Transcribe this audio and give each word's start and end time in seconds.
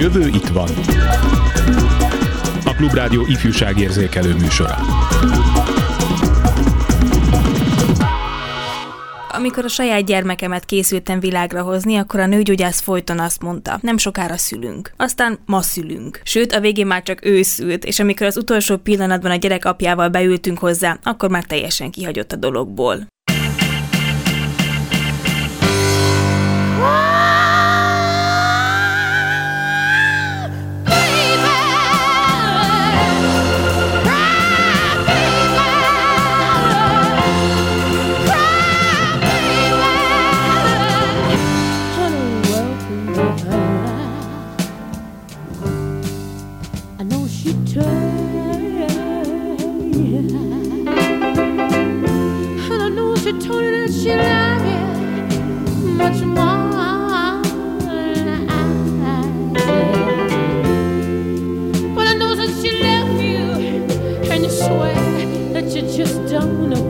jövő 0.00 0.26
itt 0.26 0.48
van. 0.48 0.68
A 2.64 2.74
Klubrádió 2.76 3.26
ifjúságérzékelő 3.26 4.34
műsora. 4.34 4.76
Amikor 9.32 9.64
a 9.64 9.68
saját 9.68 10.04
gyermekemet 10.04 10.64
készültem 10.64 11.20
világra 11.20 11.62
hozni, 11.62 11.96
akkor 11.96 12.20
a 12.20 12.26
nőgyógyász 12.26 12.80
folyton 12.80 13.18
azt 13.18 13.42
mondta, 13.42 13.78
nem 13.82 13.96
sokára 13.96 14.36
szülünk. 14.36 14.92
Aztán 14.96 15.38
ma 15.46 15.62
szülünk. 15.62 16.20
Sőt, 16.24 16.52
a 16.52 16.60
végén 16.60 16.86
már 16.86 17.02
csak 17.02 17.24
ő 17.24 17.42
szült, 17.42 17.84
és 17.84 18.00
amikor 18.00 18.26
az 18.26 18.36
utolsó 18.36 18.76
pillanatban 18.76 19.30
a 19.30 19.36
gyerek 19.36 19.64
apjával 19.64 20.08
beültünk 20.08 20.58
hozzá, 20.58 20.98
akkor 21.02 21.30
már 21.30 21.44
teljesen 21.44 21.90
kihagyott 21.90 22.32
a 22.32 22.36
dologból. 22.36 23.06
she 53.30 53.38
told 53.38 53.62
me 53.62 53.70
that 53.70 53.92
she 53.92 54.12
loved 54.12 54.66
it 54.66 54.80
much 55.84 56.20
more 56.22 57.42
than 57.84 58.48
I. 58.50 58.52
But 61.94 62.06
I 62.08 62.14
know 62.14 62.34
that 62.34 62.50
she 62.60 62.70
left 62.82 63.22
you, 63.22 63.42
and 64.32 64.42
you 64.42 64.50
swear 64.50 64.94
that 65.52 65.66
you 65.66 65.82
just 65.96 66.26
don't 66.28 66.70
know. 66.70 66.89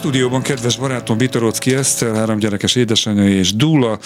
Stúdióban 0.00 0.42
kedves 0.42 0.76
barátom 0.76 1.18
Vitorocki 1.18 1.74
Eszter, 1.74 2.14
három 2.14 2.38
gyerekes 2.38 2.74
édesanyja 2.74 3.28
és 3.28 3.54
Dula, 3.54 3.98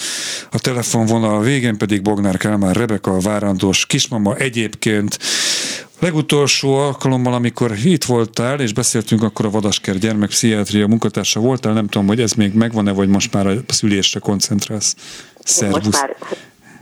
a 0.51 0.59
telefonvonal 0.59 1.41
végén 1.41 1.77
pedig 1.77 2.01
Bognár 2.01 2.37
Kálmán 2.37 2.73
Rebeka, 2.73 3.11
a 3.11 3.19
várandós 3.19 3.85
kismama 3.85 4.35
egyébként 4.35 5.17
Legutolsó 5.99 6.73
alkalommal, 6.73 7.33
amikor 7.33 7.71
itt 7.83 8.03
voltál, 8.03 8.59
és 8.59 8.73
beszéltünk, 8.73 9.23
akkor 9.23 9.45
a 9.45 9.49
Vadasker 9.49 9.97
gyermekpszichiátria 9.97 10.87
munkatársa 10.87 11.39
voltál, 11.39 11.73
nem 11.73 11.87
tudom, 11.87 12.07
hogy 12.07 12.21
ez 12.21 12.31
még 12.31 12.53
megvan-e, 12.53 12.91
vagy 12.91 13.07
most 13.07 13.33
már 13.33 13.47
a 13.47 13.53
szülésre 13.67 14.19
koncentrálsz. 14.19 14.95
Szervusz. 15.43 15.83
Most 15.83 16.01
már 16.01 16.15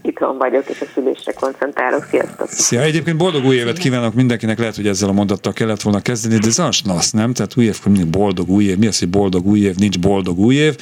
itthon 0.08 0.38
vagyok, 0.38 0.68
és 0.68 0.80
a 0.80 0.84
szülésre 0.94 1.32
koncentrálok. 1.32 2.06
Sziasztok! 2.10 2.48
Szia! 2.48 2.80
Egyébként 2.80 3.16
boldog 3.16 3.44
új 3.44 3.56
évet 3.56 3.78
kívánok 3.78 4.14
mindenkinek, 4.14 4.58
lehet, 4.58 4.76
hogy 4.76 4.86
ezzel 4.86 5.08
a 5.08 5.12
mondattal 5.12 5.52
kellett 5.52 5.82
volna 5.82 6.00
kezdeni, 6.00 6.38
de 6.38 6.46
ez 6.46 6.58
az 6.58 6.80
nasz, 6.84 7.10
nem? 7.10 7.32
Tehát 7.32 7.56
új 7.56 7.64
évkor 7.64 7.92
mindig 7.92 8.10
boldog 8.10 8.48
új 8.48 8.64
év. 8.64 8.78
Mi 8.78 8.86
az, 8.86 8.98
hogy 8.98 9.08
boldog 9.08 9.46
új 9.46 9.60
év? 9.60 9.74
Nincs 9.74 9.98
boldog 9.98 10.38
új 10.38 10.54
év. 10.54 10.76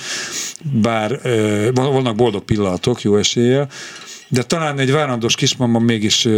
Bár 0.83 1.21
vannak 1.75 2.17
boldog 2.17 2.43
pillanatok, 2.45 3.03
jó 3.03 3.17
eséllyel, 3.17 3.69
de 4.29 4.43
talán 4.43 4.79
egy 4.79 4.93
várandós 4.93 5.35
kismama 5.35 5.79
mégis 5.79 6.29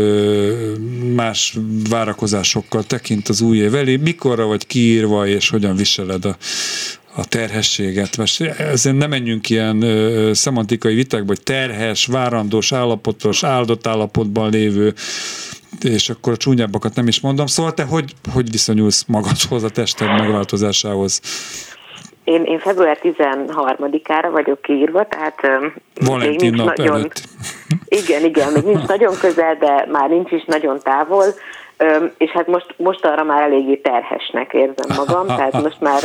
más 1.15 1.59
várakozásokkal 1.91 2.85
tekint 2.85 3.29
az 3.29 3.41
új 3.41 3.59
év 3.59 3.75
elé. 3.75 3.97
Mikorra 3.97 4.47
vagy 4.47 4.67
kiírva, 4.67 5.27
és 5.27 5.49
hogyan 5.49 5.77
viseled 5.77 6.25
a, 6.25 6.37
a 7.17 7.25
terhességet. 7.29 8.17
Most 8.17 8.41
ezen 8.59 8.95
nem 8.95 9.11
menjünk 9.11 9.51
ilyen 9.51 9.83
ö, 9.83 10.33
szemantikai 10.33 10.95
vitákba, 10.95 11.27
hogy 11.27 11.43
terhes, 11.43 12.07
várandós 12.07 12.73
állapotos, 12.73 13.45
áldott 13.45 13.87
állapotban 13.87 14.51
lévő, 14.51 14.93
és 15.83 16.09
akkor 16.09 16.33
a 16.33 16.37
csúnyábbakat 16.37 16.95
nem 16.95 17.09
is 17.09 17.21
mondom. 17.21 17.47
Szóval 17.47 17.75
te 17.75 17.83
hogy, 17.83 18.13
hogy 18.33 18.51
viszonyulsz 18.51 19.05
magadhoz, 19.07 19.63
a 19.63 19.69
tested 19.69 20.09
megváltozásához? 20.09 21.21
Én, 22.25 22.43
én 22.45 22.59
február 22.59 22.99
13-ára 23.03 24.31
vagyok 24.31 24.63
kiírva, 24.63 25.07
tehát 25.07 25.41
Valentin 26.01 26.51
még 26.51 26.61
nap 26.61 26.77
nagyon, 26.77 26.95
előtt. 26.95 27.23
Igen, 27.89 28.25
igen, 28.25 28.53
még 28.53 28.63
nincs 28.63 28.87
nagyon 28.87 29.15
közel, 29.21 29.57
de 29.57 29.87
már 29.93 30.09
nincs 30.09 30.31
is 30.31 30.45
nagyon 30.45 30.81
távol, 30.83 31.25
és 32.19 32.31
hát 32.31 32.47
most, 32.47 32.75
most 32.77 33.05
arra 33.05 33.25
már 33.25 33.43
eléggé 33.43 33.77
terhesnek 33.77 34.53
érzem 34.53 34.97
magam, 34.97 35.27
tehát 35.27 35.63
most 35.63 35.81
már 35.81 36.03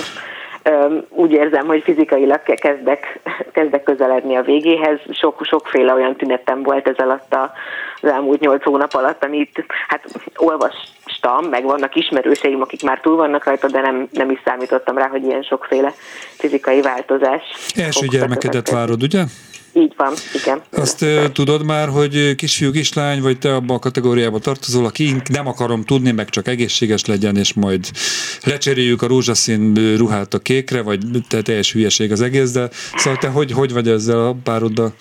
úgy 1.09 1.31
érzem, 1.31 1.65
hogy 1.65 1.83
fizikailag 1.83 2.41
kezdek, 2.43 3.19
kezdek 3.51 3.83
közeledni 3.83 4.35
a 4.35 4.41
végéhez. 4.41 4.99
Sok, 5.11 5.45
sokféle 5.45 5.93
olyan 5.93 6.15
tünetem 6.15 6.63
volt 6.63 6.87
ez 6.87 6.97
alatt 6.97 7.35
az 8.01 8.09
elmúlt 8.09 8.39
nyolc 8.39 8.63
hónap 8.63 8.93
alatt, 8.93 9.23
amit 9.23 9.65
hát 9.87 10.03
olvastam, 10.35 11.45
meg 11.49 11.63
vannak 11.63 11.95
ismerőseim, 11.95 12.61
akik 12.61 12.83
már 12.83 12.99
túl 12.99 13.15
vannak 13.15 13.43
rajta, 13.43 13.67
de 13.67 13.81
nem, 13.81 14.07
nem 14.11 14.29
is 14.29 14.41
számítottam 14.45 14.97
rá, 14.97 15.07
hogy 15.07 15.23
ilyen 15.23 15.41
sokféle 15.41 15.93
fizikai 16.37 16.81
változás. 16.81 17.41
Első 17.75 18.05
gyermekedet 18.05 18.69
várod, 18.69 19.03
ugye? 19.03 19.23
Így 19.73 19.93
van, 19.97 20.13
igen. 20.43 20.61
Azt 20.71 21.05
tudod 21.33 21.63
már, 21.63 21.89
hogy 21.89 22.35
kisfiú, 22.35 22.71
kislány, 22.71 23.21
vagy 23.21 23.39
te 23.39 23.55
abban 23.55 23.75
a 23.75 23.79
kategóriába 23.79 24.39
tartozol, 24.39 24.85
aki 24.85 25.15
nem 25.31 25.47
akarom 25.47 25.83
tudni, 25.83 26.11
meg 26.11 26.29
csak 26.29 26.47
egészséges 26.47 27.05
legyen, 27.05 27.37
és 27.37 27.53
majd 27.53 27.89
lecseréljük 28.43 29.01
a 29.01 29.07
rózsaszín 29.07 29.95
ruhát 29.97 30.33
a 30.33 30.39
kékre, 30.39 30.81
vagy 30.81 30.99
te 31.27 31.41
teljes 31.41 31.71
hülyeség 31.73 32.11
az 32.11 32.21
egész, 32.21 32.51
de 32.51 32.69
szóval 32.95 33.19
te 33.19 33.27
hogy, 33.27 33.51
hogy 33.51 33.73
vagy 33.73 33.87
ezzel 33.87 34.27
a 34.27 34.35
pároddal? 34.43 34.93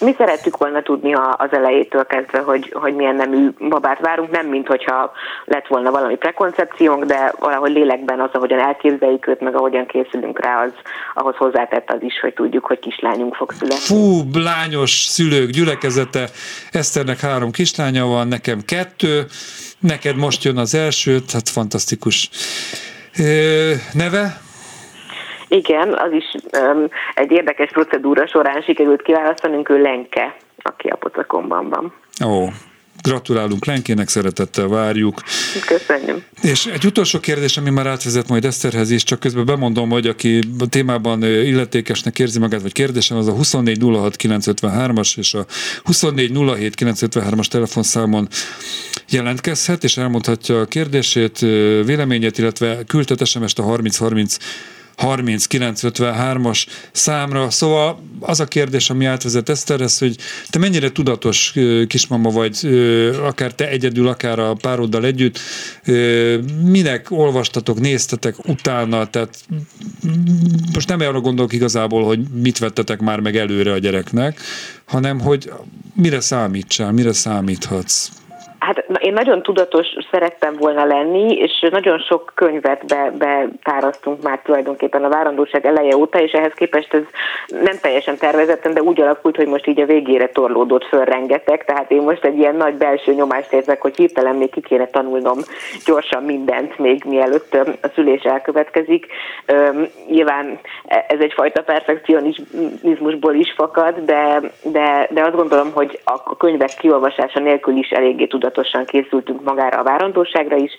Mi 0.00 0.14
szerettük 0.18 0.56
volna 0.56 0.82
tudni 0.82 1.14
az 1.14 1.52
elejétől 1.52 2.06
kezdve, 2.06 2.38
hogy, 2.38 2.72
hogy 2.74 2.94
milyen 2.94 3.14
nemű 3.14 3.48
babát 3.68 4.00
várunk, 4.00 4.30
nem 4.30 4.46
mint 4.46 4.66
hogyha 4.66 5.12
lett 5.44 5.66
volna 5.66 5.90
valami 5.90 6.16
prekoncepciónk, 6.16 7.04
de 7.04 7.32
valahogy 7.38 7.72
lélekben 7.72 8.20
az, 8.20 8.30
ahogyan 8.32 8.58
elképzeljük 8.58 9.26
őt, 9.26 9.40
meg 9.40 9.54
ahogyan 9.56 9.86
készülünk 9.86 10.40
rá, 10.40 10.62
az 10.62 10.72
ahhoz 11.14 11.36
hozzátett 11.36 11.90
az 11.90 12.02
is, 12.02 12.20
hogy 12.20 12.34
tudjuk, 12.34 12.64
hogy 12.66 12.78
kislányunk 12.78 13.34
fog 13.34 13.52
születni. 13.52 13.84
Fú, 13.84 14.22
lányos 14.40 14.90
szülők 14.90 15.50
gyülekezete, 15.50 16.28
Eszternek 16.70 17.20
három 17.20 17.50
kislánya 17.50 18.06
van, 18.06 18.28
nekem 18.28 18.60
kettő, 18.64 19.24
neked 19.80 20.16
most 20.16 20.44
jön 20.44 20.56
az 20.56 20.74
első, 20.74 21.18
hát 21.32 21.48
fantasztikus. 21.48 22.30
Neve? 23.92 24.44
Igen, 25.56 25.88
az 25.88 26.12
is 26.12 26.34
um, 26.58 26.88
egy 27.14 27.30
érdekes 27.30 27.70
procedúra 27.70 28.26
során 28.26 28.62
sikerült 28.62 29.02
kiválasztanunk, 29.02 29.68
ő 29.68 29.80
Lenke, 29.80 30.36
aki 30.62 30.88
a 30.88 30.96
pocakomban 30.96 31.68
van. 31.68 31.92
Ó, 32.26 32.48
Gratulálunk 33.02 33.64
Lenkének, 33.64 34.08
szeretettel 34.08 34.68
várjuk. 34.68 35.22
Köszönöm. 35.66 36.24
És 36.42 36.66
egy 36.66 36.84
utolsó 36.84 37.20
kérdés, 37.20 37.56
ami 37.56 37.70
már 37.70 37.86
átvezet 37.86 38.28
majd 38.28 38.44
Eszterhez 38.44 38.90
is, 38.90 39.02
csak 39.02 39.20
közben 39.20 39.44
bemondom, 39.44 39.90
hogy 39.90 40.06
aki 40.06 40.38
a 40.58 40.66
témában 40.68 41.22
illetékesnek 41.22 42.18
érzi 42.18 42.38
magát, 42.38 42.62
vagy 42.62 42.72
kérdésen, 42.72 43.16
az 43.16 43.28
a 43.28 43.32
2406953-as 43.32 45.18
és 45.18 45.34
a 45.34 45.44
2407953-as 45.84 47.46
telefonszámon 47.46 48.28
jelentkezhet, 49.08 49.84
és 49.84 49.96
elmondhatja 49.96 50.60
a 50.60 50.64
kérdését, 50.64 51.38
véleményét, 51.84 52.38
illetve 52.38 52.84
küldhet 52.86 53.26
SMS-t 53.26 53.58
a 53.58 53.62
3030 53.62 54.36
3953-as 54.98 56.66
számra. 56.92 57.50
Szóval 57.50 58.02
az 58.20 58.40
a 58.40 58.44
kérdés, 58.44 58.90
ami 58.90 59.04
átvezet 59.04 59.48
Eszterhez, 59.48 59.98
hogy 59.98 60.16
te 60.50 60.58
mennyire 60.58 60.90
tudatos 60.90 61.54
kismama 61.86 62.30
vagy, 62.30 62.66
akár 63.22 63.54
te 63.54 63.68
egyedül, 63.68 64.08
akár 64.08 64.38
a 64.38 64.54
pároddal 64.54 65.04
együtt, 65.04 65.38
minek 66.62 67.10
olvastatok, 67.10 67.80
néztetek 67.80 68.48
utána, 68.48 69.06
tehát 69.06 69.44
most 70.74 70.88
nem 70.88 71.00
arra 71.00 71.20
gondolok 71.20 71.52
igazából, 71.52 72.04
hogy 72.04 72.20
mit 72.42 72.58
vettetek 72.58 73.00
már 73.00 73.20
meg 73.20 73.36
előre 73.36 73.72
a 73.72 73.78
gyereknek, 73.78 74.40
hanem 74.84 75.20
hogy 75.20 75.52
mire 75.94 76.20
számítsál, 76.20 76.92
mire 76.92 77.12
számíthatsz. 77.12 78.08
Hát 78.58 78.84
én 78.98 79.12
nagyon 79.12 79.42
tudatos 79.42 79.86
szerettem 80.10 80.54
volna 80.56 80.84
lenni, 80.84 81.34
és 81.34 81.66
nagyon 81.70 81.98
sok 81.98 82.32
könyvet 82.34 82.86
be, 82.86 83.12
betárasztunk 83.18 84.22
már 84.22 84.40
tulajdonképpen 84.44 85.04
a 85.04 85.08
várandóság 85.08 85.66
eleje 85.66 85.96
óta, 85.96 86.20
és 86.20 86.32
ehhez 86.32 86.52
képest 86.52 86.94
ez 86.94 87.02
nem 87.48 87.78
teljesen 87.80 88.16
tervezettem, 88.16 88.74
de 88.74 88.82
úgy 88.82 89.00
alakult, 89.00 89.36
hogy 89.36 89.46
most 89.46 89.66
így 89.66 89.80
a 89.80 89.86
végére 89.86 90.28
torlódott 90.28 90.84
föl 90.84 91.04
rengeteg, 91.04 91.64
tehát 91.64 91.90
én 91.90 92.02
most 92.02 92.24
egy 92.24 92.38
ilyen 92.38 92.54
nagy 92.56 92.74
belső 92.74 93.12
nyomást 93.12 93.52
érzek, 93.52 93.80
hogy 93.80 93.96
hirtelen 93.96 94.36
még 94.36 94.50
ki 94.50 94.60
kéne 94.60 94.86
tanulnom 94.86 95.38
gyorsan 95.84 96.22
mindent, 96.22 96.78
még 96.78 97.02
mielőtt 97.04 97.54
a 97.82 97.88
szülés 97.94 98.22
elkövetkezik. 98.22 99.06
Nyilván 100.08 100.58
ez 100.84 101.20
egyfajta 101.20 101.62
perfekcionizmusból 101.62 103.34
is 103.34 103.52
fakad, 103.52 103.98
de, 103.98 104.40
de, 104.62 105.08
de 105.10 105.22
azt 105.22 105.36
gondolom, 105.36 105.72
hogy 105.72 106.00
a 106.04 106.36
könyvek 106.36 106.74
kiolvasása 106.78 107.40
nélkül 107.40 107.76
is 107.76 107.90
eléggé 107.90 108.26
tudatos 108.26 108.45
tudatosan 108.46 108.84
készültünk 108.84 109.44
magára 109.44 109.78
a 109.78 109.82
várandóságra 109.82 110.56
is, 110.56 110.70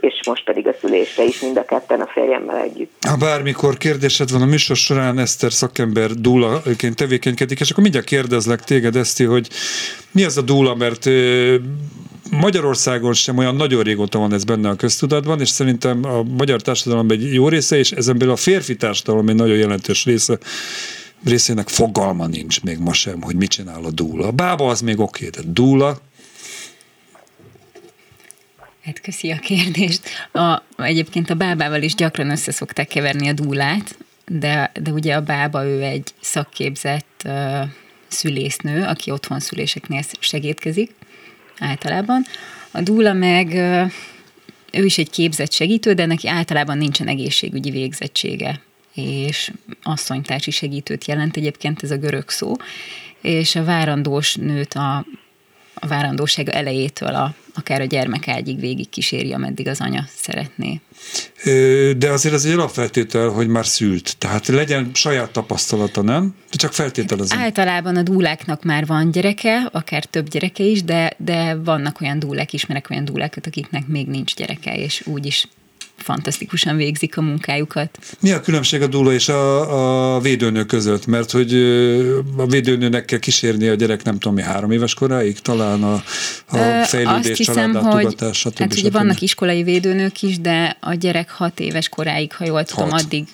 és 0.00 0.20
most 0.26 0.44
pedig 0.44 0.66
a 0.66 0.74
szülésre 0.80 1.24
is 1.24 1.40
mind 1.40 1.56
a 1.56 1.64
ketten 1.64 2.00
a 2.00 2.06
férjemmel 2.06 2.56
együtt. 2.56 2.92
Ha 3.08 3.16
bármikor 3.16 3.76
kérdésed 3.76 4.30
van 4.30 4.42
a 4.42 4.46
műsor 4.46 4.76
során, 4.76 5.18
Eszter 5.18 5.52
szakember 5.52 6.10
dúlaként 6.10 6.96
tevékenykedik, 6.96 7.60
és 7.60 7.70
akkor 7.70 7.82
mindjárt 7.82 8.06
kérdezlek 8.06 8.60
téged, 8.60 8.96
Eszti, 8.96 9.24
hogy 9.24 9.48
mi 10.10 10.24
az 10.24 10.36
a 10.36 10.42
dúla, 10.42 10.74
mert 10.74 11.08
Magyarországon 12.30 13.12
sem 13.12 13.38
olyan 13.38 13.54
nagyon 13.54 13.82
régóta 13.82 14.18
van 14.18 14.32
ez 14.32 14.44
benne 14.44 14.68
a 14.68 14.74
köztudatban, 14.74 15.40
és 15.40 15.48
szerintem 15.48 16.04
a 16.04 16.22
magyar 16.22 16.62
társadalom 16.62 17.10
egy 17.10 17.34
jó 17.34 17.48
része, 17.48 17.76
és 17.76 17.90
ezen 17.90 18.18
belül 18.18 18.32
a 18.32 18.36
férfi 18.36 18.76
társadalom 18.76 19.28
egy 19.28 19.34
nagyon 19.34 19.56
jelentős 19.56 20.04
része 20.04 20.38
részének 21.24 21.68
fogalma 21.68 22.26
nincs 22.26 22.62
még 22.62 22.78
ma 22.78 22.92
sem, 22.92 23.22
hogy 23.22 23.36
mit 23.36 23.50
csinál 23.50 23.84
a 23.84 23.90
dúla. 23.90 24.26
A 24.26 24.30
bába 24.30 24.68
az 24.68 24.80
még 24.80 25.00
oké, 25.00 25.28
de 25.28 25.40
dúla, 25.46 25.98
Hát 28.86 29.00
köszi 29.00 29.30
a 29.30 29.38
kérdést. 29.38 30.02
A, 30.32 30.62
egyébként 30.76 31.30
a 31.30 31.34
bábával 31.34 31.82
is 31.82 31.94
gyakran 31.94 32.30
össze 32.30 32.52
szokták 32.52 32.88
keverni 32.88 33.28
a 33.28 33.32
dúlát, 33.32 33.98
de, 34.26 34.72
de 34.82 34.90
ugye 34.90 35.14
a 35.14 35.20
bába 35.20 35.64
ő 35.64 35.82
egy 35.82 36.10
szakképzett 36.20 37.22
uh, 37.24 37.62
szülésznő, 38.08 38.84
aki 38.84 39.10
otthon 39.10 39.40
szüléseknél 39.40 40.02
segítkezik 40.20 40.94
általában. 41.58 42.24
A 42.70 42.80
dúla 42.80 43.12
meg 43.12 43.46
uh, 43.46 43.90
ő 44.72 44.84
is 44.84 44.98
egy 44.98 45.10
képzett 45.10 45.52
segítő, 45.52 45.92
de 45.92 46.06
neki 46.06 46.28
általában 46.28 46.78
nincsen 46.78 47.08
egészségügyi 47.08 47.70
végzettsége 47.70 48.60
és 48.94 49.52
asszonytársi 49.82 50.50
segítőt 50.50 51.04
jelent 51.04 51.36
egyébként 51.36 51.82
ez 51.82 51.90
a 51.90 51.96
görög 51.96 52.28
szó, 52.28 52.52
és 53.20 53.54
a 53.54 53.64
várandós 53.64 54.34
nőt 54.34 54.74
a, 54.74 55.06
a 55.80 55.86
várandóság 55.86 56.48
elejétől 56.48 57.14
a 57.14 57.34
akár 57.56 57.80
a 57.80 57.84
gyermekágyig 57.84 58.60
végig 58.60 58.88
kíséri, 58.88 59.32
ameddig 59.32 59.68
az 59.68 59.80
anya 59.80 60.04
szeretné. 60.16 60.80
De 61.98 62.10
azért 62.10 62.34
az 62.34 62.44
egy 62.44 62.52
alapfeltétel, 62.52 63.28
hogy 63.28 63.48
már 63.48 63.66
szült. 63.66 64.16
Tehát 64.18 64.46
legyen 64.46 64.90
saját 64.94 65.30
tapasztalata, 65.30 66.02
nem? 66.02 66.34
Csak 66.50 66.72
feltételezem. 66.72 67.38
Hát 67.38 67.46
általában 67.46 67.96
a 67.96 68.02
dúláknak 68.02 68.62
már 68.62 68.86
van 68.86 69.10
gyereke, 69.10 69.68
akár 69.72 70.04
több 70.04 70.28
gyereke 70.28 70.64
is, 70.64 70.82
de, 70.82 71.12
de 71.16 71.54
vannak 71.54 72.00
olyan 72.00 72.18
dúlák, 72.18 72.52
ismerek 72.52 72.90
olyan 72.90 73.04
dúlákat, 73.04 73.46
akiknek 73.46 73.86
még 73.86 74.06
nincs 74.06 74.34
gyereke, 74.34 74.76
és 74.76 75.02
úgy 75.06 75.26
is 75.26 75.48
fantasztikusan 76.06 76.76
végzik 76.76 77.16
a 77.16 77.20
munkájukat. 77.20 77.98
Mi 78.20 78.30
a 78.32 78.40
különbség 78.40 78.82
a 78.82 78.86
dúla 78.86 79.12
és 79.12 79.28
a, 79.28 80.14
a 80.16 80.20
védőnő 80.20 80.64
között? 80.64 81.06
Mert 81.06 81.30
hogy 81.30 81.54
a 82.36 82.46
védőnőnek 82.46 83.04
kell 83.04 83.18
kísérni 83.18 83.68
a 83.68 83.74
gyerek 83.74 84.02
nem 84.02 84.18
tudom 84.18 84.34
mi 84.34 84.42
három 84.42 84.70
éves 84.70 84.94
koráig, 84.94 85.38
talán 85.38 85.82
a, 85.82 85.94
a 86.46 86.84
fejlődés, 86.84 87.30
Azt 87.30 87.36
hiszem, 87.36 87.72
családlátogatás, 87.72 88.42
hogy, 88.42 88.52
Hát 88.58 88.74
ugye 88.74 88.90
vannak 88.90 89.20
iskolai 89.20 89.62
védőnők 89.62 90.22
is, 90.22 90.40
de 90.40 90.76
a 90.80 90.94
gyerek 90.94 91.30
hat 91.30 91.60
éves 91.60 91.88
koráig, 91.88 92.32
ha 92.32 92.44
jól 92.44 92.64
tudom, 92.64 92.90
hat. 92.90 93.02
addig 93.02 93.24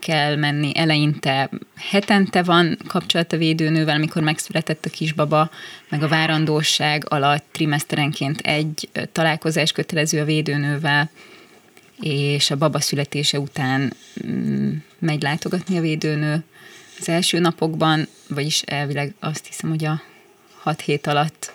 kell 0.00 0.36
menni. 0.36 0.72
Eleinte 0.74 1.50
hetente 1.76 2.42
van 2.42 2.78
kapcsolat 2.88 3.32
a 3.32 3.36
védőnővel, 3.36 3.94
amikor 3.94 4.22
megszületett 4.22 4.84
a 4.84 4.90
kisbaba, 4.90 5.50
meg 5.88 6.02
a 6.02 6.08
várandóság 6.08 7.04
alatt 7.08 7.44
trimeszterenként 7.52 8.40
egy 8.40 8.88
találkozás 9.12 9.72
kötelező 9.72 10.20
a 10.20 10.24
védőnővel, 10.24 11.10
és 12.00 12.50
a 12.50 12.56
baba 12.56 12.80
születése 12.80 13.40
után 13.40 13.92
mm, 14.26 14.72
megy 14.98 15.22
látogatni 15.22 15.78
a 15.78 15.80
védőnő 15.80 16.44
az 16.98 17.08
első 17.08 17.38
napokban, 17.38 18.08
vagyis 18.28 18.62
elvileg 18.62 19.14
azt 19.20 19.46
hiszem, 19.46 19.70
hogy 19.70 19.84
a 19.84 20.02
hat 20.56 20.80
hét 20.80 21.06
alatt, 21.06 21.52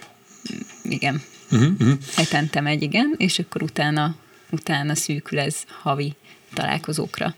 igen, 0.83 1.21
uh-huh, 1.51 1.69
uh-huh. 1.79 1.97
hetente 2.15 2.61
megy, 2.61 2.81
igen, 2.81 3.15
és 3.17 3.39
akkor 3.39 3.63
utána, 3.63 4.15
utána 4.49 4.95
szűkül 4.95 5.39
ez 5.39 5.55
havi 5.81 6.13
találkozókra. 6.53 7.35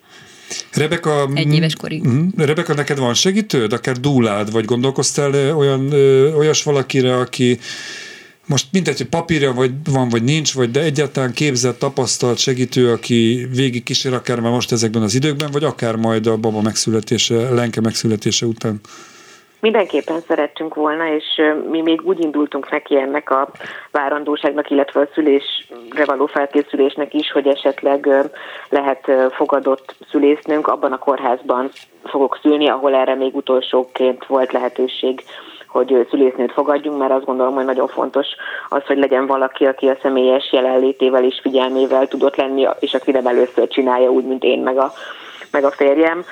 Rebeka, 0.74 1.30
egy 1.34 1.54
éves 1.54 1.76
korig. 1.76 2.04
Rebeka, 2.36 2.74
neked 2.74 2.98
van 2.98 3.14
segítőd, 3.14 3.74
akár 3.74 4.00
dúlád, 4.00 4.52
vagy 4.52 4.66
gondolkoztál 4.66 5.56
olyan, 5.56 5.94
olyas 6.34 6.64
valakire, 6.64 7.18
aki 7.18 7.60
most 8.48 8.68
mindegy, 8.72 8.98
hogy 8.98 9.10
papírja 9.10 9.54
vagy 9.54 9.72
van, 9.94 10.10
vagy 10.10 10.24
nincs, 10.24 10.54
vagy 10.54 10.72
de 10.72 10.82
egyáltalán 10.82 11.34
képzett, 11.34 11.80
tapasztalt 11.80 12.38
segítő, 12.38 12.92
aki 12.92 13.48
végig 13.56 13.84
kísér 13.84 14.14
akár 14.14 14.40
már 14.40 14.52
most 14.52 14.72
ezekben 14.72 15.02
az 15.02 15.16
időkben, 15.16 15.52
vagy 15.52 15.64
akár 15.64 15.96
majd 15.96 16.28
a 16.28 16.38
baba 16.38 16.62
megszületése, 16.62 17.50
Lenke 17.50 17.82
megszületése 17.82 18.46
után. 18.46 18.80
Mindenképpen 19.60 20.22
szerettünk 20.28 20.76
volna, 20.76 21.16
és 21.16 21.26
mi 21.70 21.82
még 21.82 22.02
úgy 22.04 22.20
indultunk 22.20 22.72
neki 22.72 22.98
ennek 22.98 23.30
a 23.30 23.52
várandóságnak, 23.92 24.70
illetve 24.70 25.00
a 25.00 25.08
szülésre 25.14 26.06
való 26.06 26.26
felkészülésnek 26.26 27.14
is, 27.14 27.32
hogy 27.32 27.48
esetleg 27.48 28.08
lehet 28.70 29.12
fogadott 29.32 29.96
szülésznőnk, 30.10 30.68
abban 30.68 30.92
a 30.92 30.98
kórházban 30.98 31.70
fogok 32.04 32.40
szülni, 32.42 32.68
ahol 32.68 32.96
erre 32.96 33.16
még 33.16 33.36
utolsóként 33.36 34.26
volt 34.26 34.52
lehetőség 34.52 35.24
hogy 35.74 36.08
szülésznőt 36.10 36.52
fogadjunk, 36.52 36.98
mert 36.98 37.12
azt 37.12 37.26
gondolom, 37.26 37.54
hogy 37.54 37.66
nagyon 37.66 37.88
fontos 37.88 38.28
az, 38.70 38.84
hogy 38.86 38.98
legyen 38.98 39.26
valaki, 39.26 39.66
aki 39.66 39.88
a 39.88 39.98
személyes 40.02 40.52
jelenlétével 40.52 41.24
és 41.24 41.40
figyelmével 41.42 42.08
tudott 42.08 42.36
lenni, 42.36 42.68
és 42.80 42.94
aki 42.94 43.12
nem 43.12 43.28
először 43.28 43.68
csinálja 43.68 44.10
úgy, 44.10 44.26
mint 44.26 44.44
én 44.44 44.60
meg 44.60 44.78
a 44.78 44.92
meg 45.52 45.64
a 45.64 45.72
férjem, 45.72 46.24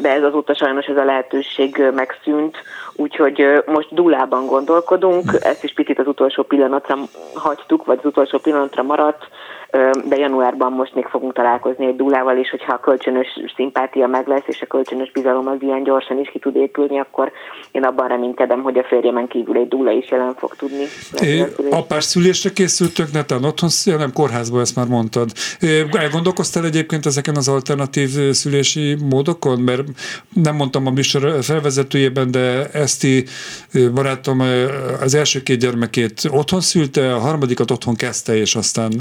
de 0.00 0.12
ez 0.12 0.22
azóta 0.22 0.54
sajnos 0.54 0.86
ez 0.86 0.96
a 0.96 1.04
lehetőség 1.04 1.82
megszűnt, 1.94 2.56
úgyhogy 2.96 3.62
most 3.66 3.94
Dulában 3.94 4.46
gondolkodunk, 4.46 5.32
ezt 5.40 5.64
is 5.64 5.72
picit 5.72 5.98
az 5.98 6.06
utolsó 6.06 6.42
pillanatra 6.42 6.96
hagytuk, 7.34 7.84
vagy 7.84 7.98
az 7.98 8.04
utolsó 8.04 8.38
pillanatra 8.38 8.82
maradt, 8.82 9.28
de 10.04 10.16
januárban 10.16 10.72
most 10.72 10.94
még 10.94 11.06
fogunk 11.06 11.32
találkozni 11.32 11.86
egy 11.86 11.96
dúlával 11.96 12.36
is, 12.36 12.50
hogyha 12.50 12.72
a 12.72 12.80
kölcsönös 12.80 13.26
szimpátia 13.56 14.06
meg 14.06 14.26
lesz, 14.26 14.44
és 14.46 14.60
a 14.60 14.66
kölcsönös 14.66 15.10
bizalom 15.10 15.46
az 15.46 15.56
ilyen 15.60 15.82
gyorsan 15.82 16.18
is 16.18 16.30
ki 16.30 16.38
tud 16.38 16.56
épülni, 16.56 16.98
akkor 16.98 17.32
én 17.70 17.84
abban 17.84 18.08
reménykedem, 18.08 18.62
hogy 18.62 18.78
a 18.78 18.84
férjemen 18.84 19.26
kívül 19.28 19.56
egy 19.56 19.68
dúla 19.68 19.90
is 19.90 20.10
jelen 20.10 20.34
fog 20.34 20.54
tudni. 20.56 20.84
É, 21.20 21.44
apás 21.70 22.04
szülésre 22.04 22.50
készültök, 22.50 23.12
netán 23.12 23.44
otthon, 23.44 23.70
nem 23.84 24.12
kórházban, 24.12 24.60
ezt 24.60 24.76
már 24.76 24.86
mondtad. 24.86 25.30
Elgondolkoztál 25.90 26.64
egyébként 26.64 27.06
ezeken 27.06 27.36
az 27.36 27.48
alternatív 27.48 28.08
szülési 28.30 28.96
módokon? 29.10 29.60
Mert 29.60 29.82
nem 30.32 30.54
mondtam 30.54 30.86
a 30.86 30.90
műsor 30.90 31.42
felvezetőjében, 31.42 32.30
de 32.30 32.68
Eszti 32.72 33.24
barátom 33.94 34.42
az 35.00 35.14
első 35.14 35.42
két 35.42 35.58
gyermekét 35.58 36.20
otthon 36.30 36.60
szülte, 36.60 37.14
a 37.14 37.18
harmadikat 37.18 37.70
otthon 37.70 37.94
kezdte, 37.94 38.36
és 38.36 38.54
aztán 38.54 38.92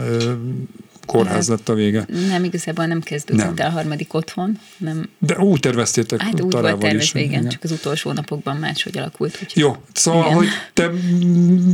kórház 1.05 1.49
lett 1.49 1.69
a 1.69 1.73
vége. 1.73 2.05
Nem, 2.29 2.43
igazából 2.43 2.85
nem 2.85 3.01
kezdődött 3.01 3.45
nem. 3.45 3.53
el 3.57 3.67
a 3.67 3.71
harmadik 3.71 4.13
otthon. 4.13 4.51
Nem. 4.77 5.09
De 5.17 5.37
úgy 5.37 5.59
terveztétek 5.59 6.21
Hát 6.21 6.41
úgy 6.41 6.51
volt 6.51 6.79
tervezve, 6.79 7.19
igen, 7.19 7.31
igen, 7.31 7.49
csak 7.49 7.63
az 7.63 7.71
utolsó 7.71 8.11
napokban 8.11 8.55
máshogy 8.55 8.97
alakult. 8.97 9.39
Úgy, 9.41 9.51
Jó, 9.55 9.71
szóval, 9.93 10.25
igen. 10.25 10.35
hogy 10.35 10.47
te, 10.73 10.89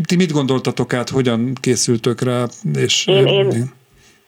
ti 0.05 0.15
mit 0.15 0.31
gondoltatok 0.31 0.93
át, 0.93 1.09
hogyan 1.09 1.53
készültök 1.61 2.21
rá? 2.21 2.45
És, 2.75 3.07
én, 3.07 3.27
én, 3.27 3.49
én 3.49 3.77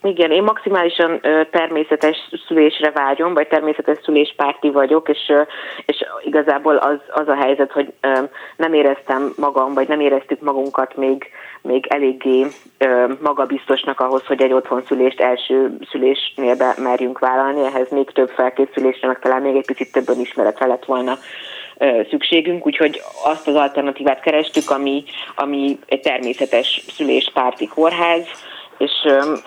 igen, 0.03 0.32
én 0.32 0.44
maximálisan 0.44 1.22
természetes 1.51 2.18
szülésre 2.48 2.91
vágyom, 2.91 3.34
vagy 3.34 3.48
természetes 3.48 3.98
szüléspárti 4.03 4.70
vagyok, 4.70 5.10
és, 5.10 5.32
és 5.86 6.06
igazából 6.24 6.75
az, 6.75 6.98
az 7.13 7.27
a 7.27 7.36
helyzet, 7.36 7.72
hogy 7.72 7.94
nem 8.58 8.74
éreztem 8.74 9.34
magam, 9.38 9.74
vagy 9.74 9.88
nem 9.88 10.00
éreztük 10.00 10.41
magunkat 10.41 10.96
még, 10.96 11.30
még 11.62 11.86
eléggé 11.88 12.46
magabiztosnak 13.22 14.00
ahhoz, 14.00 14.25
hogy 14.25 14.41
egy 14.41 14.53
otthon 14.53 14.84
szülést 14.88 15.20
első 15.20 15.77
szülésnél 15.91 16.56
be 16.56 16.75
merjünk 16.77 17.20
vállalni, 17.20 17.65
ehhez 17.65 17.89
még 17.89 18.12
több 18.12 18.30
felkészülésre, 18.30 19.08
meg 19.08 19.20
talán 19.20 19.41
még 19.41 19.56
egy 19.56 19.65
picit 19.65 19.91
több 19.91 20.10
önismeretre 20.10 20.65
lett 20.65 20.86
volna 20.86 21.18
szükségünk, 22.10 22.65
úgyhogy 22.65 23.01
azt 23.24 23.48
az 23.48 23.56
alternatívát 23.56 24.20
kerestük, 24.20 24.70
ami, 24.70 25.03
ami 25.36 25.80
egy 25.86 26.01
természetes 26.01 26.84
szüléspárti 26.88 27.68
kórház, 27.68 28.27
és 28.82 28.92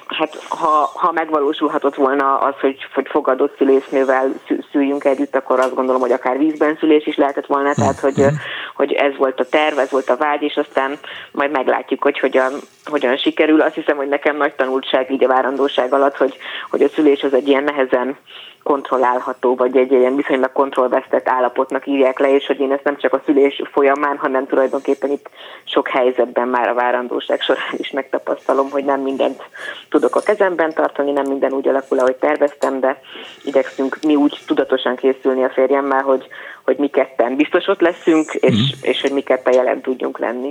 hát 0.06 0.42
ha, 0.48 0.90
ha 0.94 1.12
megvalósulhatott 1.12 1.94
volna 1.94 2.38
az, 2.38 2.54
hogy, 2.60 2.76
hogy 2.94 3.06
fogadott 3.08 3.56
szülésznővel 3.56 4.32
szüljünk 4.70 5.04
együtt, 5.04 5.36
akkor 5.36 5.60
azt 5.60 5.74
gondolom, 5.74 6.00
hogy 6.00 6.12
akár 6.12 6.38
vízben 6.38 6.76
szülés 6.80 7.06
is 7.06 7.16
lehetett 7.16 7.46
volna, 7.46 7.74
tehát 7.74 8.00
hogy, 8.00 8.16
mhm. 8.16 8.34
hogy 8.74 8.92
ez 8.92 9.16
volt 9.16 9.40
a 9.40 9.48
terv, 9.48 9.78
ez 9.78 9.90
volt 9.90 10.08
a 10.08 10.16
vágy, 10.16 10.42
és 10.42 10.56
aztán 10.56 10.98
majd 11.32 11.50
meglátjuk, 11.50 12.02
hogy 12.02 12.18
hogyan, 12.18 12.52
hogyan 12.84 13.16
sikerül. 13.16 13.60
Azt 13.60 13.74
hiszem, 13.74 13.96
hogy 13.96 14.08
nekem 14.08 14.36
nagy 14.36 14.54
tanulság 14.54 15.10
így 15.10 15.24
a 15.24 15.28
várandóság 15.28 15.92
alatt, 15.92 16.16
hogy, 16.16 16.36
hogy 16.70 16.82
a 16.82 16.88
szülés 16.88 17.22
az 17.22 17.34
egy 17.34 17.48
ilyen 17.48 17.64
nehezen 17.64 18.16
kontrollálható, 18.64 19.54
vagy 19.54 19.76
egy 19.76 19.92
ilyen 19.92 20.16
viszonylag 20.16 20.52
kontrollvesztett 20.52 21.28
állapotnak 21.28 21.86
írják 21.86 22.18
le, 22.18 22.34
és 22.34 22.46
hogy 22.46 22.60
én 22.60 22.72
ezt 22.72 22.84
nem 22.84 22.96
csak 22.96 23.12
a 23.12 23.22
szülés 23.24 23.62
folyamán, 23.72 24.16
hanem 24.16 24.46
tulajdonképpen 24.46 25.10
itt 25.10 25.30
sok 25.64 25.88
helyzetben 25.88 26.48
már 26.48 26.68
a 26.68 26.74
várandóság 26.74 27.40
során 27.40 27.74
is 27.76 27.90
megtapasztalom, 27.90 28.70
hogy 28.70 28.84
nem 28.84 29.00
mindent 29.00 29.42
tudok 29.88 30.16
a 30.16 30.20
kezemben 30.20 30.72
tartani, 30.72 31.10
nem 31.10 31.26
minden 31.26 31.52
úgy 31.52 31.68
alakul, 31.68 31.98
ahogy 31.98 32.16
terveztem, 32.16 32.80
de 32.80 33.00
igyekszünk 33.44 33.98
mi 34.06 34.14
úgy 34.16 34.38
tudatosan 34.46 34.96
készülni 34.96 35.44
a 35.44 35.50
férjemmel, 35.50 36.02
hogy, 36.02 36.26
hogy 36.64 36.76
mi 36.78 36.88
ketten 36.88 37.36
biztos 37.36 37.66
ott 37.66 37.80
leszünk, 37.80 38.32
és, 38.32 38.54
mm. 38.54 38.80
és 38.80 39.00
hogy 39.00 39.12
mi 39.12 39.20
ketten 39.20 39.52
jelen 39.52 39.80
tudjunk 39.80 40.18
lenni. 40.18 40.48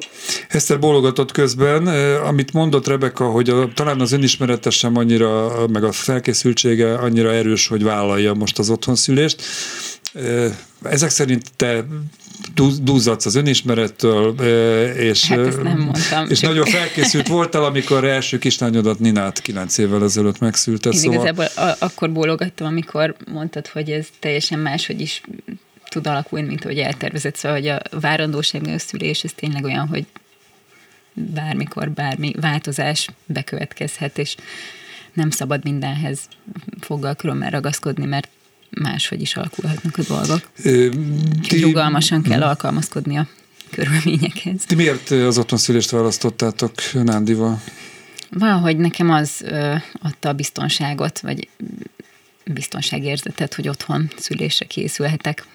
Eszter 0.49 0.79
bólogatott 0.79 1.31
közben, 1.31 1.87
amit 2.17 2.53
mondott 2.53 2.87
Rebeka, 2.87 3.25
hogy 3.29 3.49
a, 3.49 3.73
talán 3.73 3.99
az 3.99 4.11
önismerete 4.11 4.69
sem 4.69 4.97
annyira, 4.97 5.51
meg 5.67 5.83
a 5.83 5.91
felkészültsége 5.91 6.93
annyira 6.93 7.31
erős, 7.31 7.67
hogy 7.67 7.83
vállalja 7.83 8.33
most 8.33 8.59
az 8.59 8.69
otthonszülést. 8.69 9.41
Ezek 10.83 11.09
szerint 11.09 11.43
te 11.55 11.85
duzzadsz 12.81 13.25
az 13.25 13.35
önismerettől, 13.35 14.35
és, 14.97 15.27
hát 15.27 15.63
nem 15.63 15.79
mondtam. 15.79 16.29
és 16.29 16.39
nagyon 16.39 16.65
felkészült 16.65 17.27
voltál, 17.27 17.63
amikor 17.63 18.03
első 18.03 18.37
kislányodat 18.37 18.99
Ninát 18.99 19.41
kilenc 19.41 19.77
évvel 19.77 20.03
ezelőtt 20.03 20.39
megszülted. 20.39 20.93
Én 20.93 20.99
szóval... 20.99 21.15
igazából 21.15 21.45
a- 21.63 21.75
akkor 21.79 22.11
bólogattam, 22.11 22.67
amikor 22.67 23.15
mondtad, 23.31 23.67
hogy 23.67 23.89
ez 23.89 24.07
teljesen 24.19 24.59
máshogy 24.59 25.01
is 25.01 25.21
tud 25.93 26.07
alakulni, 26.07 26.47
mint 26.47 26.63
ahogy 26.63 26.79
eltervezett, 26.79 27.35
szóval, 27.35 27.57
hogy 27.57 27.67
a 27.67 27.81
várandóság 27.91 28.67
a 28.67 28.79
szülés, 28.79 29.23
ez 29.23 29.31
tényleg 29.35 29.63
olyan, 29.63 29.87
hogy 29.87 30.05
bármikor 31.13 31.91
bármi 31.91 32.33
változás 32.41 33.09
bekövetkezhet, 33.25 34.17
és 34.17 34.35
nem 35.13 35.29
szabad 35.29 35.63
mindenhez 35.63 36.19
foggal 36.79 37.15
körömmel 37.15 37.49
ragaszkodni, 37.49 38.05
mert 38.05 38.29
máshogy 38.69 39.21
is 39.21 39.35
alakulhatnak 39.35 39.97
a 39.97 40.03
dolgok. 40.07 40.49
Ti... 41.47 41.61
rugalmasan 41.61 42.21
kell 42.21 42.43
alkalmazkodni 42.43 43.17
a 43.17 43.27
körülményekhez. 43.71 44.65
Ti 44.65 44.75
miért 44.75 45.09
az 45.09 45.37
otthonszülést 45.37 45.89
választottátok 45.89 46.73
Nándival? 46.93 47.61
Valahogy 48.29 48.77
nekem 48.77 49.09
az 49.09 49.45
adta 50.01 50.29
a 50.29 50.33
biztonságot, 50.33 51.19
vagy 51.19 51.47
biztonságérzetet, 52.45 53.53
hogy 53.53 53.67
otthon 53.67 54.11
szülésre 54.17 54.65
készülhetek. 54.65 55.45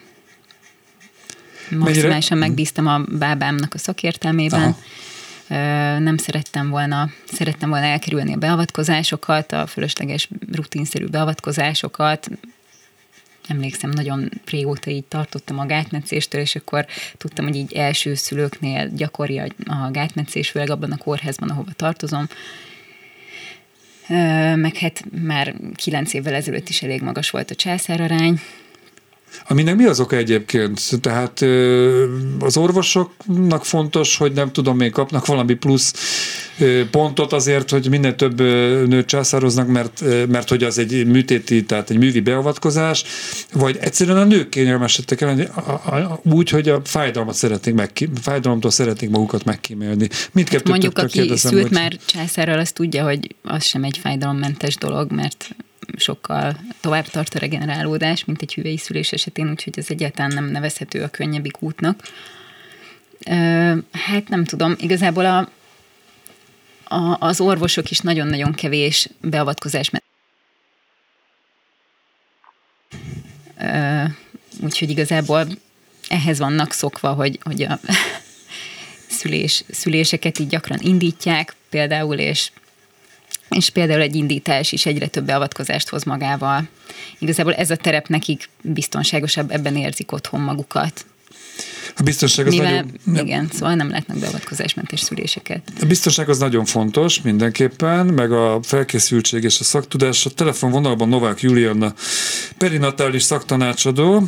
Maximálisan 1.77 2.37
megbíztam 2.37 2.87
a 2.87 3.01
bábámnak 3.07 3.73
a 3.73 3.77
szakértelmében. 3.77 4.61
Aha. 4.61 5.99
Nem 5.99 6.17
szerettem 6.17 6.69
volna, 6.69 7.09
szerettem 7.25 7.69
volna 7.69 7.85
elkerülni 7.85 8.33
a 8.33 8.37
beavatkozásokat, 8.37 9.51
a 9.51 9.67
fölösleges 9.67 10.29
rutinszerű 10.51 11.05
beavatkozásokat, 11.05 12.29
emlékszem, 13.47 13.89
nagyon 13.89 14.29
régóta 14.45 14.89
így 14.89 15.03
tartottam 15.03 15.59
a 15.59 15.65
gátmetszéstől, 15.65 16.41
és 16.41 16.55
akkor 16.55 16.85
tudtam, 17.17 17.45
hogy 17.45 17.55
így 17.55 17.73
első 17.73 18.13
szülőknél 18.13 18.89
gyakori 18.95 19.37
a, 19.37 19.47
a 19.65 19.91
gátmetszés, 19.91 20.49
főleg 20.49 20.69
abban 20.69 20.91
a 20.91 20.97
kórházban, 20.97 21.49
ahova 21.49 21.71
tartozom. 21.75 22.27
Meg 24.55 24.77
hát 24.77 25.03
már 25.23 25.55
kilenc 25.75 26.13
évvel 26.13 26.33
ezelőtt 26.33 26.69
is 26.69 26.81
elég 26.81 27.01
magas 27.01 27.29
volt 27.29 27.51
a 27.51 27.55
császárarány, 27.55 28.39
Aminek 29.47 29.75
mi 29.75 29.85
az 29.85 29.99
oka 29.99 30.15
egyébként? 30.15 30.81
Tehát 31.01 31.45
az 32.39 32.57
orvosoknak 32.57 33.65
fontos, 33.65 34.17
hogy 34.17 34.31
nem 34.31 34.51
tudom, 34.51 34.77
még 34.77 34.91
kapnak 34.91 35.25
valami 35.25 35.53
plusz 35.53 35.93
pontot 36.91 37.33
azért, 37.33 37.69
hogy 37.69 37.89
minél 37.89 38.15
több 38.15 38.39
nőt 38.87 39.05
császároznak, 39.05 39.67
mert, 39.67 40.03
mert 40.27 40.49
hogy 40.49 40.63
az 40.63 40.77
egy 40.77 41.05
műtéti, 41.05 41.65
tehát 41.65 41.89
egy 41.89 41.97
művi 41.97 42.19
beavatkozás, 42.19 43.03
vagy 43.53 43.77
egyszerűen 43.79 44.17
a 44.17 44.23
nők 44.23 44.49
kényelmesedtek 44.49 45.21
el 45.21 46.19
úgy, 46.23 46.49
hogy 46.49 46.69
a 46.69 46.81
fájdalmat 46.83 47.35
szeretnék 47.35 47.73
meg, 47.73 47.91
fájdalomtól 48.21 48.71
szeretnék 48.71 49.09
magukat 49.09 49.43
megkímélni. 49.43 50.09
Mindkettőt 50.31 50.67
Mondjuk, 50.67 50.97
aki 50.97 51.37
szült 51.37 51.61
hogy... 51.61 51.71
már 51.71 51.97
császárral, 52.05 52.59
azt 52.59 52.73
tudja, 52.73 53.03
hogy 53.03 53.35
az 53.43 53.63
sem 53.63 53.83
egy 53.83 53.97
fájdalommentes 53.97 54.75
dolog, 54.75 55.11
mert 55.11 55.55
sokkal 55.97 56.57
tovább 56.81 57.07
tart 57.07 57.35
a 57.35 57.39
regenerálódás, 57.39 58.25
mint 58.25 58.41
egy 58.41 58.53
hüvei 58.53 58.77
szülés 58.77 59.11
esetén, 59.11 59.49
úgyhogy 59.49 59.73
ez 59.77 59.85
egyáltalán 59.89 60.33
nem 60.33 60.45
nevezhető 60.45 61.03
a 61.03 61.09
könnyebbik 61.09 61.61
útnak. 61.61 62.01
Hát 63.91 64.27
nem 64.27 64.43
tudom, 64.43 64.75
igazából 64.77 65.25
a, 65.25 65.49
a, 66.95 67.15
az 67.19 67.41
orvosok 67.41 67.91
is 67.91 67.99
nagyon-nagyon 67.99 68.53
kevés 68.53 69.09
beavatkozás 69.21 69.89
úgyhogy 74.61 74.89
igazából 74.89 75.47
ehhez 76.07 76.39
vannak 76.39 76.71
szokva, 76.71 77.13
hogy, 77.13 77.39
hogy 77.43 77.61
a 77.61 77.79
szülés, 79.19 79.63
szüléseket 79.69 80.39
így 80.39 80.47
gyakran 80.47 80.79
indítják 80.81 81.55
például, 81.69 82.17
és, 82.17 82.51
és 83.49 83.69
például 83.69 84.01
egy 84.01 84.15
indítás 84.15 84.71
is 84.71 84.85
egyre 84.85 85.07
több 85.07 85.25
beavatkozást 85.25 85.89
hoz 85.89 86.03
magával. 86.03 86.67
Igazából 87.19 87.53
ez 87.53 87.71
a 87.71 87.75
terep 87.75 88.07
nekik 88.07 88.49
biztonságosabb, 88.61 89.51
ebben 89.51 89.75
érzik 89.75 90.11
otthon 90.11 90.41
magukat. 90.41 91.05
A 91.97 92.03
biztonság 92.03 92.47
az 92.47 92.53
Mivel, 92.53 92.85
nagyon... 93.03 93.25
Igen, 93.25 93.49
szóval 93.53 93.75
nem 93.75 93.89
lehetnek 93.89 94.17
beavatkozásmentes 94.17 94.99
szüléseket. 94.99 95.61
A 95.81 95.85
biztonság 95.85 96.29
az 96.29 96.37
nagyon 96.37 96.65
fontos 96.65 97.21
mindenképpen, 97.21 98.05
meg 98.05 98.31
a 98.31 98.59
felkészültség 98.61 99.43
és 99.43 99.59
a 99.59 99.63
szaktudás. 99.63 100.25
A 100.25 100.29
telefonvonalban 100.29 101.09
Novák 101.09 101.41
Julianna 101.41 101.93
perinatális 102.57 103.23
szaktanácsadó. 103.23 104.23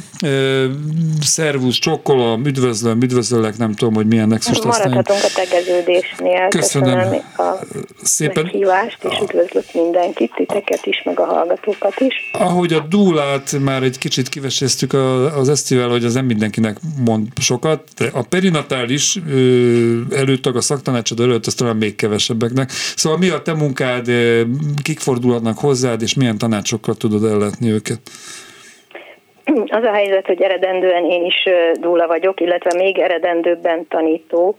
Szervusz, 1.21 1.77
csokkolom, 1.77 2.45
üdvözlöm, 2.45 3.01
üdvözöllek, 3.01 3.57
nem 3.57 3.73
tudom, 3.73 3.93
hogy 3.93 4.07
milyen 4.07 4.27
nexus 4.27 4.61
Maradhatunk 4.61 5.19
a 5.23 5.29
tegeződésnél. 5.35 6.47
Köszönöm, 6.47 6.97
Köszönöm 6.97 7.21
a 7.37 7.65
szépen. 8.03 8.43
meghívást, 8.43 8.97
és 9.09 9.17
üdvözlök 9.21 9.65
mindenkit, 9.73 10.33
titeket 10.35 10.85
is, 10.85 11.01
meg 11.05 11.19
a 11.19 11.25
hallgatókat 11.25 11.99
is. 11.99 12.29
Ahogy 12.31 12.73
a 12.73 12.79
dúlát 12.79 13.59
már 13.59 13.83
egy 13.83 13.97
kicsit 13.97 14.29
kiveséztük 14.29 14.93
az 15.35 15.49
Esztivel, 15.49 15.89
hogy 15.89 16.05
az 16.05 16.13
nem 16.13 16.25
mindenkinek 16.25 16.77
mond 16.97 17.20
sokat, 17.41 17.83
de 17.97 18.05
a 18.13 18.23
perinatális 18.29 19.19
előtt, 20.15 20.45
a 20.45 20.61
szaktanácsadó 20.61 21.23
előtt, 21.23 21.45
az 21.45 21.53
talán 21.53 21.75
még 21.75 21.95
kevesebbeknek. 21.95 22.69
Szóval 22.69 23.17
mi 23.17 23.29
a 23.29 23.41
te 23.41 23.53
munkád, 23.53 24.05
kik 24.83 24.99
fordulhatnak 24.99 25.57
hozzád, 25.57 26.01
és 26.01 26.15
milyen 26.15 26.37
tanácsokkal 26.37 26.95
tudod 26.95 27.23
ellátni 27.23 27.71
őket? 27.71 27.99
Az 29.67 29.83
a 29.83 29.91
helyzet, 29.91 30.25
hogy 30.25 30.41
eredendően 30.41 31.05
én 31.05 31.25
is 31.25 31.43
dúla 31.79 32.07
vagyok, 32.07 32.39
illetve 32.39 32.71
még 32.77 32.97
eredendőbben 32.97 33.87
tanító, 33.87 34.57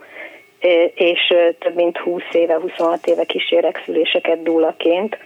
és 0.94 1.34
több 1.58 1.74
mint 1.74 1.98
20 1.98 2.22
éve, 2.32 2.58
26 2.60 3.06
éve 3.06 3.24
kísérek 3.24 3.82
szüléseket 3.84 4.42
dúlaként 4.42 5.18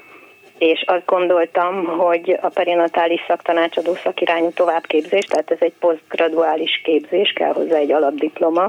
és 0.59 0.85
azt 0.87 1.07
gondoltam, 1.07 1.85
hogy 1.85 2.39
a 2.41 2.49
perinatális 2.49 3.21
szaktanácsadó 3.27 3.95
szakirányú 3.95 4.51
továbbképzés, 4.51 5.25
tehát 5.25 5.51
ez 5.51 5.59
egy 5.61 5.73
posztgraduális 5.81 6.81
képzés, 6.85 7.33
kell 7.33 7.53
hozzá 7.53 7.77
egy 7.77 7.93
alapdiploma, 7.93 8.69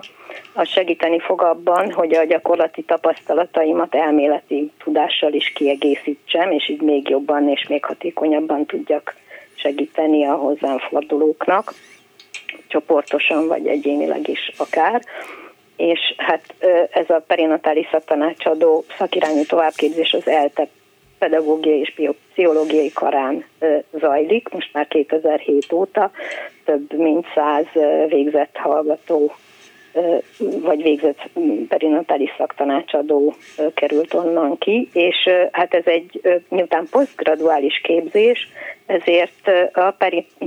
az 0.53 0.69
segíteni 0.69 1.19
fog 1.19 1.41
abban, 1.41 1.91
hogy 1.91 2.13
a 2.13 2.25
gyakorlati 2.25 2.81
tapasztalataimat 2.81 3.95
elméleti 3.95 4.71
tudással 4.83 5.33
is 5.33 5.51
kiegészítsem, 5.55 6.51
és 6.51 6.69
így 6.69 6.81
még 6.81 7.09
jobban 7.09 7.49
és 7.49 7.67
még 7.67 7.85
hatékonyabban 7.85 8.65
tudjak 8.65 9.15
segíteni 9.55 10.25
a 10.25 10.33
hozzám 10.33 10.77
fordulóknak, 10.77 11.73
csoportosan 12.67 13.47
vagy 13.47 13.67
egyénileg 13.67 14.27
is 14.27 14.51
akár. 14.57 15.01
És 15.75 15.99
hát 16.17 16.43
ez 16.91 17.09
a 17.09 17.23
perinatális 17.27 17.87
szaktanácsadó 17.91 18.83
szakirányú 18.97 19.45
továbbképzés 19.45 20.13
az 20.13 20.27
ELTE 20.27 20.67
pedagógiai 21.19 21.79
és 21.79 21.93
pszichológiai 22.31 22.91
karán 22.93 23.45
zajlik, 23.91 24.49
most 24.49 24.73
már 24.73 24.87
2007 24.87 25.71
óta 25.71 26.11
több 26.65 26.93
mint 26.93 27.25
száz 27.35 27.65
végzett 28.07 28.55
hallgató 28.55 29.31
vagy 30.39 30.81
végzett 30.81 31.29
perinatális 31.67 32.33
szaktanácsadó 32.37 33.33
került 33.73 34.13
onnan 34.13 34.57
ki, 34.57 34.89
és 34.93 35.29
hát 35.51 35.73
ez 35.73 35.85
egy 35.85 36.21
miután 36.49 36.87
posztgraduális 36.91 37.81
képzés, 37.83 38.47
ezért 38.85 39.73
a 39.73 39.95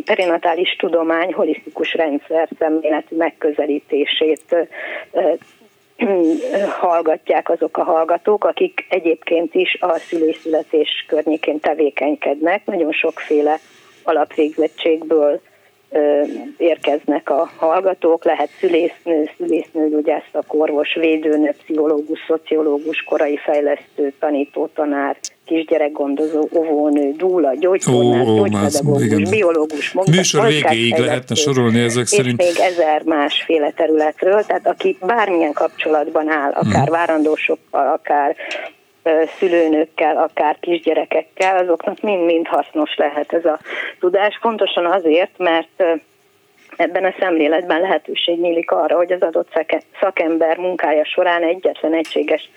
perinatális 0.05 0.77
tudomány 0.79 1.33
holisztikus 1.33 1.95
rendszer 1.95 2.49
szemléletű 2.59 3.17
megközelítését 3.17 4.57
hallgatják 6.81 7.51
azok 7.51 7.77
a 7.77 7.83
hallgatók, 7.83 8.45
akik 8.45 8.87
egyébként 8.89 9.55
is 9.55 9.79
a 9.81 9.99
szülés-születés 9.99 11.05
környékén 11.09 11.61
tevékenykednek. 11.61 12.67
Nagyon 12.67 12.93
sokféle 12.93 13.59
alapvégzettségből 14.03 15.41
érkeznek 16.57 17.31
a 17.31 17.51
hallgatók, 17.57 18.25
lehet 18.25 18.51
szülésznő, 18.61 19.31
szülésznő, 19.37 20.03
orvos, 20.47 20.95
védőnő, 20.95 21.55
pszichológus, 21.63 22.19
szociológus, 22.27 23.03
korai 23.03 23.37
fejlesztő, 23.37 24.13
tanító, 24.19 24.71
tanár, 24.75 25.17
kisgyerekgondozó, 25.45 26.49
óvónő, 26.53 27.13
dúla, 27.13 27.55
gyógytornász, 27.55 28.27
oh, 28.27 28.37
gyógypedagógus, 28.37 29.31
biológus, 29.31 29.93
mondta, 29.93 30.15
Műsor 30.17 30.47
végéig 30.47 30.97
lehetne 30.97 31.35
sorolni 31.35 31.81
ezek 31.81 32.07
szerint. 32.07 32.37
még 32.37 32.59
ezer 32.59 33.03
másféle 33.03 33.71
területről, 33.71 34.43
tehát 34.43 34.67
aki 34.67 34.97
bármilyen 35.01 35.53
kapcsolatban 35.53 36.29
áll, 36.29 36.51
akár 36.51 36.87
hmm. 36.87 36.93
várandósokkal, 36.93 37.89
akár 37.89 38.37
szülőnőkkel, 39.39 40.17
akár 40.17 40.57
kisgyerekekkel, 40.61 41.57
azoknak 41.57 42.01
mind-mind 42.01 42.47
hasznos 42.47 42.97
lehet 42.97 43.33
ez 43.33 43.45
a 43.45 43.59
tudás. 44.01 44.39
Pontosan 44.41 44.87
azért, 44.87 45.39
mert 45.39 45.83
ebben 46.77 47.05
a 47.05 47.15
szemléletben 47.19 47.81
lehetőség 47.81 48.41
nyílik 48.41 48.71
arra, 48.71 48.97
hogy 48.97 49.13
az 49.13 49.23
adott 49.23 49.67
szakember 50.01 50.57
munkája 50.57 51.05
során 51.05 51.43
egyetlen 51.43 51.95
egységes 51.95 52.51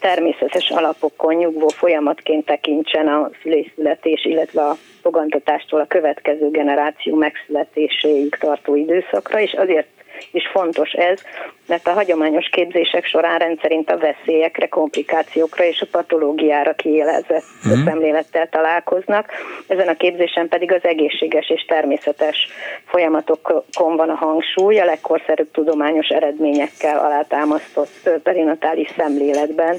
természetes 0.00 0.70
alapokon 0.70 1.34
nyugvó 1.34 1.68
folyamatként 1.68 2.44
tekintsen 2.44 3.08
a 3.08 3.30
szülészületés, 3.42 4.24
illetve 4.24 4.62
a 4.62 4.76
fogantatástól 5.02 5.80
a 5.80 5.86
következő 5.86 6.50
generáció 6.50 7.14
megszületéséig 7.16 8.36
tartó 8.40 8.74
időszakra, 8.74 9.40
és 9.40 9.52
azért 9.52 9.88
is 10.30 10.48
fontos 10.52 10.90
ez, 10.90 11.20
mert 11.66 11.86
a 11.86 11.92
hagyományos 11.92 12.48
képzések 12.48 13.04
során 13.04 13.38
rendszerint 13.38 13.90
a 13.90 13.98
veszélyekre, 13.98 14.66
komplikációkra 14.66 15.64
és 15.64 15.80
a 15.80 15.86
patológiára 15.90 16.72
kiélezett 16.72 17.44
mm. 17.68 17.84
szemlélettel 17.84 18.48
találkoznak. 18.48 19.30
Ezen 19.66 19.88
a 19.88 19.94
képzésen 19.94 20.48
pedig 20.48 20.72
az 20.72 20.84
egészséges 20.84 21.50
és 21.50 21.64
természetes 21.64 22.48
folyamatokon 22.84 23.96
van 23.96 24.08
a 24.08 24.14
hangsúly, 24.14 24.80
a 24.80 24.84
legkorszerűbb 24.84 25.50
tudományos 25.50 26.08
eredményekkel 26.08 26.98
alátámasztott 26.98 28.10
perinatális 28.22 28.90
szemléletben 28.96 29.76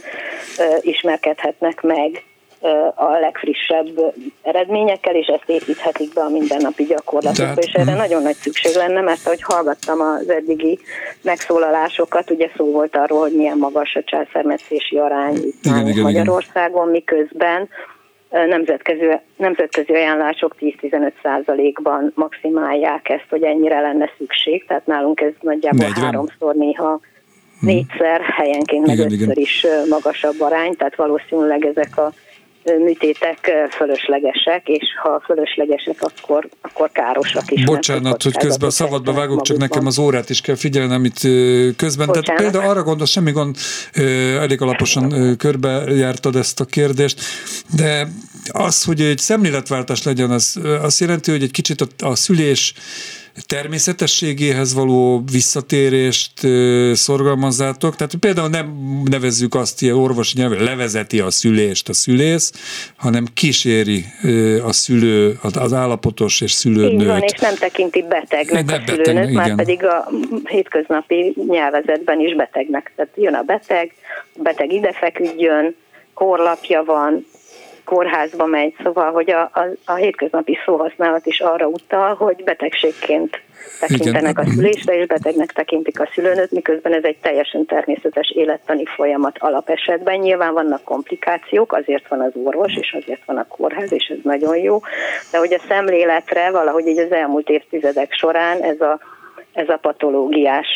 ismerkedhetnek 0.81 1.81
meg 1.81 2.23
a 2.95 3.19
legfrissebb 3.19 4.13
eredményekkel, 4.41 5.15
és 5.15 5.27
ezt 5.27 5.49
építhetik 5.49 6.13
be 6.13 6.21
a 6.21 6.29
mindennapi 6.29 6.83
gyakorlatokba, 6.83 7.61
és 7.61 7.73
erre 7.73 7.83
uh-huh. 7.83 7.97
nagyon 7.97 8.21
nagy 8.21 8.35
szükség 8.35 8.75
lenne, 8.75 9.01
mert 9.01 9.25
ahogy 9.25 9.41
hallgattam 9.41 9.99
az 9.99 10.29
eddigi 10.29 10.79
megszólalásokat, 11.21 12.31
ugye 12.31 12.49
szó 12.55 12.71
volt 12.71 12.95
arról, 12.95 13.19
hogy 13.19 13.35
milyen 13.35 13.57
magas 13.57 13.95
a 13.95 14.03
császármetszési 14.03 14.97
arány 14.97 15.37
igen, 15.61 15.87
igen, 15.87 16.03
Magyarországon, 16.03 16.81
igen. 16.81 16.91
miközben 16.91 17.69
nemzetközi, 18.29 19.05
nemzetközi 19.37 19.93
ajánlások 19.93 20.55
10-15 20.59 21.11
százalékban 21.23 22.11
maximálják 22.15 23.09
ezt, 23.09 23.25
hogy 23.29 23.43
ennyire 23.43 23.81
lenne 23.81 24.09
szükség, 24.17 24.65
tehát 24.65 24.85
nálunk 24.85 25.21
ez 25.21 25.31
nagyjából 25.41 25.87
40. 25.87 26.03
háromszor, 26.03 26.55
néha 26.55 26.89
mhm. 27.59 27.65
négyszer, 27.65 28.21
helyenként 28.21 28.85
meg 28.85 28.99
ötször 28.99 29.37
is 29.37 29.65
magasabb 29.89 30.41
arány, 30.41 30.75
tehát 30.75 30.95
valószínűleg 30.95 31.65
ezek 31.65 31.97
a 31.97 32.11
műtétek 32.77 33.51
fölöslegesek, 33.71 34.67
és 34.67 34.85
ha 35.03 35.21
fölöslegesek, 35.25 36.01
akkor, 36.01 36.49
akkor 36.61 36.89
károsak 36.91 37.51
is. 37.51 37.63
Bocsánat, 37.63 38.23
hogy 38.23 38.37
közben 38.37 38.67
a 38.67 38.71
szabadba 38.71 39.13
vágok, 39.13 39.41
csak 39.41 39.57
nekem 39.57 39.85
az 39.85 39.99
órát 39.99 40.29
is 40.29 40.41
kell 40.41 40.55
figyelnem 40.55 41.05
itt 41.05 41.19
közben. 41.75 42.07
Bocsánat. 42.07 42.25
Tehát 42.25 42.41
például 42.41 42.69
arra 42.69 42.83
gondol, 42.83 43.05
semmi 43.05 43.31
gond, 43.31 43.57
elég 44.39 44.61
alaposan 44.61 45.35
körbejártad 45.37 46.35
ezt 46.35 46.59
a 46.59 46.65
kérdést, 46.65 47.21
de 47.75 48.07
az, 48.53 48.83
hogy 48.83 49.01
egy 49.01 49.17
szemléletváltás 49.17 50.03
legyen, 50.03 50.31
az 50.31 50.59
azt 50.81 50.99
jelenti, 50.99 51.31
hogy 51.31 51.43
egy 51.43 51.51
kicsit 51.51 51.81
a, 51.81 51.87
a 52.05 52.15
szülés 52.15 52.73
természetességéhez 53.45 54.73
való 54.73 55.23
visszatérést 55.31 56.31
szorgalmazzátok. 56.93 57.95
Tehát 57.95 58.15
például 58.15 58.49
nem 58.49 58.77
nevezzük 59.09 59.55
azt 59.55 59.81
ilyen 59.81 59.95
orvosi 59.95 60.37
nyelven, 60.37 60.63
levezeti 60.63 61.19
a 61.19 61.31
szülést 61.31 61.89
a 61.89 61.93
szülész, 61.93 62.51
hanem 62.97 63.25
kíséri 63.33 64.05
a 64.63 64.71
szülő, 64.71 65.39
az 65.41 65.73
állapotos 65.73 66.41
és 66.41 66.51
szülőnőt. 66.51 67.01
Így 67.01 67.07
van, 67.07 67.21
és 67.21 67.39
nem 67.39 67.55
tekinti 67.55 68.01
betegnek 68.09 68.65
nem 68.65 68.83
a 68.85 68.91
szülőnőt, 68.91 69.05
beteg, 69.05 69.33
már 69.33 69.45
igen. 69.45 69.57
pedig 69.57 69.83
a 69.83 70.09
hétköznapi 70.43 71.35
nyelvezetben 71.47 72.19
is 72.19 72.35
betegnek. 72.35 72.91
Tehát 72.95 73.11
jön 73.15 73.33
a 73.33 73.41
beteg, 73.41 73.93
a 74.37 74.41
beteg 74.41 74.71
ide 74.71 74.91
feküdjön, 74.91 75.75
korlapja 76.13 76.83
van, 76.83 77.25
kórházba 77.85 78.45
megy, 78.45 78.75
szóval, 78.83 79.11
hogy 79.11 79.31
a, 79.31 79.41
a, 79.41 79.65
a 79.85 79.93
hétköznapi 79.93 80.57
szóhasználat 80.65 81.25
is 81.25 81.39
arra 81.39 81.67
utal, 81.67 82.13
hogy 82.13 82.43
betegségként 82.43 83.41
tekintenek 83.79 84.31
Igen. 84.31 84.45
a 84.45 84.49
szülésre, 84.53 84.97
és 84.97 85.05
betegnek 85.05 85.51
tekintik 85.51 85.99
a 85.99 86.09
szülőnőt, 86.13 86.51
miközben 86.51 86.93
ez 86.93 87.03
egy 87.03 87.17
teljesen 87.17 87.65
természetes 87.65 88.29
élettani 88.29 88.85
folyamat 88.85 89.37
alapesetben. 89.39 90.19
Nyilván 90.19 90.53
vannak 90.53 90.83
komplikációk, 90.83 91.73
azért 91.73 92.07
van 92.07 92.21
az 92.21 92.31
orvos, 92.43 92.75
és 92.75 92.97
azért 93.01 93.25
van 93.25 93.37
a 93.37 93.47
kórház, 93.47 93.91
és 93.91 94.05
ez 94.05 94.17
nagyon 94.23 94.57
jó, 94.57 94.79
de 95.31 95.37
hogy 95.37 95.53
a 95.53 95.61
szemléletre 95.67 96.51
valahogy 96.51 96.87
így 96.87 96.99
az 96.99 97.11
elmúlt 97.11 97.49
évtizedek 97.49 98.13
során 98.13 98.61
ez 98.61 98.81
a 98.81 98.99
ez 99.55 99.69
a 99.69 99.77
patológiás 99.81 100.67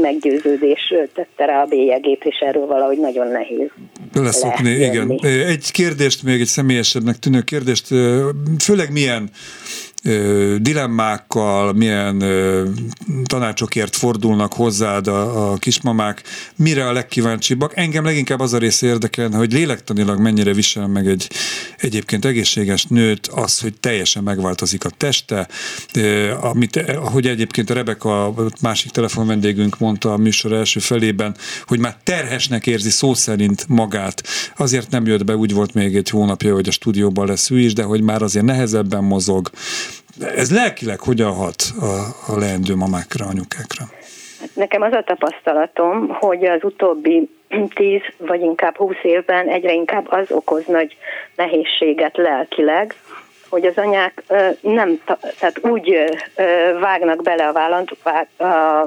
meggyőződés 0.00 0.94
tette 1.14 1.44
rá 1.44 1.62
a 1.62 1.66
bélyegét, 1.66 2.24
és 2.24 2.38
erről 2.38 2.66
valahogy 2.66 2.98
nagyon 2.98 3.26
nehéz. 3.26 3.68
Leszokni, 4.14 4.70
igen. 4.70 5.20
Egy 5.22 5.70
kérdést, 5.70 6.22
még 6.22 6.40
egy 6.40 6.46
személyesebbnek 6.46 7.16
tűnő 7.16 7.40
kérdést, 7.40 7.86
főleg 8.58 8.92
milyen 8.92 9.30
dilemmákkal, 10.58 11.72
milyen 11.72 12.24
tanácsokért 13.24 13.96
fordulnak 13.96 14.52
hozzád 14.52 15.06
a, 15.06 15.52
a 15.52 15.56
kismamák, 15.56 16.22
mire 16.56 16.88
a 16.88 16.92
legkíváncsibbak. 16.92 17.76
Engem 17.76 18.04
leginkább 18.04 18.40
az 18.40 18.52
a 18.52 18.58
rész 18.58 18.82
érdekel, 18.82 19.30
hogy 19.30 19.52
lélektanilag 19.52 20.20
mennyire 20.20 20.52
visel 20.52 20.86
meg 20.86 21.06
egy 21.06 21.30
egyébként 21.78 22.24
egészséges 22.24 22.84
nőt 22.84 23.26
az, 23.26 23.60
hogy 23.60 23.74
teljesen 23.80 24.22
megváltozik 24.22 24.84
a 24.84 24.90
teste, 24.96 25.48
amit, 26.40 26.76
ahogy 26.76 27.26
egyébként 27.26 27.70
a 27.70 27.74
Rebeka, 27.74 28.34
másik 28.60 28.90
telefonvendégünk 28.90 29.78
mondta 29.78 30.12
a 30.12 30.16
műsor 30.16 30.52
első 30.52 30.80
felében, 30.80 31.36
hogy 31.66 31.78
már 31.78 31.96
terhesnek 32.04 32.66
érzi 32.66 32.90
szó 32.90 33.14
szerint 33.14 33.64
magát. 33.68 34.22
Azért 34.56 34.90
nem 34.90 35.06
jött 35.06 35.24
be, 35.24 35.36
úgy 35.36 35.52
volt 35.54 35.74
még 35.74 35.96
egy 35.96 36.10
hónapja, 36.10 36.54
hogy 36.54 36.68
a 36.68 36.72
stúdióban 36.72 37.26
lesz 37.26 37.50
ő 37.50 37.58
is, 37.58 37.72
de 37.72 37.82
hogy 37.82 38.02
már 38.02 38.22
azért 38.22 38.44
nehezebben 38.44 39.04
mozog, 39.04 39.50
ez 40.20 40.52
lelkileg 40.52 41.00
hogyan 41.00 41.32
hat 41.32 41.62
a, 41.80 42.32
a 42.32 42.38
leendő 42.38 42.74
mamákra, 42.74 43.26
anyukákra? 43.26 43.84
Nekem 44.54 44.82
az 44.82 44.92
a 44.92 45.02
tapasztalatom, 45.06 46.08
hogy 46.08 46.44
az 46.44 46.60
utóbbi 46.62 47.28
tíz 47.74 48.02
vagy 48.16 48.40
inkább 48.40 48.76
húsz 48.76 49.02
évben 49.02 49.48
egyre 49.48 49.72
inkább 49.72 50.06
az 50.10 50.30
okoz 50.30 50.64
nagy 50.66 50.96
nehézséget 51.36 52.16
lelkileg, 52.16 52.94
hogy 53.52 53.66
az 53.66 53.76
anyák 53.76 54.22
nem, 54.60 55.02
tehát 55.38 55.58
úgy 55.62 56.04
vágnak 56.80 57.22
bele 57.22 57.48
a 57.48 57.84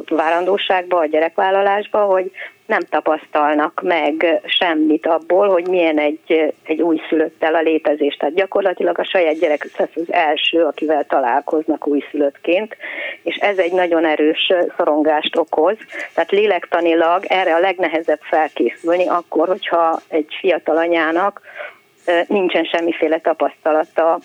várandóságba, 0.07 0.99
a 0.99 1.05
gyerekvállalásba, 1.05 1.99
hogy 1.99 2.31
nem 2.65 2.81
tapasztalnak 2.89 3.81
meg 3.83 4.41
semmit 4.45 5.07
abból, 5.07 5.49
hogy 5.49 5.67
milyen 5.67 5.99
egy, 5.99 6.53
egy 6.63 6.81
újszülöttel 6.81 7.55
a 7.55 7.61
létezés. 7.61 8.15
Tehát 8.15 8.35
gyakorlatilag 8.35 8.99
a 8.99 9.05
saját 9.05 9.39
gyerek 9.39 9.67
az 9.77 10.13
első, 10.13 10.63
akivel 10.63 11.03
találkoznak 11.03 11.87
újszülöttként, 11.87 12.77
és 13.23 13.35
ez 13.35 13.57
egy 13.57 13.73
nagyon 13.73 14.05
erős 14.05 14.53
szorongást 14.77 15.37
okoz. 15.37 15.77
Tehát 16.13 16.31
lélektanilag 16.31 17.25
erre 17.27 17.55
a 17.55 17.59
legnehezebb 17.59 18.21
felkészülni 18.21 19.07
akkor, 19.07 19.47
hogyha 19.47 19.99
egy 20.07 20.37
fiatal 20.39 20.77
anyának 20.77 21.41
nincsen 22.27 22.63
semmiféle 22.63 23.19
tapasztalata 23.19 24.19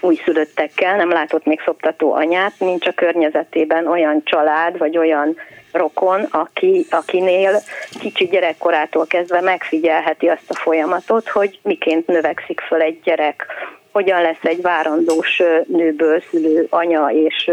újszülöttekkel, 0.00 0.96
nem 0.96 1.10
látott 1.10 1.44
még 1.44 1.60
szoptató 1.64 2.12
anyát, 2.12 2.52
nincs 2.58 2.86
a 2.86 2.92
környezetében 2.92 3.86
olyan 3.86 4.22
család, 4.24 4.78
vagy 4.78 4.98
olyan 4.98 5.36
rokon, 5.72 6.22
aki, 6.30 6.86
akinél 6.90 7.60
kicsi 8.00 8.24
gyerekkorától 8.24 9.06
kezdve 9.06 9.40
megfigyelheti 9.40 10.26
azt 10.28 10.50
a 10.50 10.54
folyamatot, 10.54 11.28
hogy 11.28 11.58
miként 11.62 12.06
növekszik 12.06 12.60
föl 12.60 12.80
egy 12.80 13.00
gyerek, 13.00 13.46
hogyan 13.92 14.22
lesz 14.22 14.42
egy 14.42 14.62
várandós 14.62 15.42
nőből 15.66 16.22
szülő 16.30 16.66
anya 16.70 17.08
és 17.12 17.50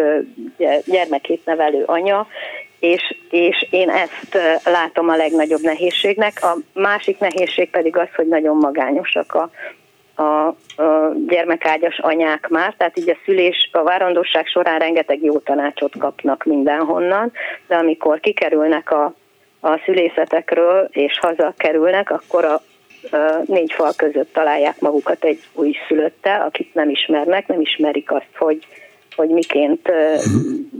gyermekét 0.86 1.45
nevelő 1.45 1.84
anya, 1.86 2.27
és, 2.79 3.15
és 3.29 3.67
én 3.69 3.89
ezt 3.89 4.38
látom 4.63 5.10
a 5.10 5.15
legnagyobb 5.15 5.62
nehézségnek. 5.62 6.34
A 6.41 6.58
másik 6.73 7.19
nehézség 7.19 7.69
pedig 7.69 7.97
az, 7.97 8.08
hogy 8.15 8.27
nagyon 8.27 8.58
magányosak 8.58 9.34
a, 9.34 9.49
a, 10.15 10.47
a 10.82 11.13
gyermekágyas 11.28 11.99
anyák 11.99 12.47
már, 12.47 12.73
tehát 12.78 12.97
így 12.97 13.10
a 13.10 13.17
szülés, 13.26 13.69
a 13.71 13.84
várandóság 13.84 14.47
során 14.47 14.80
rengeteg 14.80 15.23
jó 15.23 15.38
tanácsot 15.39 15.97
kapnak 15.97 16.43
mindenhonnan, 16.43 17.32
de 17.67 17.76
amikor 17.76 18.19
kikerülnek 18.19 18.91
a, 18.91 19.13
a 19.60 19.82
szülészetekről 19.86 20.88
és 20.91 21.19
hazakerülnek, 21.19 22.12
akkor 22.12 22.45
a, 22.45 22.62
négy 23.45 23.73
fal 23.73 23.93
között 23.97 24.34
találják 24.34 24.80
magukat 24.80 25.23
egy 25.23 25.39
új 25.54 25.76
szülöttel, 25.88 26.41
akit 26.41 26.73
nem 26.73 26.89
ismernek, 26.89 27.47
nem 27.47 27.62
ismerik 27.62 28.12
azt, 28.12 28.36
hogy, 28.38 28.67
hogy 29.15 29.30
miként 29.30 29.91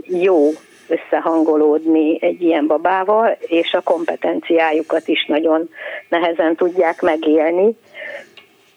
jó 0.08 0.50
összehangolódni 0.88 2.18
egy 2.22 2.42
ilyen 2.42 2.68
babával, 2.68 3.38
és 3.40 3.74
a 3.74 3.82
kompetenciájukat 3.82 5.08
is 5.08 5.26
nagyon 5.26 5.70
nehezen 6.10 6.56
tudják 6.56 7.02
megélni 7.02 7.76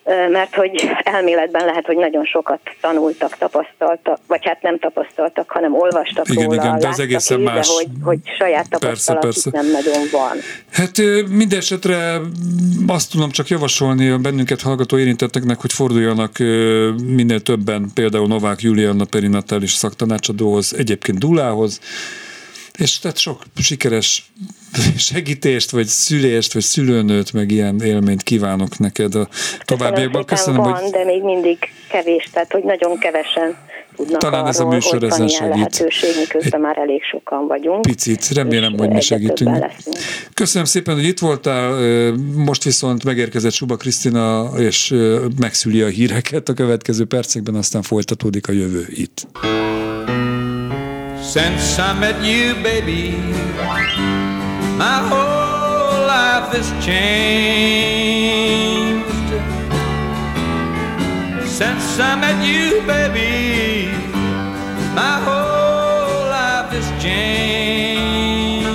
mert 0.06 0.54
hogy 0.54 0.90
elméletben 1.02 1.64
lehet, 1.64 1.86
hogy 1.86 1.96
nagyon 1.96 2.24
sokat 2.24 2.60
tanultak, 2.80 3.36
tapasztaltak, 3.38 4.18
vagy 4.26 4.40
hát 4.44 4.62
nem 4.62 4.78
tapasztaltak, 4.78 5.50
hanem 5.50 5.74
olvastak 5.74 6.28
igen, 6.28 6.44
róla, 6.44 6.62
igen, 6.62 6.78
de 6.78 6.88
az 6.88 7.00
egészen 7.00 7.40
más. 7.40 7.66
De 7.66 7.72
hogy, 7.74 7.86
hogy 8.02 8.18
saját 8.38 8.68
tapasztalat 8.68 9.20
persze, 9.20 9.50
persze. 9.50 9.68
nem 9.68 9.82
nagyon 9.82 10.02
van. 10.12 10.36
Hát 10.72 10.96
minden 11.28 11.58
esetre 11.58 12.20
azt 12.86 13.10
tudom 13.10 13.30
csak 13.30 13.48
javasolni 13.48 14.08
a 14.08 14.18
bennünket 14.18 14.60
hallgató 14.60 14.98
érintetteknek, 14.98 15.60
hogy 15.60 15.72
forduljanak 15.72 16.38
minél 17.06 17.40
többen, 17.40 17.90
például 17.94 18.26
Novák 18.26 18.60
Juliana 18.60 19.04
perinatális 19.04 19.72
szaktanácsadóhoz, 19.72 20.74
egyébként 20.78 21.18
Dulához, 21.18 21.80
és 22.76 22.98
tehát 22.98 23.18
sok 23.18 23.42
sikeres 23.56 24.30
segítést, 24.96 25.70
vagy 25.70 25.86
szülést, 25.86 26.52
vagy 26.52 26.62
szülőnőt, 26.62 27.32
meg 27.32 27.50
ilyen 27.50 27.80
élményt 27.80 28.22
kívánok 28.22 28.78
neked 28.78 29.14
a 29.14 29.28
továbbiakban. 29.64 30.24
Köszönöm, 30.24 30.62
van, 30.62 30.72
hogy... 30.72 30.90
de 30.90 31.04
még 31.04 31.22
mindig 31.22 31.58
kevés, 31.88 32.28
tehát 32.32 32.52
hogy 32.52 32.62
nagyon 32.64 32.98
kevesen 32.98 33.56
tudnak 33.96 34.20
Talán 34.20 34.46
ez 34.46 34.60
a 34.60 34.66
műsor 34.66 35.02
ezen 35.02 35.28
segít. 35.28 35.54
lehetőség, 35.54 36.10
miközben 36.18 36.60
már 36.60 36.78
elég 36.78 37.02
sokan 37.02 37.46
vagyunk. 37.46 37.82
Picit, 37.82 38.28
remélem, 38.28 38.78
hogy 38.78 38.88
mi 38.88 39.00
segítünk. 39.00 39.66
Köszönöm 40.34 40.66
szépen, 40.66 40.94
hogy 40.94 41.04
itt 41.04 41.18
voltál. 41.18 41.80
Most 42.34 42.64
viszont 42.64 43.04
megérkezett 43.04 43.52
Suba 43.52 43.76
Krisztina, 43.76 44.50
és 44.58 44.94
megszüli 45.40 45.82
a 45.82 45.88
híreket 45.88 46.48
a 46.48 46.52
következő 46.52 47.04
percekben, 47.04 47.54
aztán 47.54 47.82
folytatódik 47.82 48.48
a 48.48 48.52
jövő 48.52 48.86
itt. 48.88 49.26
Since 51.36 51.78
I 51.78 51.92
met 51.92 52.18
you, 52.24 52.54
baby, 52.62 53.18
my 54.78 54.98
whole 55.10 56.06
life 56.06 56.48
has 56.56 56.68
changed. 56.82 57.76
Since 61.46 62.00
I 62.00 62.16
met 62.16 62.42
you, 62.42 62.80
baby, 62.86 63.92
my 64.94 65.20
whole 65.26 66.24
life 66.38 66.70
has 66.72 66.88
changed. 67.02 68.70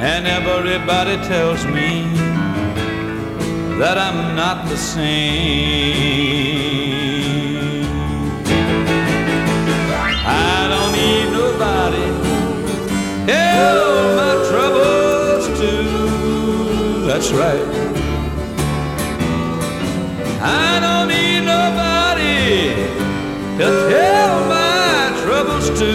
And 0.00 0.26
everybody 0.26 1.16
tells 1.28 1.62
me 1.66 2.08
that 3.80 3.98
I'm 3.98 4.34
not 4.34 4.66
the 4.66 4.78
same. 4.78 6.04
Tell 13.54 14.16
my 14.20 14.34
troubles 14.50 15.44
to. 15.60 15.74
That's 17.08 17.30
right. 17.42 17.66
I 20.42 20.80
don't 20.84 21.08
need 21.14 21.42
nobody 21.56 22.74
to 23.58 23.66
tell 23.92 24.34
my 24.56 24.98
troubles 25.22 25.66
to. 25.80 25.94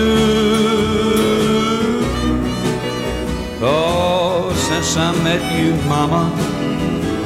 Oh, 3.62 4.54
since 4.69 4.95
I 4.95 5.12
met 5.28 5.43
you, 5.58 5.76
Mama, 5.93 6.24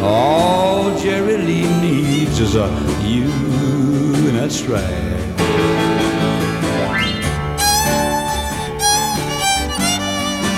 all 0.02 0.98
Jerry 0.98 1.38
Lee 1.38 1.70
needs 1.80 2.40
is 2.40 2.56
a 2.56 2.68
you, 3.06 3.30
and 4.28 4.36
that's 4.40 4.64
right. 4.64 5.93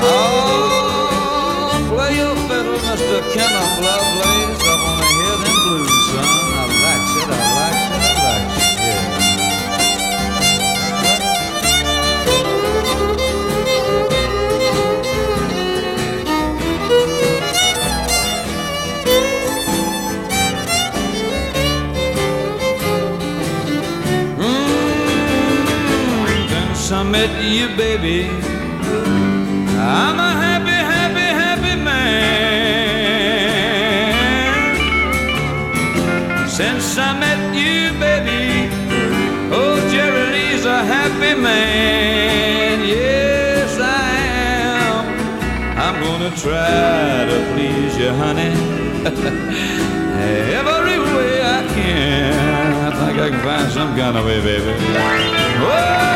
Oh, 0.07 1.81
play 1.89 2.17
your 2.17 2.35
fiddle, 2.47 2.77
Mr. 2.77 3.21
Kenneth 3.33 3.75
Lovelace. 3.85 4.61
I 4.61 4.75
want 4.83 4.97
to 5.01 5.07
hear 5.17 5.35
them 5.41 5.55
blues, 5.65 6.03
son. 6.11 6.29
I 6.53 6.63
like 6.85 7.09
it, 7.19 7.25
I 7.25 7.27
like 7.57 7.81
it, 7.89 8.03
I 8.05 8.13
like 8.25 8.53
it, 8.61 8.73
yeah. 8.85 9.03
Mm, 24.37 26.49
then 26.49 26.91
I 26.91 27.03
met 27.03 27.43
you, 27.43 27.67
baby 27.75 28.44
I'm 29.87 30.17
a 30.17 30.31
happy, 30.45 30.79
happy, 30.93 31.27
happy 31.41 31.75
man. 31.79 32.15
Since 36.49 36.97
I 36.97 37.13
met 37.19 37.53
you, 37.53 37.93
baby, 37.99 38.67
oh, 39.53 39.77
Jerry 39.91 40.25
Lee's 40.33 40.65
a 40.65 40.83
happy 40.83 41.35
man. 41.39 42.83
Yes, 42.83 43.77
I 43.79 44.15
am. 44.73 45.05
I'm 45.77 46.01
gonna 46.01 46.31
try 46.35 47.25
to 47.29 47.37
please 47.53 47.95
you, 47.95 48.09
honey. 48.09 48.53
Every 50.59 50.99
way 51.13 51.43
I 51.43 51.61
can. 51.75 52.33
I 52.85 52.89
think 53.05 53.19
I 53.19 53.29
can 53.29 53.41
find 53.41 53.71
some 53.71 53.95
kind 53.95 54.17
of 54.17 54.25
way, 54.25 54.39
baby. 54.41 54.73
Oh, 55.61 56.14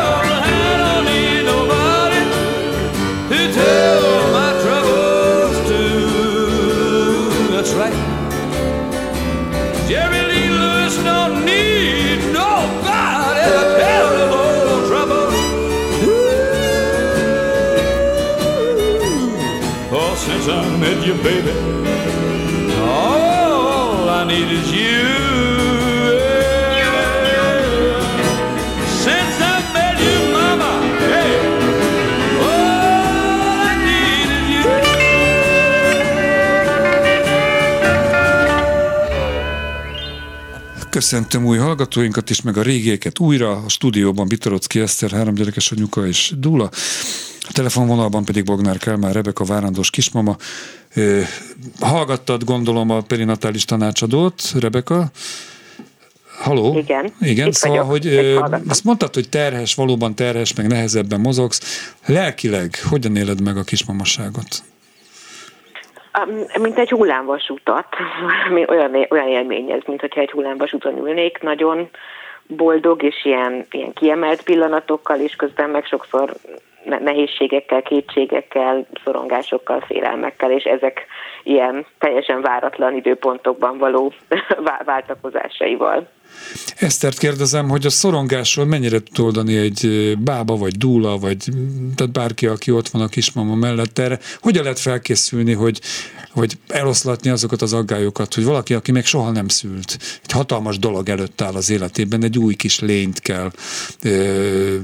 Met 20.99 21.07
you, 21.07 21.15
baby, 21.23 21.51
all 22.81 24.09
I 24.09 24.25
need 24.27 24.51
is 24.51 24.71
you. 24.71 25.07
Köszöntöm 40.89 41.45
új 41.45 41.57
hallgatóinkat 41.57 42.29
is, 42.29 42.41
meg 42.41 42.57
a 42.57 42.61
régieket 42.61 43.19
újra. 43.19 43.51
A 43.51 43.69
stúdióban 43.69 44.27
Bitorocki 44.27 44.79
Eszter, 44.79 45.11
három 45.11 45.33
gyerekes 45.33 45.71
anyuka 45.71 46.07
és 46.07 46.33
Dula. 46.37 46.69
A 47.49 47.51
telefonvonalban 47.53 48.25
pedig 48.25 48.43
Bognár 48.43 48.77
Kálmán 48.77 49.13
Rebeka, 49.13 49.43
várandós 49.43 49.89
kismama. 49.89 50.35
Ö, 50.95 51.19
Hallgattad, 51.79 52.43
gondolom, 52.43 52.89
a 52.89 53.01
perinatális 53.07 53.65
tanácsadót, 53.65 54.41
Rebeka? 54.59 55.05
Haló? 56.39 56.77
Igen, 56.77 57.13
Igen, 57.21 57.47
itt 57.47 57.53
szóval, 57.53 57.85
vagyok, 57.85 57.91
hogy 57.91 58.13
ö, 58.13 58.39
azt 58.67 58.83
mondtad, 58.83 59.13
hogy 59.13 59.29
terhes, 59.29 59.75
valóban 59.75 60.15
terhes, 60.15 60.53
meg 60.55 60.67
nehezebben 60.67 61.19
mozogsz. 61.19 61.91
Lelkileg 62.05 62.69
hogyan 62.89 63.15
éled 63.15 63.41
meg 63.41 63.57
a 63.57 63.63
kismamaságot? 63.63 64.63
Um, 66.27 66.61
Mint 66.61 66.77
egy 66.77 66.89
hullámvasutat, 66.89 67.87
valami 68.29 68.65
olyan, 68.69 69.05
olyan 69.09 69.27
élmény 69.27 69.71
ez, 69.71 69.81
mint 69.85 69.99
hogyha 69.99 70.21
egy 70.21 70.31
hullámvasúton 70.31 70.97
ülnék, 70.97 71.37
nagyon 71.41 71.89
boldog 72.47 73.03
és 73.03 73.25
ilyen, 73.25 73.65
ilyen 73.71 73.93
kiemelt 73.93 74.41
pillanatokkal, 74.41 75.19
és 75.19 75.35
közben 75.35 75.69
meg 75.69 75.85
sokszor 75.85 76.33
nehézségekkel, 76.97 77.81
kétségekkel, 77.81 78.85
szorongásokkal, 79.03 79.79
félelmekkel, 79.79 80.51
és 80.51 80.63
ezek 80.63 81.05
ilyen 81.43 81.85
teljesen 81.99 82.41
váratlan 82.41 82.95
időpontokban 82.95 83.77
való 83.77 84.13
vá- 84.67 84.83
váltakozásaival. 84.83 86.07
Esztert 86.75 87.17
kérdezem, 87.17 87.69
hogy 87.69 87.85
a 87.85 87.89
szorongásról 87.89 88.65
mennyire 88.65 88.99
tud 88.99 89.25
oldani 89.25 89.55
egy 89.55 90.13
bába, 90.19 90.55
vagy 90.55 90.77
dúla, 90.77 91.17
vagy 91.17 91.37
tehát 91.95 92.11
bárki, 92.11 92.45
aki 92.45 92.71
ott 92.71 92.89
van 92.89 93.01
a 93.01 93.07
kismama 93.07 93.55
mellett 93.55 93.99
erre. 93.99 94.19
Hogyan 94.41 94.63
lehet 94.63 94.79
felkészülni, 94.79 95.53
hogy, 95.53 95.81
hogy 96.31 96.57
eloszlatni 96.67 97.29
azokat 97.29 97.61
az 97.61 97.73
aggályokat, 97.73 98.33
hogy 98.33 98.43
valaki, 98.43 98.73
aki 98.73 98.91
még 98.91 99.05
soha 99.05 99.31
nem 99.31 99.47
szült, 99.47 99.97
egy 100.23 100.31
hatalmas 100.31 100.79
dolog 100.79 101.09
előtt 101.09 101.41
áll 101.41 101.53
az 101.53 101.69
életében, 101.69 102.23
egy 102.23 102.37
új 102.37 102.55
kis 102.55 102.79
lényt 102.79 103.19
kell 103.19 103.51
ö, 104.01 104.75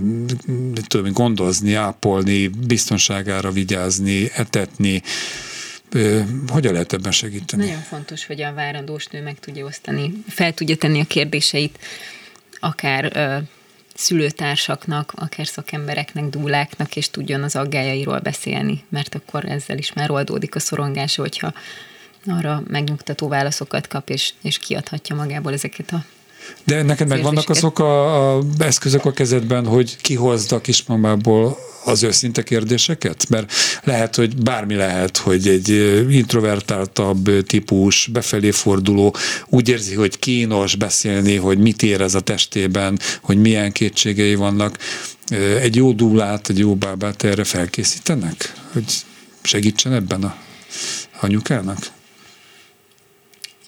tudom, 0.88 1.12
gondozni, 1.12 1.74
ápolni, 1.74 2.48
biztonságára 2.48 3.52
vigyázni, 3.52 4.32
etetni. 4.34 5.02
Hogyan 6.48 6.74
lehet 6.74 6.94
ebben 6.94 7.12
segíteni? 7.12 7.66
Nagyon 7.66 7.82
fontos, 7.82 8.26
hogy 8.26 8.42
a 8.42 8.54
várandós 8.54 9.08
nő 9.08 9.22
meg 9.22 9.40
tudja 9.40 9.66
osztani, 9.66 10.12
fel 10.28 10.54
tudja 10.54 10.76
tenni 10.76 11.00
a 11.00 11.06
kérdéseit, 11.06 11.80
akár 12.60 13.12
szülőtársaknak, 13.96 15.12
akár 15.16 15.48
szakembereknek, 15.48 16.26
dúláknak, 16.26 16.96
és 16.96 17.10
tudjon 17.10 17.44
az 17.44 17.56
aggájairól 17.56 18.20
beszélni, 18.20 18.84
mert 18.90 19.16
akkor 19.16 19.46
ezzel 19.46 19.78
is 19.78 19.94
már 19.94 20.12
oldódik 20.12 20.56
a 20.56 20.60
szorongása, 20.60 21.22
hogyha 21.22 21.54
arra 22.28 22.64
megnyugtató 22.68 23.28
válaszokat 23.28 23.88
kap, 23.88 24.10
és, 24.10 24.34
és 24.42 24.58
kiadhatja 24.58 25.16
magából 25.16 25.54
ezeket 25.54 25.92
a 25.92 26.06
De 26.64 26.84
neked 26.84 27.08
meg 27.08 27.22
vannak 27.22 27.50
azok 27.50 27.80
a, 27.80 28.36
a 28.38 28.44
eszközök 28.58 29.06
a 29.06 29.12
kezedben, 29.12 29.66
hogy 29.66 29.98
kihozd 30.02 30.52
a 30.52 30.62
kismamából 30.62 31.58
az 31.86 32.04
őszinte 32.04 32.44
kérdéseket? 32.44 33.30
Mert 33.30 33.52
lehet, 33.84 34.16
hogy 34.16 34.36
bármi 34.36 34.76
lehet, 34.76 35.18
hogy 35.18 35.48
egy 35.48 35.70
introvertáltabb 36.10 37.46
típus, 37.46 38.10
befelé 38.12 38.52
forduló, 38.52 39.16
úgy 39.50 39.70
érzi, 39.70 39.96
hogy 39.96 40.20
kínos 40.20 40.76
beszélni, 40.76 41.36
hogy 41.36 41.58
mit 41.58 41.84
érez 41.84 42.16
a 42.16 42.20
testében, 42.20 43.00
hogy 43.22 43.38
milyen 43.38 43.72
kétségei 43.72 44.36
vannak. 44.36 44.78
Egy 45.60 45.76
jó 45.76 45.92
dúlát, 45.92 46.50
egy 46.50 46.60
jó 46.60 46.76
bábát 46.76 47.24
erre 47.24 47.44
felkészítenek? 47.44 48.54
Hogy 48.74 48.86
segítsen 49.42 49.94
ebben 49.94 50.24
a 50.24 50.36
anyukának? 51.20 51.95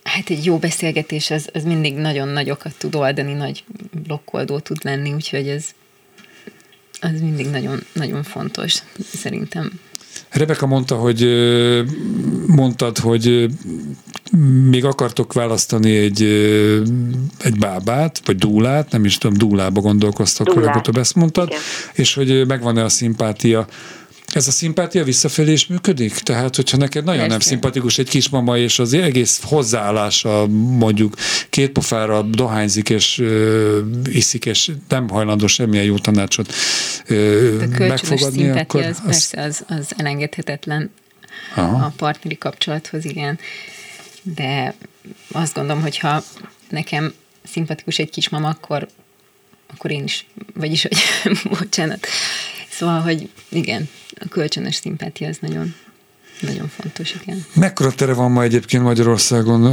Hát 0.07 0.29
egy 0.29 0.45
jó 0.45 0.57
beszélgetés 0.57 1.31
az, 1.31 1.49
az 1.53 1.63
mindig 1.63 1.95
nagyon 1.95 2.27
nagyokat 2.27 2.73
tud 2.77 2.95
oldani, 2.95 3.33
nagy 3.33 3.63
blokkoldó 4.03 4.59
tud 4.59 4.77
lenni, 4.81 5.13
úgyhogy 5.13 5.47
ez 5.47 5.65
az 7.01 7.21
mindig 7.21 7.49
nagyon, 7.49 7.83
nagyon 7.93 8.23
fontos, 8.23 8.75
szerintem. 9.13 9.71
Rebeka 10.29 10.65
mondta, 10.65 10.95
hogy 10.95 11.25
mondtad, 12.47 12.97
hogy 12.97 13.49
még 14.69 14.85
akartok 14.85 15.33
választani 15.33 15.95
egy, 15.95 16.23
egy 17.39 17.57
bábát, 17.59 18.21
vagy 18.25 18.35
dúlát, 18.35 18.91
nem 18.91 19.05
is 19.05 19.17
tudom, 19.17 19.37
dúlába 19.37 19.81
gondolkoztak, 19.81 20.47
Dúlát. 20.47 20.65
legutóbb 20.65 20.97
ezt 20.97 21.15
mondtad, 21.15 21.47
Igen. 21.47 21.61
és 21.93 22.13
hogy 22.13 22.47
megvan-e 22.47 22.83
a 22.83 22.89
szimpátia. 22.89 23.67
Ez 24.37 24.47
a 24.47 24.51
szimpátia 24.51 25.03
visszafelé 25.03 25.51
is 25.51 25.67
működik? 25.67 26.13
Tehát, 26.13 26.55
hogyha 26.55 26.77
neked 26.77 27.03
nagyon 27.03 27.19
nem 27.19 27.29
Persze. 27.29 27.49
szimpatikus 27.49 27.97
egy 27.97 28.09
kismama, 28.09 28.57
és 28.57 28.79
az 28.79 28.93
egész 28.93 29.41
hozzáállása 29.43 30.47
mondjuk 30.77 31.15
két 31.49 31.71
pofára 31.71 32.21
dohányzik, 32.21 32.89
és 32.89 33.19
ö, 33.19 33.79
iszik, 34.05 34.45
és 34.45 34.71
nem 34.87 35.09
hajlandó 35.09 35.47
semmilyen 35.47 35.85
jó 35.85 35.97
tanácsot 35.97 36.53
ö, 37.07 37.61
A 37.61 37.77
megfogadni, 37.77 38.49
akkor 38.49 38.81
az, 38.81 39.01
persze 39.05 39.41
az, 39.41 39.63
az 39.67 39.93
elengedhetetlen 39.97 40.91
Aha. 41.55 41.85
a 41.85 41.93
partneri 41.97 42.37
kapcsolathoz, 42.37 43.05
igen. 43.05 43.39
De 44.21 44.73
azt 45.31 45.53
gondolom, 45.53 45.81
hogy 45.81 45.97
ha 45.97 46.23
nekem 46.69 47.13
szimpatikus 47.43 47.99
egy 47.99 48.09
kismama, 48.09 48.49
akkor, 48.49 48.87
akkor 49.73 49.91
én 49.91 50.03
is, 50.03 50.25
vagyis, 50.53 50.81
hogy 50.81 50.97
bocsánat. 51.59 52.07
Szóval, 52.77 53.01
hogy 53.01 53.29
igen, 53.49 53.89
a 54.19 54.27
kölcsönös 54.29 54.75
szimpátia 54.75 55.27
az 55.27 55.37
nagyon, 55.41 55.75
nagyon 56.39 56.71
fontos, 56.79 57.15
igen. 57.21 57.45
Mekkora 57.53 57.91
tere 57.91 58.13
van 58.13 58.31
ma 58.31 58.43
egyébként 58.43 58.83
Magyarországon 58.83 59.63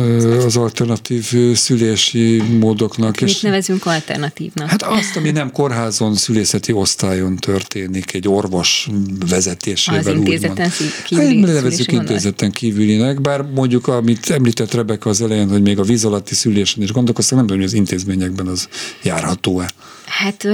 az 0.45 0.57
alternatív 0.57 1.33
szülési 1.55 2.43
módoknak? 2.59 3.21
Mit 3.21 3.43
nevezünk 3.43 3.87
alternatívnak? 3.87 4.69
Hát 4.69 4.83
azt, 4.83 5.17
ami 5.17 5.31
nem 5.31 5.53
kórházon, 5.53 6.15
szülészeti 6.15 6.73
osztályon 6.73 7.37
történik, 7.37 8.13
egy 8.15 8.29
orvos 8.29 8.89
vezetésével. 9.29 10.01
Az 10.01 10.07
intézeten 10.07 10.71
kívüli 11.05 11.41
Hát, 11.41 11.55
nevezzük 11.55 11.93
intézeten 11.93 12.51
kívülinek, 12.51 13.21
bár 13.21 13.43
mondjuk, 13.43 13.87
amit 13.87 14.31
említett 14.31 14.75
Rebeka 14.75 15.11
az 15.11 15.23
elején, 15.23 15.49
hogy 15.49 15.63
még 15.63 15.79
a 15.79 15.83
víz 15.83 16.05
alatti 16.05 16.35
szülésen 16.35 16.83
is 16.83 16.93
gondolkoztak, 16.93 17.37
nem 17.37 17.47
tudom, 17.47 17.61
hogy 17.63 17.71
az 17.71 17.77
intézményekben 17.77 18.47
az 18.47 18.69
járható-e. 19.03 19.71
Hát 20.07 20.47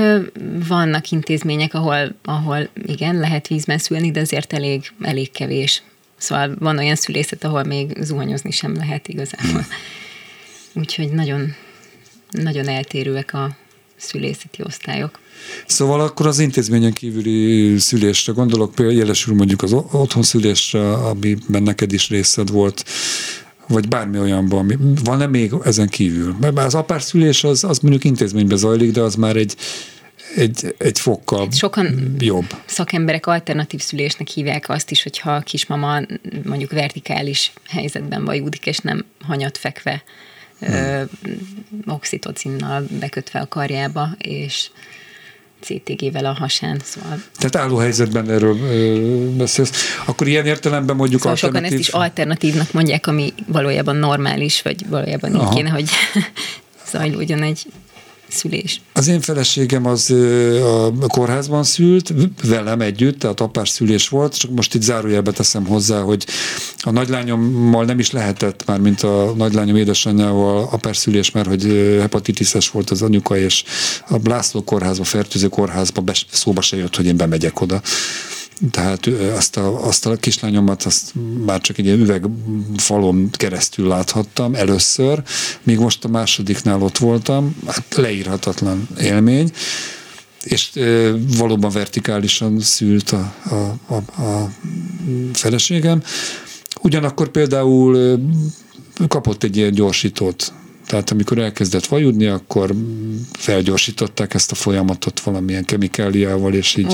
vannak 0.69 1.11
intézmények, 1.11 1.75
ahol, 1.75 2.15
ahol 2.25 2.69
igen, 2.87 3.19
lehet 3.19 3.49
vízben 3.49 3.79
szülni, 3.79 4.11
de 4.11 4.21
azért 4.21 4.53
elég, 4.53 4.93
elég 5.01 5.31
kevés. 5.31 5.83
Szóval 6.21 6.57
van 6.59 6.79
olyan 6.79 6.97
szülészet, 6.97 7.45
ahol 7.45 7.65
még 7.65 7.97
zuhanyozni 8.01 8.51
sem 8.51 8.75
lehet 8.75 9.09
igazából. 9.09 9.67
Úgyhogy 10.73 11.13
nagyon, 11.13 11.55
nagyon 12.31 12.69
eltérőek 12.69 13.35
a 13.35 13.57
szülészeti 13.97 14.63
osztályok. 14.65 15.19
Szóval 15.67 16.01
akkor 16.01 16.27
az 16.27 16.39
intézményen 16.39 16.93
kívüli 16.93 17.79
szülésre 17.79 18.33
gondolok, 18.33 18.75
például 18.75 18.99
jelesül 18.99 19.35
mondjuk 19.35 19.63
az 19.63 19.73
o- 19.73 19.95
otthonszülésre, 19.95 20.93
amiben 20.93 21.63
neked 21.63 21.93
is 21.93 22.09
részed 22.09 22.51
volt, 22.51 22.85
vagy 23.69 23.89
bármi 23.89 24.19
olyanban, 24.19 24.73
van-e 25.05 25.27
még 25.27 25.53
ezen 25.65 25.89
kívül? 25.89 26.37
Mert 26.41 26.59
az 26.59 26.75
apárszülés 26.75 27.45
az, 27.45 27.65
az 27.65 27.79
mondjuk 27.79 28.05
intézményben 28.05 28.59
zajlik, 28.59 28.91
de 28.91 29.01
az 29.01 29.15
már 29.15 29.37
egy, 29.37 29.55
egy, 30.37 30.75
egy 30.79 30.99
fokkal 30.99 31.49
Sokan 31.53 32.15
jobb. 32.19 32.47
szakemberek 32.67 33.27
alternatív 33.27 33.81
szülésnek 33.81 34.29
hívják 34.29 34.69
azt 34.69 34.91
is, 34.91 35.03
hogyha 35.03 35.35
a 35.35 35.41
kismama 35.41 36.01
mondjuk 36.45 36.71
vertikális 36.71 37.53
helyzetben 37.69 38.25
vajúdik, 38.25 38.67
és 38.67 38.79
nem 38.79 39.05
hanyat 39.23 39.59
fekve 39.59 40.03
ö, 40.61 41.03
oxitocinnal 41.87 42.87
bekötve 43.01 43.41
a 43.41 43.49
karjába, 43.49 44.09
és 44.19 44.71
CTG-vel 45.61 46.25
a 46.25 46.33
hasán, 46.33 46.81
szóval, 46.85 47.23
Tehát 47.37 47.57
álló 47.57 47.77
helyzetben 47.77 48.31
erről 48.31 48.57
ö, 48.57 49.37
beszélsz. 49.37 49.99
Akkor 50.05 50.29
ilyen 50.29 50.47
értelemben 50.47 50.97
mondjuk 50.97 51.21
szóval 51.21 51.37
sokan 51.37 51.55
ezt 51.55 51.65
alternatív... 51.65 51.89
is 51.89 51.89
alternatívnak 51.89 52.73
mondják, 52.73 53.07
ami 53.07 53.35
valójában 53.47 53.97
normális, 53.97 54.63
vagy 54.63 54.89
valójában 54.89 55.31
így 55.31 55.41
Aha. 55.41 55.55
kéne, 55.55 55.69
hogy 55.69 55.91
zajlódjon 56.93 57.43
egy 57.43 57.67
szülés. 58.31 58.81
Az 58.93 59.09
én 59.09 59.21
feleségem 59.21 59.87
az 59.87 60.11
a 61.01 61.07
kórházban 61.07 61.65
szült, 61.65 62.13
velem 62.45 62.81
együtt, 62.81 63.19
tehát 63.19 63.41
apás 63.41 63.69
szülés 63.69 64.09
volt, 64.09 64.39
csak 64.39 64.51
most 64.51 64.75
itt 64.75 64.83
zárójelbe 64.83 65.31
teszem 65.31 65.67
hozzá, 65.67 66.01
hogy 66.01 66.27
a 66.79 66.91
nagylányommal 66.91 67.85
nem 67.85 67.99
is 67.99 68.11
lehetett 68.11 68.67
már, 68.67 68.81
mint 68.81 69.03
a 69.03 69.35
nagylányom 69.37 69.77
édesanyjával 69.77 70.69
apás 70.73 70.97
szülés, 70.97 71.31
mert 71.31 71.49
hogy 71.49 71.65
hepatitises 72.01 72.71
volt 72.71 72.91
az 72.91 73.03
anyuka, 73.03 73.37
és 73.37 73.65
a 74.09 74.17
László 74.25 74.65
kórházba, 74.65 75.05
fertőző 75.05 75.49
kórházba 75.49 76.01
be, 76.01 76.15
szóba 76.31 76.61
se 76.61 76.77
jött, 76.77 76.97
hogy 76.97 77.07
én 77.07 77.17
bemegyek 77.17 77.61
oda. 77.61 77.83
Tehát 78.71 79.07
azt 79.37 79.57
a, 79.57 79.87
azt 79.87 80.07
a 80.07 80.17
kislányomat 80.17 80.83
azt 80.83 81.13
már 81.45 81.61
csak 81.61 81.79
egy 81.79 81.85
ilyen 81.85 82.01
üvegfalon 82.01 83.31
keresztül 83.31 83.89
láthattam 83.89 84.55
először, 84.55 85.23
míg 85.63 85.79
most 85.79 86.05
a 86.05 86.09
másodiknál 86.09 86.83
ott 86.83 86.99
voltam, 86.99 87.57
hát 87.67 87.95
leírhatatlan 87.95 88.89
élmény, 89.01 89.51
és 90.43 90.71
ö, 90.75 91.17
valóban 91.37 91.71
vertikálisan 91.71 92.61
szült 92.61 93.11
a, 93.11 93.35
a, 93.51 93.95
a, 93.95 94.23
a 94.23 94.51
feleségem. 95.33 96.03
Ugyanakkor 96.81 97.29
például 97.29 98.21
kapott 99.09 99.43
egy 99.43 99.57
ilyen 99.57 99.73
gyorsítót, 99.73 100.53
tehát 100.91 101.11
amikor 101.11 101.39
elkezdett 101.39 101.87
vajudni, 101.87 102.27
akkor 102.27 102.75
felgyorsították 103.33 104.35
ezt 104.35 104.51
a 104.51 104.55
folyamatot 104.55 105.21
valamilyen 105.21 105.65
kemikáliával, 105.65 106.55
és 106.55 106.77
így 106.77 106.87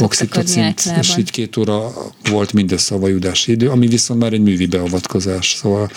Oxitocint 0.00 0.64
általában. 0.64 1.02
és 1.02 1.16
így 1.18 1.30
két 1.30 1.56
óra 1.56 1.92
volt 2.30 2.52
mindössze 2.52 2.94
a 2.94 2.98
vajudási 2.98 3.52
idő, 3.52 3.68
ami 3.70 3.86
viszont 3.86 4.20
már 4.20 4.32
egy 4.32 4.40
művi 4.40 4.66
beavatkozás. 4.66 5.54
Szóval 5.54 5.90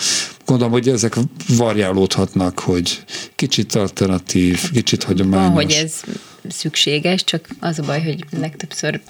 gondolom, 0.44 0.72
hogy 0.72 0.88
ezek 0.88 1.14
variálódhatnak, 1.48 2.58
hogy 2.58 3.04
kicsit 3.34 3.74
alternatív, 3.74 4.70
kicsit 4.72 5.02
hagyományos. 5.02 5.54
Van, 5.54 5.64
hogy 5.64 5.72
ez 5.72 6.00
szükséges, 6.48 7.24
csak 7.24 7.48
az 7.60 7.78
a 7.78 7.82
baj, 7.82 8.02
hogy 8.02 8.24
legtöbbször 8.38 9.00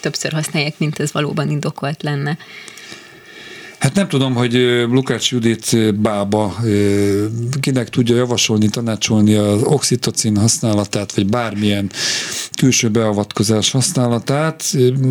többször 0.00 0.32
használják, 0.32 0.78
mint 0.78 0.98
ez 0.98 1.12
valóban 1.12 1.50
indokolt 1.50 2.02
lenne. 2.02 2.38
Hát 3.84 3.94
nem 3.94 4.08
tudom, 4.08 4.34
hogy 4.34 4.52
Lukács 4.90 5.32
Judit 5.32 5.94
bába 5.94 6.56
kinek 7.60 7.88
tudja 7.88 8.16
javasolni, 8.16 8.68
tanácsolni 8.68 9.34
az 9.34 9.62
oxitocin 9.62 10.36
használatát, 10.36 11.14
vagy 11.14 11.26
bármilyen 11.26 11.90
külső 12.58 12.88
beavatkozás 12.88 13.70
használatát, 13.70 14.64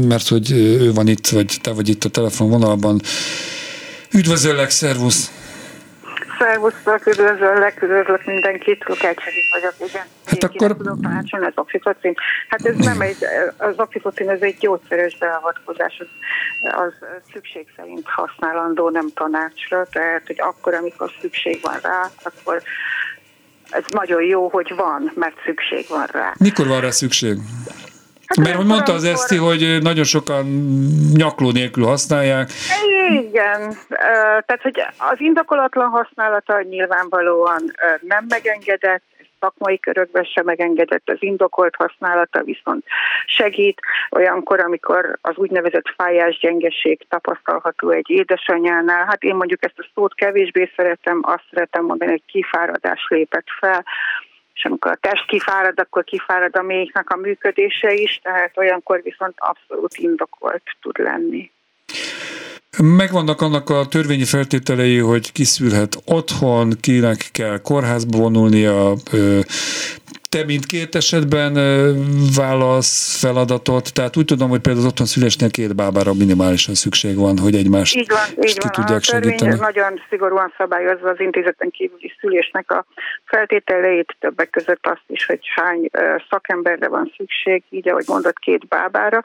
mert 0.08 0.28
hogy 0.28 0.52
ő 0.52 0.94
van 0.94 1.08
itt, 1.08 1.28
vagy 1.28 1.58
te 1.62 1.72
vagy 1.72 1.90
itt 1.90 2.04
a 2.04 2.10
telefonvonalban. 2.10 3.02
Üdvözöllek, 4.12 4.70
szervusz! 4.70 5.32
Szervusztok, 6.40 7.06
üdvözöllek, 7.08 7.82
üdvözlök 7.82 8.26
mindenkit, 8.26 8.84
Lukács 8.88 9.24
Edith 9.26 9.52
vagyok, 9.52 9.74
igen. 9.90 10.06
Hát 10.26 10.34
Én 10.34 10.50
akkor- 10.50 10.78
tudok 10.78 11.02
tanácsolni, 11.02 11.46
az 11.46 11.54
oxitocin. 11.56 12.14
Hát 12.50 12.66
ez 12.66 12.76
nem 12.76 13.02
egy, 13.02 13.18
az 13.58 13.74
oxitocin, 13.78 14.30
ez 14.30 14.42
egy 14.42 14.58
gyógyszeres 14.60 15.18
beavatkozás, 15.18 16.00
az, 16.00 16.08
az 16.74 16.94
szükség 17.34 17.68
szerint 17.76 18.08
használandó, 18.08 18.90
nem 18.90 19.08
tanácsra, 19.14 19.86
tehát, 19.92 20.28
hogy 20.28 20.40
akkor, 20.40 20.74
amikor 20.74 21.12
szükség 21.22 21.60
van 21.62 21.78
rá, 21.82 22.10
akkor 22.24 22.62
ez 23.70 23.84
nagyon 23.88 24.24
jó, 24.24 24.50
hogy 24.50 24.74
van, 24.76 25.12
mert 25.16 25.36
szükség 25.46 25.86
van 25.90 26.06
rá. 26.12 26.34
Mikor 26.40 26.68
van 26.68 26.82
rá 26.82 26.90
szükség? 26.90 27.38
Hát 28.36 28.46
Mert 28.46 28.58
hogy 28.58 28.66
mondta 28.66 28.94
az 28.94 29.04
Eszti, 29.04 29.36
hogy 29.36 29.78
nagyon 29.82 30.04
sokan 30.04 30.46
nyakló 31.14 31.52
nélkül 31.52 31.86
használják. 31.86 32.50
Igen, 33.10 33.78
tehát 34.46 34.62
hogy 34.62 34.84
az 34.98 35.20
indokolatlan 35.20 35.90
használata 35.90 36.62
nyilvánvalóan 36.62 37.62
nem 38.02 38.26
megengedett, 38.30 39.04
szakmai 39.40 39.80
körökben 39.80 40.24
sem 40.24 40.46
megengedett, 40.46 41.10
az 41.10 41.18
indokolt 41.20 41.76
használata 41.76 42.44
viszont 42.44 42.86
segít 43.26 43.80
olyankor, 44.10 44.60
amikor 44.60 45.18
az 45.22 45.36
úgynevezett 45.36 45.94
fájás 45.98 46.40
gyengeség 46.40 47.06
tapasztalható 47.10 47.90
egy 47.90 48.10
édesanyánál. 48.10 49.06
Hát 49.06 49.24
én 49.24 49.36
mondjuk 49.36 49.66
ezt 49.66 49.80
a 49.80 49.88
szót 49.94 50.14
kevésbé 50.14 50.72
szeretem, 50.76 51.20
azt 51.24 51.44
szeretem 51.52 51.86
mondani, 51.86 52.12
hogy 52.12 52.24
kifáradás 52.26 53.06
lépett 53.10 53.48
fel, 53.60 53.86
és 54.54 54.66
amikor 54.66 54.92
a 54.92 54.98
test 55.02 55.26
kifárad, 55.28 55.80
akkor 55.80 56.04
kifárad 56.04 56.56
a 56.56 56.62
méhnek 56.62 57.10
a 57.10 57.16
működése 57.16 57.94
is, 57.94 58.20
tehát 58.24 58.58
olyankor 58.58 59.02
viszont 59.04 59.34
abszolút 59.38 59.96
indokolt 59.96 60.64
tud 60.82 60.98
lenni. 60.98 61.52
Megvannak 62.78 63.42
annak 63.42 63.70
a 63.70 63.86
törvényi 63.86 64.26
feltételei, 64.26 64.98
hogy 64.98 65.32
kiszülhet 65.32 65.96
otthon, 66.06 66.72
kinek 66.82 67.30
kell 67.32 67.62
kórházba 67.62 68.18
vonulnia, 68.18 68.94
te 70.34 70.46
mindkét 70.46 70.96
esetben 70.96 71.54
válasz 72.36 73.20
feladatot, 73.22 73.94
tehát 73.94 74.18
úgy 74.18 74.26
tudom, 74.26 74.50
hogy 74.50 74.60
például 74.60 74.86
az 74.86 74.92
otthon 74.92 75.08
szülésnél 75.08 75.52
két 75.52 75.76
bábára 75.76 76.14
minimálisan 76.14 76.76
szükség 76.76 77.16
van, 77.18 77.38
hogy 77.38 77.56
egymást 77.56 77.96
Így 77.96 78.12
van, 78.18 78.46
így 78.46 78.58
ki 78.58 78.68
van. 78.68 78.72
A 78.72 78.76
tudják 78.78 79.02
törvény 79.02 79.38
segíteni. 79.38 79.60
nagyon 79.60 80.02
szigorúan 80.10 80.54
szabályozza 80.58 81.10
az 81.10 81.20
intézeten 81.20 81.70
kívüli 81.70 82.14
szülésnek 82.20 82.72
a 82.72 82.86
feltételeit, 83.26 84.16
többek 84.20 84.50
között 84.50 84.88
azt 84.88 85.08
is, 85.08 85.26
hogy 85.26 85.40
hány 85.56 85.90
szakemberre 86.30 86.88
van 86.88 87.14
szükség, 87.18 87.64
így 87.70 87.90
ahogy 87.90 88.06
mondott, 88.08 88.40
két 88.40 88.68
bábára. 88.68 89.24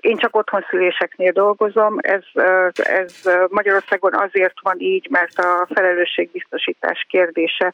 Én 0.00 0.16
csak 0.16 0.36
otthon 0.36 0.64
szüléseknél 0.70 1.32
dolgozom, 1.32 1.96
ez, 1.98 2.24
ez 2.74 3.12
Magyarországon 3.48 4.14
azért 4.14 4.54
van 4.62 4.76
így, 4.78 5.06
mert 5.10 5.38
a 5.38 5.66
felelősségbiztosítás 5.74 7.06
kérdése 7.08 7.72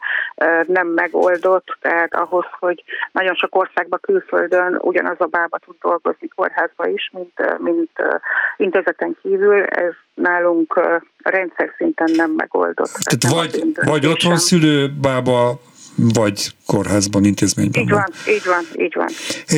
nem 0.66 0.86
megoldott, 0.86 1.76
tehát 1.80 2.03
ahhoz, 2.12 2.44
hogy 2.58 2.84
nagyon 3.12 3.34
sok 3.34 3.56
országban 3.56 3.98
külföldön 4.02 4.78
ugyanaz 4.80 5.16
a 5.18 5.26
bába 5.26 5.58
tud 5.58 5.76
dolgozni 5.80 6.28
kórházba 6.28 6.88
is, 6.88 7.10
mint, 7.12 7.58
mint 7.58 7.90
intézeten 8.56 9.16
kívül, 9.22 9.62
ez 9.62 9.92
nálunk 10.14 10.80
rendszer 11.22 11.74
szinten 11.76 12.10
nem 12.16 12.30
megoldott. 12.30 12.92
Tehát 12.92 13.22
nem 13.22 13.32
vagy, 13.34 13.84
vagy 13.86 14.06
otthon 14.06 14.36
szülő 14.36 14.88
bába, 15.00 15.60
vagy 15.96 16.52
kórházban, 16.66 17.24
intézményben 17.24 17.82
Így 17.82 17.90
van. 17.90 17.98
van, 17.98 18.34
így 18.34 18.42
van, 18.44 18.84
így 18.84 18.92
van. 18.94 19.08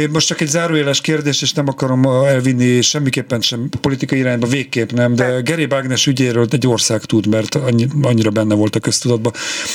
Én 0.00 0.10
Most 0.12 0.26
csak 0.26 0.40
egy 0.40 0.48
zárójeles 0.48 1.00
kérdés, 1.00 1.42
és 1.42 1.52
nem 1.52 1.68
akarom 1.68 2.04
elvinni 2.04 2.80
semmiképpen 2.80 3.40
sem 3.40 3.68
politikai 3.80 4.18
irányba, 4.18 4.46
végképp 4.46 4.90
nem, 4.90 5.14
de 5.14 5.40
Geri 5.40 5.66
Bágnes 5.66 6.06
ügyéről 6.06 6.46
egy 6.50 6.66
ország 6.66 7.04
tud, 7.04 7.26
mert 7.26 7.54
annyi, 7.54 7.86
annyira 8.02 8.30
benne 8.30 8.54
volt 8.54 8.76
a 8.76 8.80
köztudatban. 8.80 9.32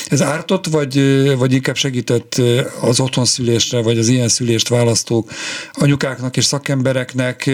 Ez 0.09 0.21
ártott, 0.21 0.67
vagy, 0.67 0.97
vagy 1.37 1.53
inkább 1.53 1.75
segített 1.75 2.41
az 2.81 2.99
otthonszülésre, 2.99 3.81
vagy 3.81 3.97
az 3.97 4.07
ilyen 4.07 4.27
szülést 4.27 4.67
választók 4.67 5.31
anyukáknak 5.73 6.37
és 6.37 6.45
szakembereknek, 6.45 7.45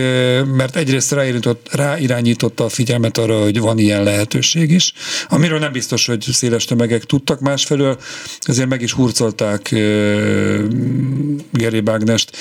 mert 0.56 0.76
egyrészt 0.76 1.12
ráirányított, 1.12 1.68
ráirányította 1.72 2.64
a 2.64 2.70
figyelmet 2.70 3.18
arra, 3.18 3.42
hogy 3.42 3.60
van 3.60 3.78
ilyen 3.78 4.04
lehetőség 4.04 4.72
is, 4.72 4.94
amiről 5.30 5.60
nem 5.60 5.72
biztos, 5.72 6.06
hogy 6.06 6.22
széles 6.22 6.66
tömegek 6.66 7.04
tudtak, 7.04 7.40
másfelől 7.40 7.98
azért 8.40 8.70
meg 8.70 8.82
is 8.82 8.94
hurcolták 8.98 9.62
Geri 11.52 11.82
Bágnest. 11.82 12.38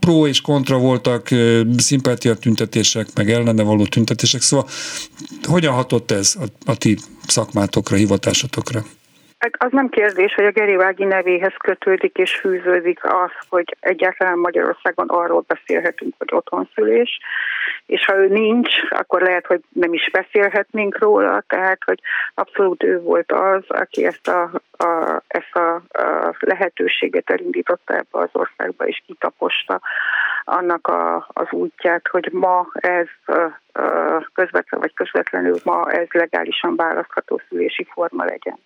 Pro 0.00 0.26
és 0.26 0.40
kontra 0.40 0.78
voltak 0.78 1.28
szimpátia 1.76 2.34
tüntetések, 2.34 3.06
meg 3.14 3.30
ellene 3.30 3.62
való 3.62 3.84
tüntetések, 3.86 4.40
szóval 4.40 4.66
hogyan 5.48 5.74
hatott 5.74 6.10
ez 6.10 6.36
a, 6.40 6.70
a 6.70 6.76
ti 6.76 6.96
szakmátokra, 7.26 7.96
hivatásotokra? 7.96 8.80
Hát 9.38 9.52
Az 9.58 9.68
nem 9.70 9.88
kérdés, 9.88 10.34
hogy 10.34 10.44
a 10.44 10.50
Gerivági 10.50 11.04
nevéhez 11.04 11.54
kötődik 11.58 12.16
és 12.16 12.36
fűződik 12.36 13.04
az, 13.04 13.30
hogy 13.48 13.76
egyáltalán 13.80 14.38
Magyarországon 14.38 15.08
arról 15.08 15.44
beszélhetünk, 15.46 16.14
hogy 16.18 16.28
otthonszülés, 16.30 17.18
és 17.88 18.04
ha 18.04 18.16
ő 18.16 18.28
nincs, 18.28 18.70
akkor 18.90 19.22
lehet, 19.22 19.46
hogy 19.46 19.60
nem 19.72 19.92
is 19.92 20.10
beszélhetnénk 20.10 20.98
róla, 20.98 21.44
tehát 21.46 21.78
hogy 21.84 22.00
abszolút 22.34 22.82
ő 22.82 23.00
volt 23.00 23.32
az, 23.32 23.62
aki 23.68 24.06
ezt 24.06 24.28
a, 24.28 24.50
a, 24.84 25.22
ezt 25.26 25.54
a, 25.56 25.74
a 25.74 26.36
lehetőséget 26.38 27.30
elindította 27.30 27.94
ebbe 27.94 28.08
az 28.10 28.28
országba, 28.32 28.86
és 28.86 29.02
kitaposta 29.06 29.80
annak 30.44 30.86
a, 30.86 31.26
az 31.28 31.46
útját, 31.50 32.08
hogy 32.08 32.28
ma 32.32 32.66
ez 32.72 33.06
közvetlen 34.32 34.80
vagy 34.80 34.94
közvetlenül 34.94 35.56
ma 35.64 35.90
ez 35.90 36.06
legálisan 36.10 36.76
választható 36.76 37.40
szülési 37.48 37.86
forma 37.92 38.24
legyen. 38.24 38.58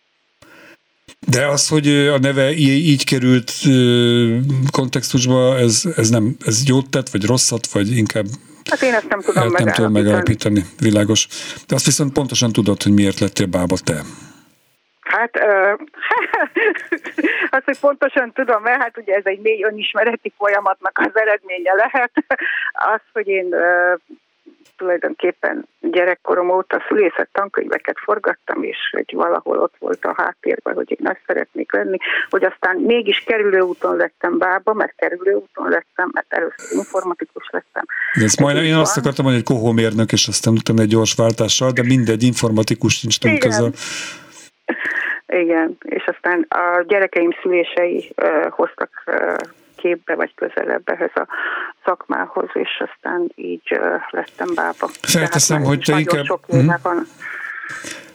De 1.28 1.46
az, 1.46 1.68
hogy 1.68 1.88
a 1.88 2.18
neve 2.18 2.50
így 2.50 3.04
került 3.04 3.52
kontextusba, 4.70 5.58
ez, 5.58 5.82
ez 5.96 6.08
nem, 6.08 6.36
ez 6.46 6.68
jót 6.68 6.90
tett, 6.90 7.08
vagy 7.08 7.26
rosszat, 7.26 7.66
vagy 7.72 7.96
inkább 7.96 8.26
Hát 8.72 8.82
én 8.82 8.94
ezt 8.94 9.08
nem 9.08 9.20
tudom 9.20 9.42
hát 9.42 9.64
nem 9.64 9.72
tudom 9.74 9.92
megállapítani. 9.92 10.54
megállapítani, 10.54 10.62
világos. 10.78 11.26
De 11.66 11.74
azt 11.74 11.84
viszont 11.84 12.12
pontosan 12.12 12.52
tudod, 12.52 12.82
hogy 12.82 12.92
miért 12.92 13.18
lettél 13.18 13.46
bába 13.46 13.76
te. 13.84 14.00
Hát 15.00 15.36
ö, 15.36 15.72
azt, 17.56 17.64
hogy 17.64 17.78
pontosan 17.78 18.32
tudom, 18.32 18.62
mert 18.62 18.82
hát 18.82 18.98
ugye 18.98 19.14
ez 19.14 19.26
egy 19.26 19.40
mély 19.40 19.62
önismereti 19.62 20.32
folyamatnak 20.36 20.98
az 20.98 21.10
eredménye 21.14 21.72
lehet. 21.72 22.12
Az, 22.72 23.00
hogy 23.12 23.28
én 23.28 23.52
ö, 23.52 23.94
tulajdonképpen 24.76 25.66
gyerekkorom 25.80 26.50
óta 26.50 26.84
szülészet 26.88 27.28
tankönyveket 27.32 27.96
forgattam, 27.98 28.62
és 28.62 28.78
hogy 28.90 29.12
valahol 29.14 29.58
ott 29.58 29.74
volt 29.78 30.04
a 30.04 30.14
háttérben, 30.16 30.74
hogy 30.74 30.90
én 30.90 31.06
ezt 31.06 31.22
szeretnék 31.26 31.72
lenni, 31.72 31.96
hogy 32.30 32.44
aztán 32.44 32.76
mégis 32.76 33.18
kerülőúton 33.18 33.96
lettem 33.96 34.38
bába, 34.38 34.72
mert 34.72 34.94
kerülőúton 34.96 35.68
lettem, 35.68 36.10
mert 36.12 36.26
először 36.28 36.78
informatikus 36.78 37.48
lettem. 37.50 37.84
De 38.18 38.24
ezt 38.24 38.40
majdnem, 38.40 38.64
én 38.64 38.74
azt 38.74 38.96
akartam 38.96 39.24
mondani, 39.24 39.44
hogy 39.46 39.56
kohómérnök, 39.56 40.12
és 40.12 40.28
aztán 40.28 40.52
utána 40.52 40.82
egy 40.82 40.88
gyors 40.88 41.14
váltással, 41.14 41.70
de 41.70 41.82
mindegy, 41.82 42.22
informatikus 42.22 43.02
nincs 43.02 43.16
Igen. 43.24 43.38
közel. 43.38 43.70
Igen, 45.26 45.76
és 45.82 46.04
aztán 46.04 46.46
a 46.48 46.82
gyerekeim 46.86 47.30
szülései 47.42 48.12
uh, 48.16 48.50
hoztak 48.50 48.90
uh, 49.06 49.34
képbe 49.83 50.14
vagy 50.14 50.35
közelebb 50.35 50.83
ehhez 50.89 51.11
a 51.14 51.26
szakmához, 51.85 52.49
és 52.53 52.83
aztán 52.89 53.33
így 53.35 53.78
lettem 54.11 54.49
bába. 54.55 54.89
Felteszem, 55.03 55.62
hogy 55.62 55.78
te 55.87 55.99
inkább- 55.99 56.24
Sok 56.24 56.47
Mhm. 56.47 56.70
van. 56.83 57.07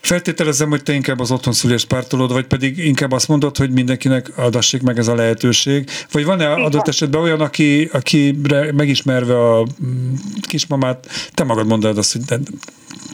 Feltételezem, 0.07 0.69
hogy 0.69 0.83
te 0.83 0.93
inkább 0.93 1.19
az 1.19 1.31
otthon 1.31 1.53
szülést 1.53 1.87
pártolod, 1.87 2.31
vagy 2.31 2.47
pedig 2.47 2.77
inkább 2.77 3.11
azt 3.11 3.27
mondod, 3.27 3.57
hogy 3.57 3.71
mindenkinek 3.71 4.25
adassék 4.35 4.81
meg 4.81 4.97
ez 4.97 5.07
a 5.07 5.15
lehetőség. 5.15 5.89
Vagy 6.11 6.25
van-e 6.25 6.43
Igen. 6.43 6.61
adott 6.61 6.87
esetben 6.87 7.21
olyan, 7.21 7.41
aki, 7.41 7.89
akire 7.93 8.71
megismerve 8.73 9.37
a 9.39 9.61
mm, 9.61 10.13
kismamát, 10.47 11.05
te 11.33 11.43
magad 11.43 11.67
mondod 11.67 11.97
azt, 11.97 12.11
hogy 12.13 12.21
te, 12.25 12.37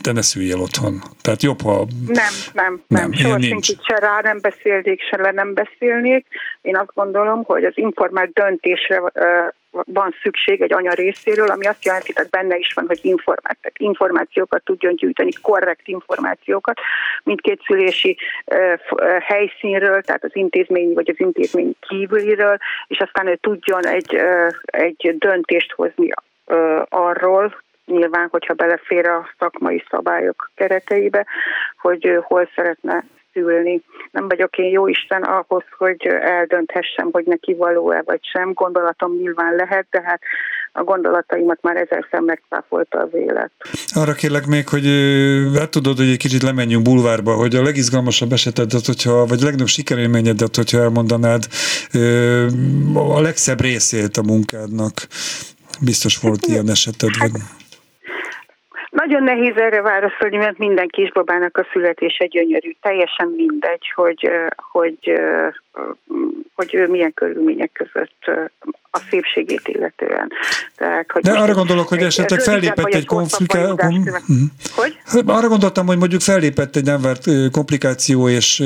te 0.01 0.11
ne 0.11 0.21
szüljél 0.21 0.59
otthon. 0.59 1.01
Tehát 1.21 1.43
jobb, 1.43 1.61
ha... 1.61 1.87
Nem, 2.07 2.33
nem, 2.53 2.81
Nem, 2.87 3.09
nem. 3.09 3.13
Soha 3.13 3.41
senkit 3.41 3.79
se 3.83 3.95
rá 3.95 4.19
nem 4.23 4.39
beszélnék, 4.41 5.01
se 5.09 5.21
le 5.21 5.31
nem 5.31 5.53
beszélnék. 5.53 6.25
Én 6.61 6.77
azt 6.77 6.91
gondolom, 6.93 7.43
hogy 7.43 7.63
az 7.63 7.73
informált 7.75 8.33
döntésre 8.33 9.01
van 9.74 10.15
szükség 10.21 10.61
egy 10.61 10.74
anya 10.74 10.93
részéről, 10.93 11.47
ami 11.47 11.65
azt 11.65 11.86
jelenti, 11.86 12.13
hogy 12.15 12.30
benne 12.30 12.57
is 12.57 12.74
van, 12.74 12.86
hogy 12.88 12.99
informált, 13.01 13.57
tehát 13.61 13.78
információkat 13.78 14.63
tudjon 14.63 14.95
gyűjteni, 14.95 15.32
korrekt 15.41 15.88
információkat 15.88 16.80
mindkét 17.24 17.61
szülési 17.65 18.17
helyszínről, 19.19 20.01
tehát 20.01 20.24
az 20.24 20.36
intézmény 20.36 20.93
vagy 20.93 21.09
az 21.09 21.19
intézmény 21.19 21.76
kívüliről, 21.80 22.57
és 22.88 22.99
aztán 22.99 23.28
ő 23.28 23.36
tudjon 23.36 23.88
egy, 23.88 24.15
egy 24.65 25.15
döntést 25.17 25.71
hozni 25.71 26.09
arról, 26.89 27.61
nyilván, 27.86 28.28
hogyha 28.32 28.53
belefér 28.53 29.05
a 29.07 29.30
szakmai 29.39 29.84
szabályok 29.89 30.51
kereteibe, 30.55 31.26
hogy 31.78 32.19
hol 32.21 32.49
szeretne 32.55 33.03
szülni. 33.34 33.81
Nem 34.11 34.27
vagyok 34.27 34.57
én 34.57 34.71
jó 34.71 34.88
Isten 34.88 35.23
ahhoz, 35.23 35.63
hogy 35.77 36.05
eldönthessem, 36.21 37.09
hogy 37.11 37.25
neki 37.25 37.53
való-e 37.53 38.01
vagy 38.05 38.19
sem. 38.34 38.53
Gondolatom 38.53 39.17
nyilván 39.17 39.55
lehet, 39.55 39.88
de 39.91 40.01
hát 40.05 40.21
a 40.71 40.84
gondolataimat 40.84 41.57
már 41.61 41.75
ezerszer 41.75 42.19
megcáfolta 42.19 42.99
az 42.99 43.09
élet. 43.13 43.51
Arra 43.93 44.13
kérlek 44.13 44.45
még, 44.45 44.67
hogy 44.67 44.86
hát 45.55 45.69
tudod, 45.69 45.97
hogy 45.97 46.09
egy 46.09 46.17
kicsit 46.17 46.41
lemenjünk 46.41 46.84
bulvárba, 46.84 47.34
hogy 47.34 47.55
a 47.55 47.63
legizgalmasabb 47.63 48.31
esetedet, 48.31 48.86
hogyha, 48.86 49.25
vagy 49.25 49.41
a 49.41 49.43
legnagyobb 49.43 49.67
sikerélményedet, 49.67 50.55
hogyha 50.55 50.79
elmondanád, 50.79 51.43
a 52.93 53.21
legszebb 53.21 53.61
részét 53.61 54.17
a 54.17 54.23
munkádnak. 54.23 54.93
Biztos 55.81 56.17
volt 56.17 56.45
ilyen 56.45 56.69
eseted, 56.69 57.09
vagy... 57.19 57.31
Nagyon 58.93 59.23
nehéz 59.23 59.55
erre 59.57 59.81
válaszolni, 59.81 60.37
mert 60.37 60.57
minden 60.57 60.87
kisbabának 60.87 61.57
a 61.57 61.67
születése 61.71 62.25
gyönyörű. 62.25 62.71
Teljesen 62.81 63.27
mindegy, 63.27 63.91
hogy, 63.95 64.29
hogy, 64.55 65.21
hogy 66.55 66.75
ő 66.75 66.87
milyen 66.87 67.13
körülmények 67.13 67.71
között 67.71 68.31
a 68.95 69.01
szépségét 69.09 69.61
illetően. 69.67 70.31
Tehát, 70.75 71.11
hogy 71.11 71.21
De 71.21 71.31
arra 71.31 71.47
egy- 71.47 71.53
gondolok, 71.55 71.87
hogy 71.87 71.97
egy 71.97 72.03
esetleg 72.03 72.39
rövidebb 72.39 72.61
fellépett 72.75 72.93
egy 72.93 73.05
Mhm. 74.27 74.43
Hogy? 74.75 74.97
Hát 75.05 75.23
Arra 75.25 75.47
gondoltam, 75.47 75.85
hogy 75.85 75.97
mondjuk 75.97 76.21
fellépett 76.21 76.75
egy 76.75 76.83
nem 76.83 77.01
várt 77.01 77.23
komplikáció, 77.51 78.29
és 78.29 78.63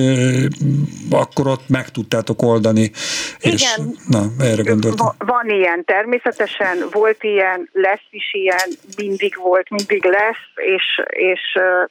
akkor 1.11 1.47
ott 1.47 1.69
meg 1.69 1.89
tudtátok 1.89 2.41
oldani. 2.41 2.91
És, 3.39 3.75
Igen. 3.75 3.95
na, 4.07 4.21
erre 4.39 4.61
gondoltam. 4.61 5.05
Va- 5.05 5.27
Van 5.29 5.49
ilyen, 5.49 5.83
természetesen 5.85 6.77
volt 6.91 7.23
ilyen, 7.23 7.69
lesz 7.73 8.05
is 8.09 8.33
ilyen, 8.33 8.67
mindig 8.97 9.33
volt, 9.41 9.69
mindig 9.69 10.03
lesz, 10.05 10.45
és, 10.55 11.01
és 11.09 11.41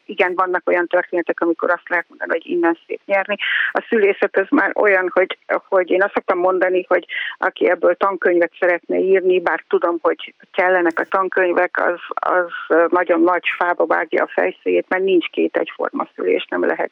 igen, 0.07 0.33
vannak 0.35 0.63
olyan 0.65 0.87
történetek, 0.87 1.41
amikor 1.41 1.71
azt 1.71 1.89
lehet 1.89 2.07
mondani, 2.09 2.31
hogy 2.31 2.47
innen 2.53 2.79
szép 2.87 3.01
nyerni. 3.07 3.37
A 3.73 3.87
szülészet 3.89 4.37
az 4.37 4.47
már 4.51 4.71
olyan, 4.75 5.11
hogy, 5.15 5.39
hogy 5.69 5.91
én 5.91 6.03
azt 6.03 6.13
szoktam 6.15 6.39
mondani, 6.39 6.85
hogy 6.89 7.07
aki 7.39 7.69
ebből 7.69 7.95
tankönyvet 8.27 8.57
szeretne 8.61 8.99
írni, 8.99 9.41
bár 9.41 9.65
tudom, 9.69 9.99
hogy 10.03 10.35
kellenek 10.53 10.99
a 10.99 11.05
tankönyvek, 11.05 11.81
az, 11.87 12.01
az 12.09 12.77
nagyon 12.91 13.21
nagy 13.21 13.45
fába 13.59 13.87
vágja 13.87 14.23
a 14.23 14.31
fejszéjét, 14.35 14.89
mert 14.89 15.03
nincs 15.03 15.27
két 15.27 15.57
egyforma 15.57 16.09
szülés, 16.15 16.47
nem 16.51 16.67
lehet 16.67 16.91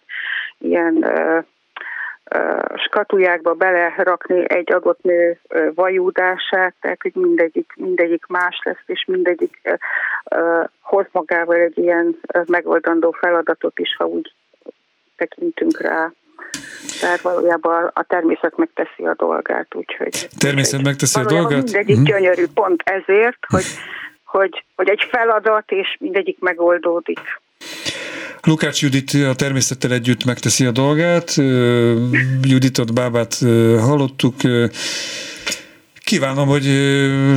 ilyen 0.59 1.07
skatujákba 2.76 3.55
belerakni 3.55 4.51
egy 4.51 4.72
adott 4.72 5.03
nő 5.03 5.39
vajúdását, 5.74 6.74
tehát 6.80 7.03
hogy 7.03 7.14
mindegyik, 7.14 7.72
mindegyik 7.76 8.26
más 8.26 8.61
lesz, 8.64 8.85
és 8.87 9.05
mindegyik 9.07 9.61
hoz 10.80 11.07
magával 11.12 11.57
egy 11.57 11.78
ilyen 11.78 12.20
megoldandó 12.47 13.11
feladatot 13.11 13.78
is, 13.78 13.97
ha 13.97 14.05
úgy 14.05 14.32
tekintünk 15.16 15.80
rá. 15.80 16.12
Tehát 17.01 17.20
valójában 17.20 17.90
a 17.95 18.03
természet 18.03 18.57
megteszi 18.57 19.05
a 19.05 19.14
dolgát, 19.16 19.74
úgyhogy... 19.74 20.28
Természet 20.38 20.82
megteszi 20.82 21.20
a 21.20 21.24
dolgát? 21.24 21.62
Mindegyik 21.62 21.97
Mhm. 21.97 22.05
gyönyörű 22.05 22.45
pont 22.55 22.82
ezért, 22.84 23.38
hogy, 23.55 23.64
hogy, 24.24 24.64
hogy 24.76 24.88
egy 24.88 25.07
feladat, 25.11 25.70
és 25.70 25.97
mindegyik 26.01 26.38
megoldódik. 26.40 27.20
Lukács 28.42 28.82
Judit 28.82 29.11
a 29.30 29.34
természettel 29.34 29.92
együtt 29.92 30.24
megteszi 30.24 30.64
a 30.64 30.70
dolgát. 30.70 31.34
Juditot, 32.42 32.95
bábát 32.95 33.34
hallottuk. 33.80 34.34
Kívánom, 36.05 36.49
hogy 36.49 36.69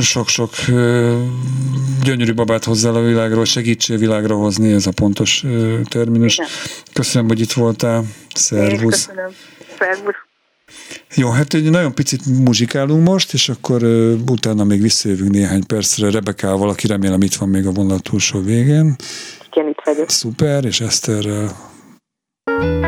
sok-sok 0.00 0.50
gyönyörű 2.02 2.34
babát 2.34 2.64
hozzál 2.64 2.94
a 2.94 3.02
világról, 3.02 3.44
segítsél 3.44 3.96
világra 3.96 4.34
hozni, 4.34 4.72
ez 4.72 4.86
a 4.86 4.90
pontos 4.90 5.44
terminus. 5.88 6.34
Igen. 6.34 6.48
Köszönöm, 6.92 7.28
hogy 7.28 7.40
itt 7.40 7.52
voltál. 7.52 8.04
Szervusz. 8.34 9.06
köszönöm. 9.06 9.30
Szervusz. 9.78 10.14
Jó, 11.14 11.30
hát 11.30 11.54
egy 11.54 11.70
nagyon 11.70 11.94
picit 11.94 12.26
muzsikálunk 12.44 13.04
most, 13.04 13.32
és 13.32 13.48
akkor 13.48 13.82
utána 14.26 14.64
még 14.64 14.82
visszajövünk 14.82 15.30
néhány 15.30 15.66
percre 15.66 16.10
Rebekával, 16.10 16.68
aki 16.68 16.86
remélem 16.86 17.22
itt 17.22 17.34
van 17.34 17.48
még 17.48 17.66
a 17.66 17.70
vonal 17.70 17.98
túlsó 17.98 18.40
végén. 18.40 18.96
Igen, 19.52 19.68
itt 19.68 19.80
vagyok. 19.84 20.10
Szuper, 20.10 20.64
és 20.64 20.80
Eszterrel. 20.80 21.56
Billy 22.44 22.87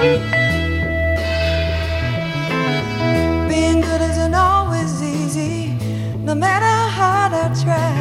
Being 0.00 0.22
good 3.82 4.00
isn't 4.00 4.34
always 4.34 5.02
easy, 5.02 5.74
no 6.24 6.34
matter 6.34 6.64
how 6.64 6.88
hard 6.88 7.34
I 7.34 7.52
try. 7.62 7.92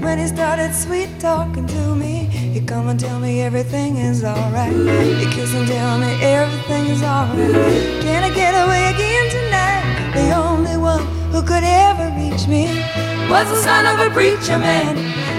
When 0.00 0.18
he 0.18 0.26
started 0.26 0.74
sweet 0.74 1.10
talking 1.20 1.66
to 1.66 1.94
me, 1.94 2.30
You 2.54 2.62
come 2.62 2.88
and 2.88 2.98
tell 2.98 3.20
me 3.20 3.42
everything 3.42 3.98
is 3.98 4.24
alright. 4.24 4.72
You 4.72 5.28
kiss 5.28 5.52
and 5.54 5.68
tell 5.68 5.98
me 5.98 6.18
everything 6.22 6.86
is 6.86 7.02
alright. 7.02 7.36
Can 8.00 8.24
I 8.24 8.30
get 8.34 8.54
away 8.64 8.88
again 8.94 9.28
tonight? 9.28 10.12
The 10.14 10.32
only 10.34 10.78
one 10.78 11.04
who 11.30 11.42
could 11.42 11.62
ever 11.62 12.08
reach 12.16 12.46
me 12.48 12.68
was 13.28 13.46
the 13.50 13.56
son 13.56 13.84
of 13.84 14.00
a 14.00 14.08
preacher 14.14 14.56
man. 14.58 14.96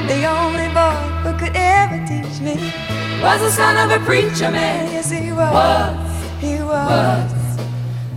The 0.07 0.23
only 0.25 0.67
boy 0.71 0.93
who 1.23 1.33
could 1.39 1.55
ever 1.55 1.97
teach 2.05 2.39
me 2.41 2.98
was 3.21 3.41
the 3.41 3.51
son 3.51 3.75
of 3.77 4.01
a 4.01 4.03
preacher 4.05 4.49
man. 4.49 4.91
Yes, 4.91 5.11
he 5.11 5.31
was. 5.31 5.51
He 6.39 6.55
was. 6.63 7.31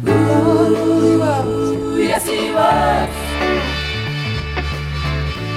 Oh, 0.06 1.00
he 1.02 1.16
was. 1.16 1.98
Yes, 1.98 2.24
he 2.28 2.50
was. 2.54 3.10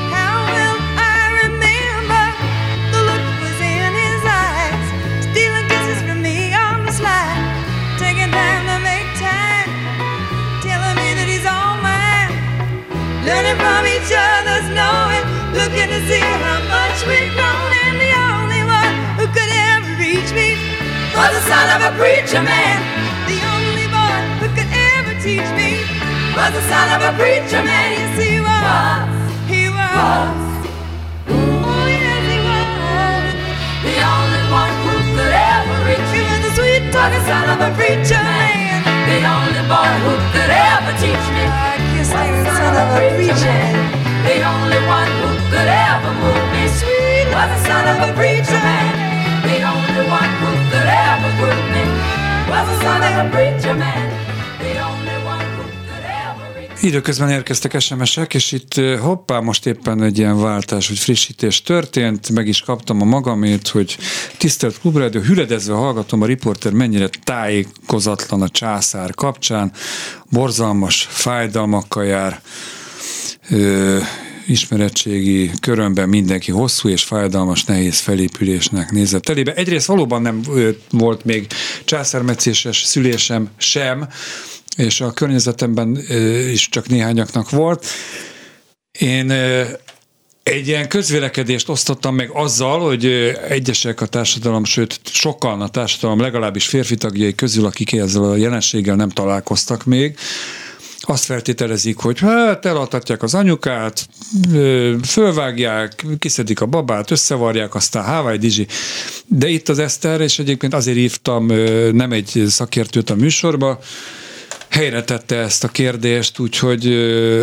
How 0.09 0.33
will 0.49 0.77
I 0.97 1.45
remember 1.45 2.25
the 2.89 2.99
look 3.05 3.21
that 3.21 3.37
was 3.45 3.59
in 3.61 3.93
his 3.93 4.21
eyes, 4.25 4.85
stealing 5.29 5.67
kisses 5.69 6.01
from 6.01 6.21
me 6.25 6.49
on 6.53 6.85
the 6.85 6.91
slide, 6.91 7.37
taking 8.01 8.31
time 8.33 8.65
to 8.65 8.77
make 8.81 9.05
time, 9.21 9.69
telling 10.65 10.97
me 10.97 11.13
that 11.21 11.27
he's 11.29 11.45
all 11.45 11.77
mine, 11.85 12.33
learning 13.21 13.57
from 13.61 13.85
each 13.85 14.09
other's 14.09 14.67
knowing, 14.73 15.25
looking 15.53 15.89
to 15.93 15.99
see 16.09 16.25
how 16.41 16.65
much 16.65 16.97
we've 17.05 17.29
grown, 17.37 17.74
was 21.25 21.41
the 21.41 21.49
son 21.49 21.67
of 21.73 21.81
a 21.89 21.91
preacher 21.97 22.41
man. 22.45 22.77
The 23.25 23.41
only 23.49 23.87
boy 23.89 24.17
who 24.37 24.47
could 24.53 24.69
ever 24.93 25.13
teach 25.25 25.49
me 25.57 25.81
was 26.37 26.53
the 26.53 26.61
son 26.69 26.85
of 26.93 27.01
a 27.01 27.11
preacher 27.17 27.65
man. 27.65 27.89
Yes, 27.97 28.13
he 28.21 28.37
was. 28.45 29.09
He 29.49 29.63
was. 29.73 30.37
Oh, 31.33 31.85
yes, 31.89 32.21
he 32.29 32.37
was. 32.45 33.25
The 33.89 33.97
only 34.05 34.43
one 34.53 34.75
who 34.85 34.95
could 35.17 35.33
ever 35.33 35.77
reach 35.89 36.09
me 36.13 36.21
was 36.29 36.41
the 36.45 36.51
sweet 36.61 36.93
talking 36.93 37.25
son 37.25 37.45
of 37.49 37.57
a 37.57 37.71
preacher 37.73 38.21
man. 38.21 38.85
The 39.09 39.25
only 39.25 39.63
boy 39.65 39.93
who 40.05 40.13
could 40.29 40.51
ever 40.53 40.93
teach 41.01 41.25
me 41.33 41.45
was 42.05 42.13
the 42.13 42.53
son 42.53 42.69
of 42.69 42.85
a 42.85 43.01
preacher 43.17 43.49
man. 43.49 43.73
The 44.29 44.37
only 44.45 44.81
one 44.85 45.09
who 45.25 45.31
could 45.49 45.69
ever 45.89 46.11
move 46.21 46.45
me 46.53 46.69
sweet 46.69 47.27
was 47.33 47.49
the 47.49 47.59
son 47.65 47.83
of 47.89 47.97
a 48.09 48.13
preacher 48.13 48.61
man. 48.61 49.14
Időközben 56.81 57.29
érkeztek 57.29 57.79
SMS-ek, 57.79 58.33
és 58.33 58.51
itt 58.51 58.73
hoppá, 58.99 59.39
most 59.39 59.65
éppen 59.65 60.03
egy 60.03 60.17
ilyen 60.17 60.41
váltás, 60.41 60.87
hogy 60.87 60.97
frissítés 60.97 61.61
történt, 61.61 62.29
meg 62.29 62.47
is 62.47 62.61
kaptam 62.61 63.01
a 63.01 63.05
magamét, 63.05 63.67
hogy 63.67 63.97
tisztelt 64.37 64.79
Klubrádió, 64.79 65.21
hüledezve 65.21 65.73
hallgatom 65.73 66.21
a 66.21 66.25
riporter 66.25 66.71
mennyire 66.71 67.09
tájékozatlan 67.23 68.41
a 68.41 68.49
császár 68.49 69.13
kapcsán, 69.13 69.71
borzalmas 70.29 71.07
fájdalmakkal 71.09 72.05
jár, 72.05 72.41
ismeretségi 74.47 75.51
körömben 75.61 76.09
mindenki 76.09 76.51
hosszú 76.51 76.89
és 76.89 77.03
fájdalmas, 77.03 77.63
nehéz 77.63 77.99
felépülésnek 77.99 78.91
nézett 78.91 79.29
elébe. 79.29 79.53
Egyrészt 79.53 79.87
valóban 79.87 80.21
nem 80.21 80.41
volt 80.91 81.25
még 81.25 81.47
császármetszéses 81.85 82.83
szülésem 82.83 83.49
sem, 83.57 84.07
és 84.77 85.01
a 85.01 85.11
környezetemben 85.11 85.97
is 86.51 86.69
csak 86.69 86.87
néhányaknak 86.87 87.49
volt. 87.49 87.85
Én 88.99 89.31
egy 90.43 90.67
ilyen 90.67 90.87
közvélekedést 90.87 91.69
osztottam 91.69 92.15
meg 92.15 92.29
azzal, 92.33 92.79
hogy 92.79 93.05
egyesek 93.49 94.01
a 94.01 94.05
társadalom, 94.05 94.63
sőt 94.63 94.99
sokan 95.03 95.61
a 95.61 95.67
társadalom, 95.69 96.19
legalábbis 96.19 96.65
férfi 96.65 96.95
tagjai 96.95 97.35
közül, 97.35 97.65
akik 97.65 97.93
ezzel 97.93 98.23
a 98.23 98.35
jelenséggel 98.35 98.95
nem 98.95 99.09
találkoztak 99.09 99.85
még, 99.85 100.17
azt 101.09 101.25
feltételezik, 101.25 101.97
hogy 101.97 102.19
hát 102.19 102.65
eladhatják 102.65 103.23
az 103.23 103.33
anyukát, 103.33 104.07
fölvágják, 105.03 106.05
kiszedik 106.19 106.61
a 106.61 106.65
babát, 106.65 107.11
összevarják, 107.11 107.75
aztán 107.75 108.03
Hawaii 108.03 108.37
Dizsi. 108.37 108.67
De 109.25 109.47
itt 109.47 109.69
az 109.69 109.79
Eszter, 109.79 110.21
és 110.21 110.39
egyébként 110.39 110.73
azért 110.73 110.97
hívtam 110.97 111.45
nem 111.91 112.11
egy 112.11 112.43
szakértőt 112.47 113.09
a 113.09 113.15
műsorba, 113.15 113.79
helyre 114.69 115.03
tette 115.03 115.35
ezt 115.35 115.63
a 115.63 115.67
kérdést, 115.67 116.39
úgyhogy 116.39 116.85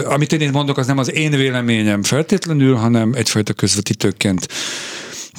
amit 0.05 0.33
én 0.33 0.41
itt 0.41 0.53
mondok, 0.53 0.79
az 0.79 0.87
nem 0.87 0.99
az 0.99 1.13
én 1.13 1.31
véleményem 1.31 2.03
feltétlenül, 2.03 2.75
hanem 2.75 3.13
egyfajta 3.15 3.53
közvetítőként 3.53 4.49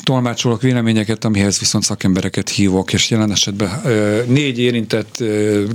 tolmácsolok 0.04 0.62
véleményeket, 0.62 1.26
amihez 1.26 1.60
viszont 1.60 1.84
szakembereket 1.84 2.50
hívok, 2.50 2.94
és 2.94 3.10
jelen 3.10 3.32
esetben 3.32 3.82
négy 4.28 4.60
érintett 4.60 5.24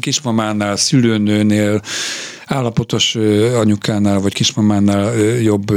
kismamánál, 0.00 0.76
szülőnőnél, 0.76 1.82
állapotos 2.46 3.14
anyukánál 3.54 4.20
vagy 4.20 4.34
kismamánál 4.34 5.16
jobb 5.40 5.70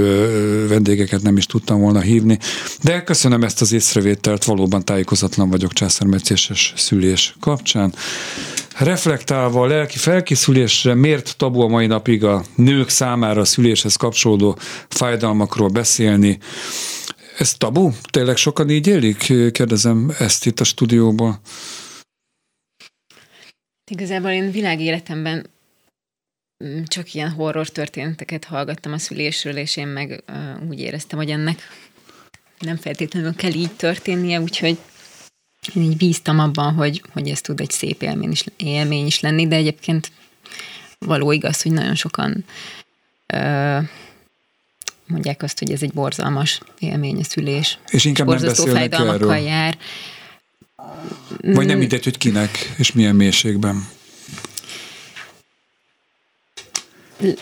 vendégeket 0.68 1.22
nem 1.22 1.38
is 1.38 1.45
tudtam 1.45 1.82
volna 1.82 1.99
hívni. 1.99 2.39
De 2.84 3.04
köszönöm 3.04 3.43
ezt 3.43 3.62
az 3.62 3.72
észrevételt, 3.72 4.43
valóban 4.43 4.86
tájékozatlan 4.86 5.49
vagyok 5.49 5.74
császármetszéses 5.74 6.74
szülés 6.76 7.36
kapcsán. 7.39 7.93
Reflektálva 8.78 9.62
a 9.62 9.66
lelki 9.66 9.97
felkészülésre, 9.97 10.93
miért 10.93 11.38
tabu 11.38 11.62
a 11.62 11.68
mai 11.68 11.86
napig 11.86 12.24
a 12.24 12.43
nők 12.56 12.89
számára 12.89 13.41
a 13.41 13.45
szüléshez 13.45 13.95
kapcsolódó 13.95 14.58
fájdalmakról 14.88 15.68
beszélni? 15.68 16.39
Ez 17.41 17.53
tabu? 17.53 17.91
Tényleg 18.11 18.37
sokan 18.37 18.69
így 18.69 18.87
élik? 18.87 19.17
Kérdezem 19.51 20.13
ezt 20.19 20.45
itt 20.45 20.59
a 20.59 20.63
stúdióból. 20.63 21.39
Igazából 23.91 24.29
én 24.29 24.51
világéletemben 24.51 25.49
mm, 26.63 26.83
csak 26.83 27.13
ilyen 27.13 27.31
horror 27.31 27.69
történeteket 27.69 28.43
hallgattam 28.43 28.93
a 28.93 28.97
szülésről, 28.97 29.57
és 29.57 29.77
én 29.77 29.87
meg 29.87 30.23
uh, 30.27 30.69
úgy 30.69 30.79
éreztem, 30.79 31.17
hogy 31.17 31.29
ennek 31.29 31.61
nem 32.59 32.77
feltétlenül 32.77 33.35
kell 33.35 33.53
így 33.53 33.75
történnie, 33.75 34.41
úgyhogy 34.41 34.77
én 35.75 35.81
így 35.81 35.97
bíztam 35.97 36.39
abban, 36.39 36.73
hogy, 36.73 37.03
hogy 37.13 37.29
ez 37.29 37.41
tud 37.41 37.59
egy 37.59 37.71
szép 37.71 38.01
élmény 38.01 38.31
is, 38.31 38.45
élmény 38.57 39.05
is 39.05 39.19
lenni, 39.19 39.47
de 39.47 39.55
egyébként 39.55 40.11
való 40.99 41.31
igaz, 41.31 41.61
hogy 41.61 41.71
nagyon 41.71 41.95
sokan 41.95 42.45
uh, 43.33 43.83
mondják 45.12 45.43
azt, 45.43 45.59
hogy 45.59 45.72
ez 45.72 45.82
egy 45.82 45.93
borzalmas 45.93 46.59
élmény 46.80 47.20
a 47.20 47.24
szülés. 47.24 47.78
És 47.89 48.05
inkább 48.05 48.28
nem 48.28 48.38
borzasztó 48.38 48.64
beszélnek 48.64 48.93
erről. 48.93 49.36
jár. 49.36 49.78
Vagy 51.41 51.66
nem 51.66 51.78
mindegy, 51.78 52.03
hogy 52.03 52.18
kinek, 52.18 52.74
és 52.78 52.91
milyen 52.91 53.16
mélységben. 53.16 53.88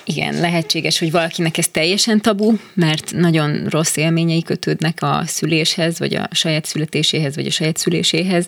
Igen, 0.04 0.40
lehetséges, 0.40 1.00
hogy 1.00 1.12
valakinek 1.12 1.58
ez 1.58 1.68
teljesen 1.68 2.22
tabu, 2.22 2.58
mert 2.74 3.14
nagyon 3.14 3.66
rossz 3.66 3.96
élményei 3.96 4.44
kötődnek 4.44 4.98
a 5.02 5.24
szüléshez, 5.26 6.00
vagy 6.00 6.16
a 6.16 6.28
saját 6.32 6.66
születéséhez, 6.66 7.36
vagy 7.36 7.46
a 7.46 7.52
saját 7.52 7.78
szüléséhez. 7.78 8.48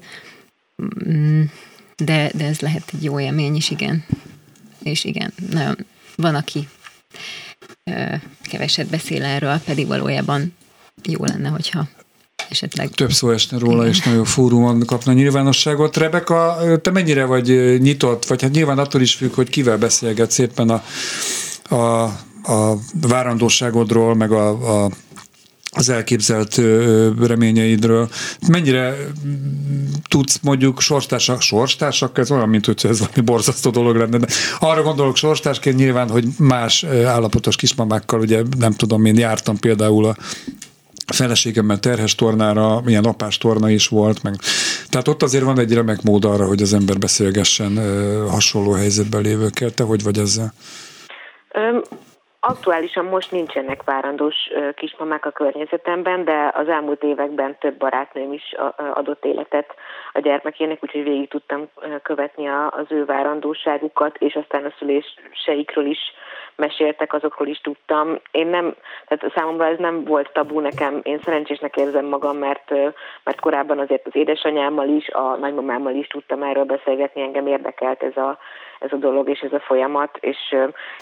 Mm, 1.10 1.42
De, 1.96 2.32
de 2.34 2.46
ez 2.46 2.60
lehet 2.60 2.92
egy 2.94 3.04
jó 3.04 3.20
élmény 3.20 3.56
is, 3.56 3.70
igen. 3.70 4.06
És 4.84 5.04
igen, 5.04 5.34
nagyon, 5.50 5.86
van, 6.16 6.36
aki 6.36 6.68
keveset 8.42 8.88
beszél 8.88 9.24
erről, 9.24 9.60
pedig 9.66 9.88
valójában 9.88 10.56
jó 11.04 11.26
lenne, 11.26 11.50
hogyha 11.50 11.88
esetleg 12.50 12.90
Több 12.90 13.12
szó 13.12 13.32
esne 13.32 13.58
róla, 13.58 13.88
és 13.88 14.00
nagyon 14.00 14.26
fórumon 14.26 14.86
kapna 14.86 15.14
nyilvánosságot. 15.14 15.98
Rebeka, 15.98 16.58
te 16.82 16.92
mennyire 16.92 17.26
vagy 17.26 17.80
nyitott, 17.82 18.26
vagy 18.26 18.42
hát 18.42 18.52
nyilván 18.52 18.78
attól 18.78 19.02
is 19.02 19.16
függ, 19.16 19.34
hogy 19.34 19.50
kivel 19.50 19.78
beszélgetsz 19.78 20.38
éppen 20.38 20.70
a, 20.70 20.84
a, 21.76 22.04
a 22.44 22.78
várandóságodról, 22.94 24.16
meg 24.16 24.32
a, 24.32 24.84
a 24.84 24.90
az 25.72 25.90
elképzelt 25.90 26.62
reményeidről. 27.20 28.10
Mennyire 28.48 28.96
tudsz 30.10 30.40
mondjuk 30.42 30.82
sorstársak, 30.82 31.42
sorstársak, 31.42 32.18
ez 32.18 32.32
olyan, 32.32 32.50
mint 32.50 32.66
hogy 32.66 32.82
ez 32.84 33.00
valami 33.00 33.22
borzasztó 33.22 33.70
dolog 33.70 33.96
lenne, 33.96 34.18
de 34.18 34.28
arra 34.60 34.84
gondolok 34.84 35.16
sorstársként 35.16 35.76
nyilván, 35.76 36.10
hogy 36.10 36.26
más 36.38 36.84
állapotos 36.84 37.56
kismamákkal, 37.56 38.20
ugye 38.20 38.42
nem 38.58 38.74
tudom, 38.74 39.06
én 39.06 39.18
jártam 39.18 39.60
például 39.60 40.06
a 40.06 40.16
feleségemmel 41.14 41.80
terhes 41.80 42.16
tornára, 42.16 42.82
milyen 42.82 43.06
apás 43.06 43.38
torna 43.38 43.70
is 43.70 43.88
volt, 43.88 44.24
meg. 44.24 44.36
tehát 44.90 45.08
ott 45.08 45.24
azért 45.24 45.44
van 45.44 45.60
egy 45.60 45.74
remek 45.74 46.02
mód 46.02 46.26
arra, 46.26 46.46
hogy 46.46 46.62
az 46.62 46.74
ember 46.74 46.98
beszélgessen 46.98 47.80
hasonló 48.30 48.72
helyzetben 48.72 49.22
lévőkkel. 49.22 49.72
Te 49.72 49.84
hogy 49.84 50.04
vagy 50.04 50.18
ezzel? 50.18 50.54
Öm, 51.54 51.82
Aktuálisan 52.44 53.06
most 53.06 53.32
nincsenek 53.32 53.84
várandós 53.84 54.36
kismamák 54.76 55.26
a 55.26 55.32
környezetemben, 55.32 56.24
de 56.24 56.52
az 56.54 56.68
elmúlt 56.68 57.04
években 57.04 57.58
több 57.60 57.78
barátnőm 57.78 58.34
is 58.34 58.56
adott 58.94 59.26
életet 59.26 59.76
a 60.14 60.20
gyermekének, 60.20 60.84
úgyhogy 60.84 61.04
végig 61.04 61.30
tudtam 61.30 61.70
követni 62.04 62.48
az 62.48 62.86
ő 62.90 63.06
várandóságukat, 63.06 64.18
és 64.18 64.36
aztán 64.36 64.66
a 64.66 64.74
szüléseikről 64.80 65.86
is 65.86 66.00
meséltek, 66.56 67.14
azokról 67.14 67.48
is 67.48 67.62
tudtam. 67.62 68.20
Én 68.32 68.48
nem, 68.48 68.76
tehát 69.08 69.34
számomra 69.36 69.66
ez 69.66 69.78
nem 69.78 70.04
volt 70.04 70.34
tabu 70.34 70.60
nekem, 70.60 71.00
én 71.04 71.20
szerencsésnek 71.24 71.76
érzem 71.76 72.06
magam, 72.06 72.38
mert, 72.38 72.70
mert 73.24 73.40
korábban 73.40 73.80
azért 73.80 74.08
az 74.08 74.16
édesanyámmal 74.16 74.88
is, 74.88 75.10
a 75.10 75.36
nagymamámmal 75.36 75.94
is 75.94 76.08
tudtam 76.08 76.44
erről 76.44 76.66
beszélgetni, 76.66 77.22
engem 77.22 77.48
érdekelt 77.48 78.04
ez 78.04 78.18
a, 78.18 78.38
ez 78.82 78.92
a 78.92 78.96
dolog 78.96 79.30
és 79.30 79.40
ez 79.40 79.54
a 79.54 79.60
folyamat, 79.60 80.18
és, 80.20 80.56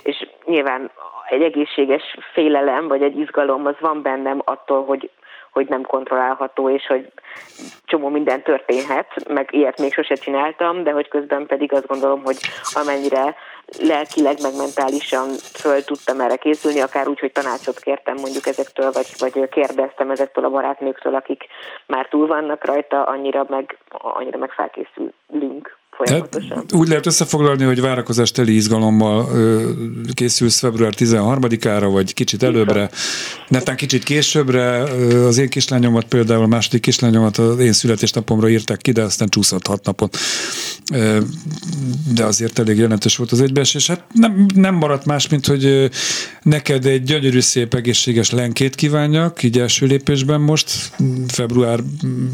és 0.04 0.28
nyilván 0.46 0.92
egy 1.30 1.42
egészséges 1.42 2.18
félelem, 2.34 2.88
vagy 2.88 3.02
egy 3.02 3.18
izgalom 3.18 3.66
az 3.66 3.76
van 3.80 4.02
bennem 4.02 4.42
attól, 4.46 4.86
hogy 4.86 5.10
hogy 5.52 5.68
nem 5.68 5.82
kontrollálható, 5.82 6.70
és 6.70 6.86
hogy 6.88 7.12
csomó 7.86 8.10
minden 8.10 8.42
történhet, 8.42 9.30
meg 9.30 9.50
ilyet 9.52 9.80
még 9.80 9.94
sose 9.94 10.16
csináltam, 10.16 10.84
de 10.84 10.92
hogy 10.92 11.08
közben 11.08 11.46
pedig 11.46 11.74
azt 11.74 11.88
gondolom, 11.88 12.24
hogy 12.24 12.38
amennyire 12.74 13.36
lelkileg, 13.80 14.38
meg 14.42 14.52
mentálisan 14.58 15.28
föl 15.54 15.84
tudtam 15.84 16.20
erre 16.20 16.36
készülni, 16.36 16.80
akár 16.80 17.08
úgy, 17.08 17.20
hogy 17.20 17.32
tanácsot 17.32 17.80
kértem 17.80 18.16
mondjuk 18.16 18.46
ezektől, 18.46 18.92
vagy, 18.92 19.08
vagy 19.18 19.50
kérdeztem 19.50 20.12
ezektől 20.12 20.46
a 20.46 20.50
barátnőktől, 20.50 21.16
akik 21.16 21.48
már 21.86 22.08
túl 22.08 22.28
vannak 22.28 22.66
rajta, 22.66 23.04
annyira 23.04 23.46
meg, 23.50 23.78
annyira 23.90 24.38
meg 24.38 24.52
felkészülünk 24.52 25.79
folyamatosan. 26.06 26.64
úgy 26.72 26.88
lehet 26.88 27.06
összefoglalni, 27.06 27.64
hogy 27.64 27.82
várakozás 27.82 28.32
teli 28.32 28.56
izgalommal 28.56 29.30
készülsz 30.14 30.60
február 30.60 30.94
13-ára, 30.98 31.90
vagy 31.90 32.14
kicsit 32.14 32.44
előbbre, 32.44 32.90
netán 33.48 33.76
kicsit 33.76 34.04
későbbre. 34.04 34.82
Az 35.26 35.38
én 35.38 35.50
kislányomat 35.50 36.06
például, 36.06 36.44
a 36.44 36.48
második 36.48 36.82
kislányomat 36.82 37.38
az 37.38 37.60
én 37.60 37.74
születésnapomra 37.74 38.50
írták 38.50 38.78
ki, 38.78 38.92
de 38.92 39.02
aztán 39.02 39.30
csúszott 39.30 39.68
hat 39.68 39.86
napot. 39.86 40.18
De 42.14 42.26
azért 42.26 42.60
elég 42.60 42.78
jelentős 42.78 43.16
volt 43.16 43.32
az 43.32 43.42
egybeesés. 43.42 43.88
Hát 43.88 44.04
nem, 44.14 44.46
nem 44.56 44.76
maradt 44.76 45.06
más, 45.06 45.28
mint 45.28 45.46
hogy 45.46 45.90
neked 46.42 46.86
egy 46.86 47.04
gyönyörű, 47.04 47.40
szép, 47.40 47.74
egészséges 47.74 48.30
lenkét 48.30 48.76
kívánjak, 48.76 49.44
így 49.44 49.60
első 49.60 49.86
lépésben 49.86 50.42
most, 50.42 50.92
február 51.28 51.80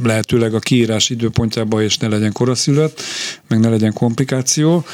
lehetőleg 0.04 0.54
a 0.54 0.60
kiírás 0.60 1.10
időpontjában, 1.10 1.82
és 1.82 1.98
ne 1.98 2.08
legyen 2.08 2.32
koraszülött, 2.32 3.02
meg 3.56 3.64
ne 3.64 3.70
legyen 3.70 3.94
komplikáció. 3.94 4.86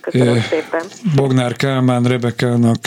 Köszönöm 0.00 0.40
szépen. 0.40 0.82
Bognár 1.14 1.56
Kálmán 1.56 2.02
Rebekának 2.02 2.80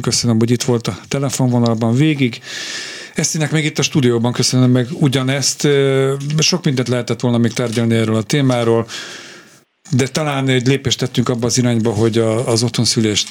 köszönöm, 0.00 0.38
hogy 0.38 0.50
itt 0.50 0.62
volt 0.62 0.86
a 0.86 0.98
telefonvonalban 1.08 1.94
végig. 1.94 2.40
Esztinek 3.14 3.50
még 3.50 3.64
itt 3.64 3.78
a 3.78 3.82
stúdióban 3.82 4.32
köszönöm 4.32 4.70
meg 4.70 4.86
ugyanezt. 4.92 5.68
Sok 6.38 6.64
mindent 6.64 6.88
lehetett 6.88 7.20
volna 7.20 7.38
még 7.38 7.52
tárgyalni 7.52 7.94
erről 7.94 8.16
a 8.16 8.22
témáról, 8.22 8.86
de 9.90 10.06
talán 10.06 10.48
egy 10.48 10.66
lépést 10.66 10.98
tettünk 10.98 11.28
abba 11.28 11.46
az 11.46 11.58
irányba, 11.58 11.90
hogy 11.90 12.18
a, 12.18 12.48
az 12.48 12.62
otthonszülést 12.62 13.28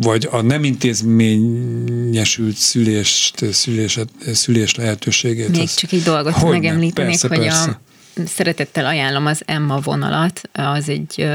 vagy 0.00 0.28
a 0.30 0.42
nem 0.42 0.64
intézményesült 0.64 2.56
szülést, 2.56 3.52
szülés, 3.52 3.98
szülés 4.32 4.74
lehetőségét. 4.74 5.56
Még 5.56 5.70
csak 5.74 5.92
egy 5.92 6.02
dolgot 6.02 6.32
hogy 6.32 6.50
megemlítenék, 6.50 7.20
persze, 7.20 7.28
hogy 7.28 7.38
persze. 7.38 7.70
a 7.70 7.83
szeretettel 8.26 8.86
ajánlom 8.86 9.26
az 9.26 9.42
Emma 9.46 9.80
vonalat, 9.80 10.40
az 10.52 10.88
egy 10.88 11.28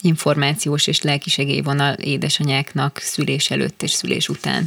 információs 0.00 0.86
és 0.86 1.02
lelkisegélyvonal 1.02 1.94
édesanyáknak 1.94 2.98
szülés 2.98 3.50
előtt 3.50 3.82
és 3.82 3.90
szülés 3.90 4.28
után. 4.28 4.62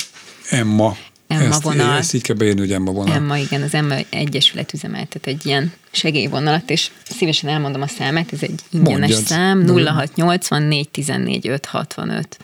Emma. 0.49 0.97
Emma 1.27 1.43
ezt, 1.43 1.61
vonal. 1.61 1.97
Ezt 1.97 2.13
így 2.13 2.21
kell 2.21 2.35
beírni, 2.35 2.59
hogy 2.59 2.71
Emma 2.71 2.91
vonal. 2.91 3.15
Emma, 3.15 3.37
igen, 3.37 3.61
az 3.61 3.73
Emma 3.73 3.95
Egyesület 4.09 4.73
üzemeltet 4.73 5.27
egy 5.27 5.45
ilyen 5.45 5.73
segélyvonalat, 5.91 6.69
és 6.69 6.91
szívesen 7.09 7.49
elmondom 7.49 7.81
a 7.81 7.87
számát, 7.87 8.33
ez 8.33 8.41
egy 8.41 8.59
ingyenes 8.71 8.99
Mondjad. 8.99 9.23
szám, 9.23 9.67
0680 9.67 10.87
14 10.91 11.47
565 11.47 12.37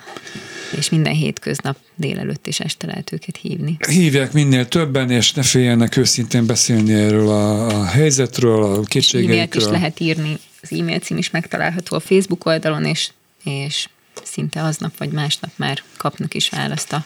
és 0.77 0.89
minden 0.89 1.13
hétköznap 1.13 1.77
délelőtt 1.95 2.47
és 2.47 2.59
este 2.59 2.87
lehet 2.87 3.11
őket 3.11 3.37
hívni. 3.37 3.77
Hívják 3.89 4.33
minél 4.33 4.67
többen, 4.67 5.09
és 5.09 5.33
ne 5.33 5.41
féljenek 5.41 5.97
őszintén 5.97 6.45
beszélni 6.45 6.93
erről 6.93 7.29
a, 7.29 7.67
a 7.67 7.85
helyzetről, 7.85 8.63
a 8.63 8.81
kétségeikről. 8.81 9.63
Is 9.63 9.69
lehet 9.69 9.99
írni, 9.99 10.37
az 10.61 10.71
e-mail 10.71 10.99
cím 10.99 11.17
is 11.17 11.29
megtalálható 11.29 11.95
a 11.95 11.99
Facebook 11.99 12.45
oldalon, 12.45 12.85
és, 12.85 13.09
és 13.43 13.87
szinte 14.23 14.63
aznap 14.63 14.97
vagy 14.97 15.11
másnap 15.11 15.51
már 15.55 15.83
kapnak 15.97 16.33
is 16.33 16.49
választ 16.49 16.93
a 16.93 17.05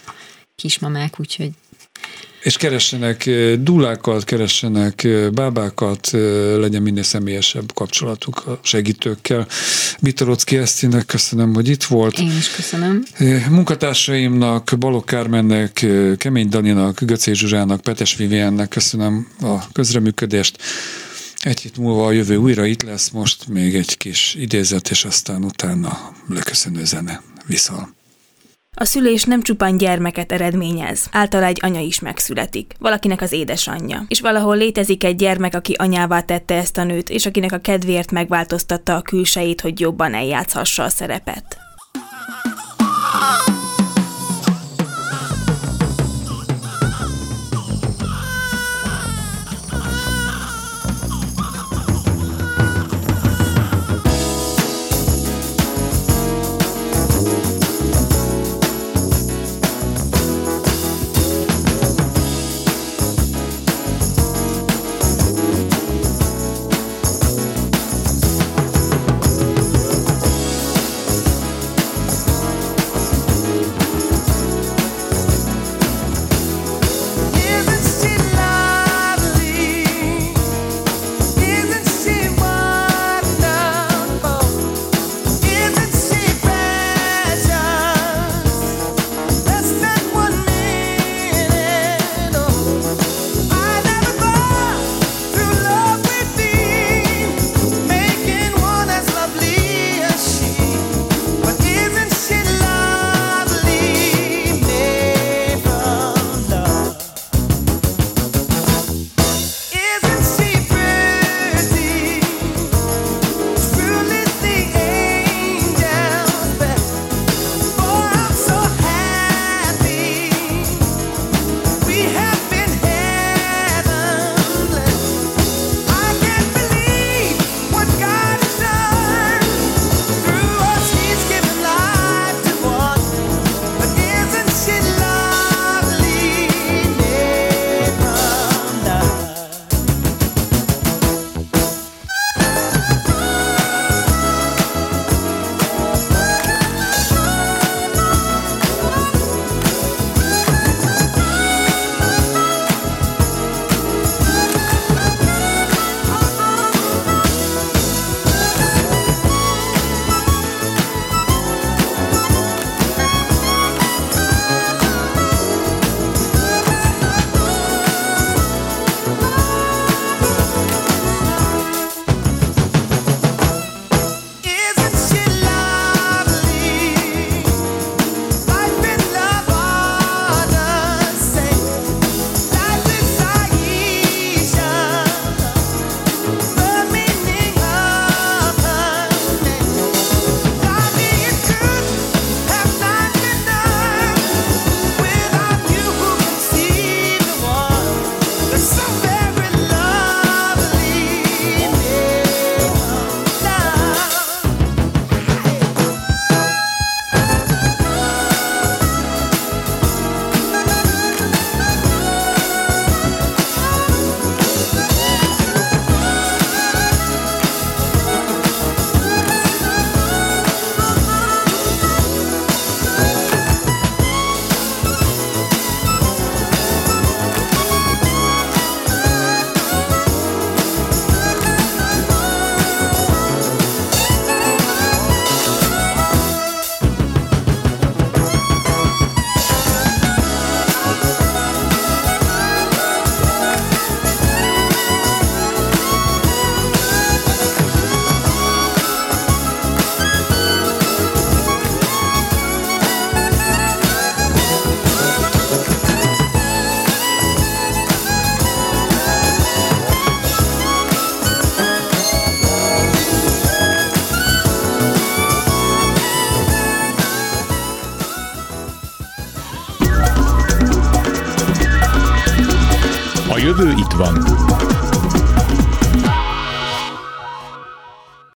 kismamák, 0.54 1.20
úgyhogy 1.20 1.50
és 2.46 2.56
keressenek 2.56 3.30
dulákat, 3.60 4.24
keressenek 4.24 5.08
bábákat, 5.32 6.10
legyen 6.58 6.82
minél 6.82 7.02
személyesebb 7.02 7.72
kapcsolatuk 7.74 8.46
a 8.46 8.58
segítőkkel. 8.62 9.46
Bitorocki 10.00 10.56
Esztinek 10.56 11.06
köszönöm, 11.06 11.54
hogy 11.54 11.68
itt 11.68 11.84
volt. 11.84 12.18
Én 12.18 12.36
is 12.36 12.50
köszönöm. 12.50 13.02
Munkatársaimnak, 13.50 14.74
Balok 14.78 15.06
Kármennek, 15.06 15.86
Kemény 16.16 16.48
Daninak, 16.48 17.00
Göcé 17.00 17.32
Zsuzsának, 17.32 17.80
Petes 17.80 18.16
Viviennek 18.16 18.68
köszönöm 18.68 19.28
a 19.40 19.72
közreműködést. 19.72 20.62
Egy 21.38 21.60
hét 21.60 21.76
múlva 21.76 22.06
a 22.06 22.12
jövő 22.12 22.36
újra 22.36 22.64
itt 22.64 22.82
lesz, 22.82 23.08
most 23.10 23.48
még 23.48 23.74
egy 23.74 23.96
kis 23.96 24.34
idézet, 24.38 24.90
és 24.90 25.04
aztán 25.04 25.44
utána 25.44 26.12
leköszönő 26.28 26.84
zene. 26.84 27.22
Viszont. 27.46 27.88
A 28.78 28.84
szülés 28.84 29.24
nem 29.24 29.42
csupán 29.42 29.76
gyermeket 29.76 30.32
eredményez, 30.32 31.08
általa 31.12 31.44
egy 31.44 31.58
anya 31.62 31.80
is 31.80 32.00
megszületik, 32.00 32.74
valakinek 32.78 33.20
az 33.20 33.32
édesanyja. 33.32 34.04
És 34.08 34.20
valahol 34.20 34.56
létezik 34.56 35.04
egy 35.04 35.16
gyermek, 35.16 35.54
aki 35.54 35.74
anyává 35.78 36.20
tette 36.20 36.54
ezt 36.54 36.78
a 36.78 36.84
nőt, 36.84 37.10
és 37.10 37.26
akinek 37.26 37.52
a 37.52 37.58
kedvéért 37.58 38.10
megváltoztatta 38.10 38.96
a 38.96 39.02
külsejét, 39.02 39.60
hogy 39.60 39.80
jobban 39.80 40.14
eljátszhassa 40.14 40.82
a 40.82 40.88
szerepet. 40.88 41.56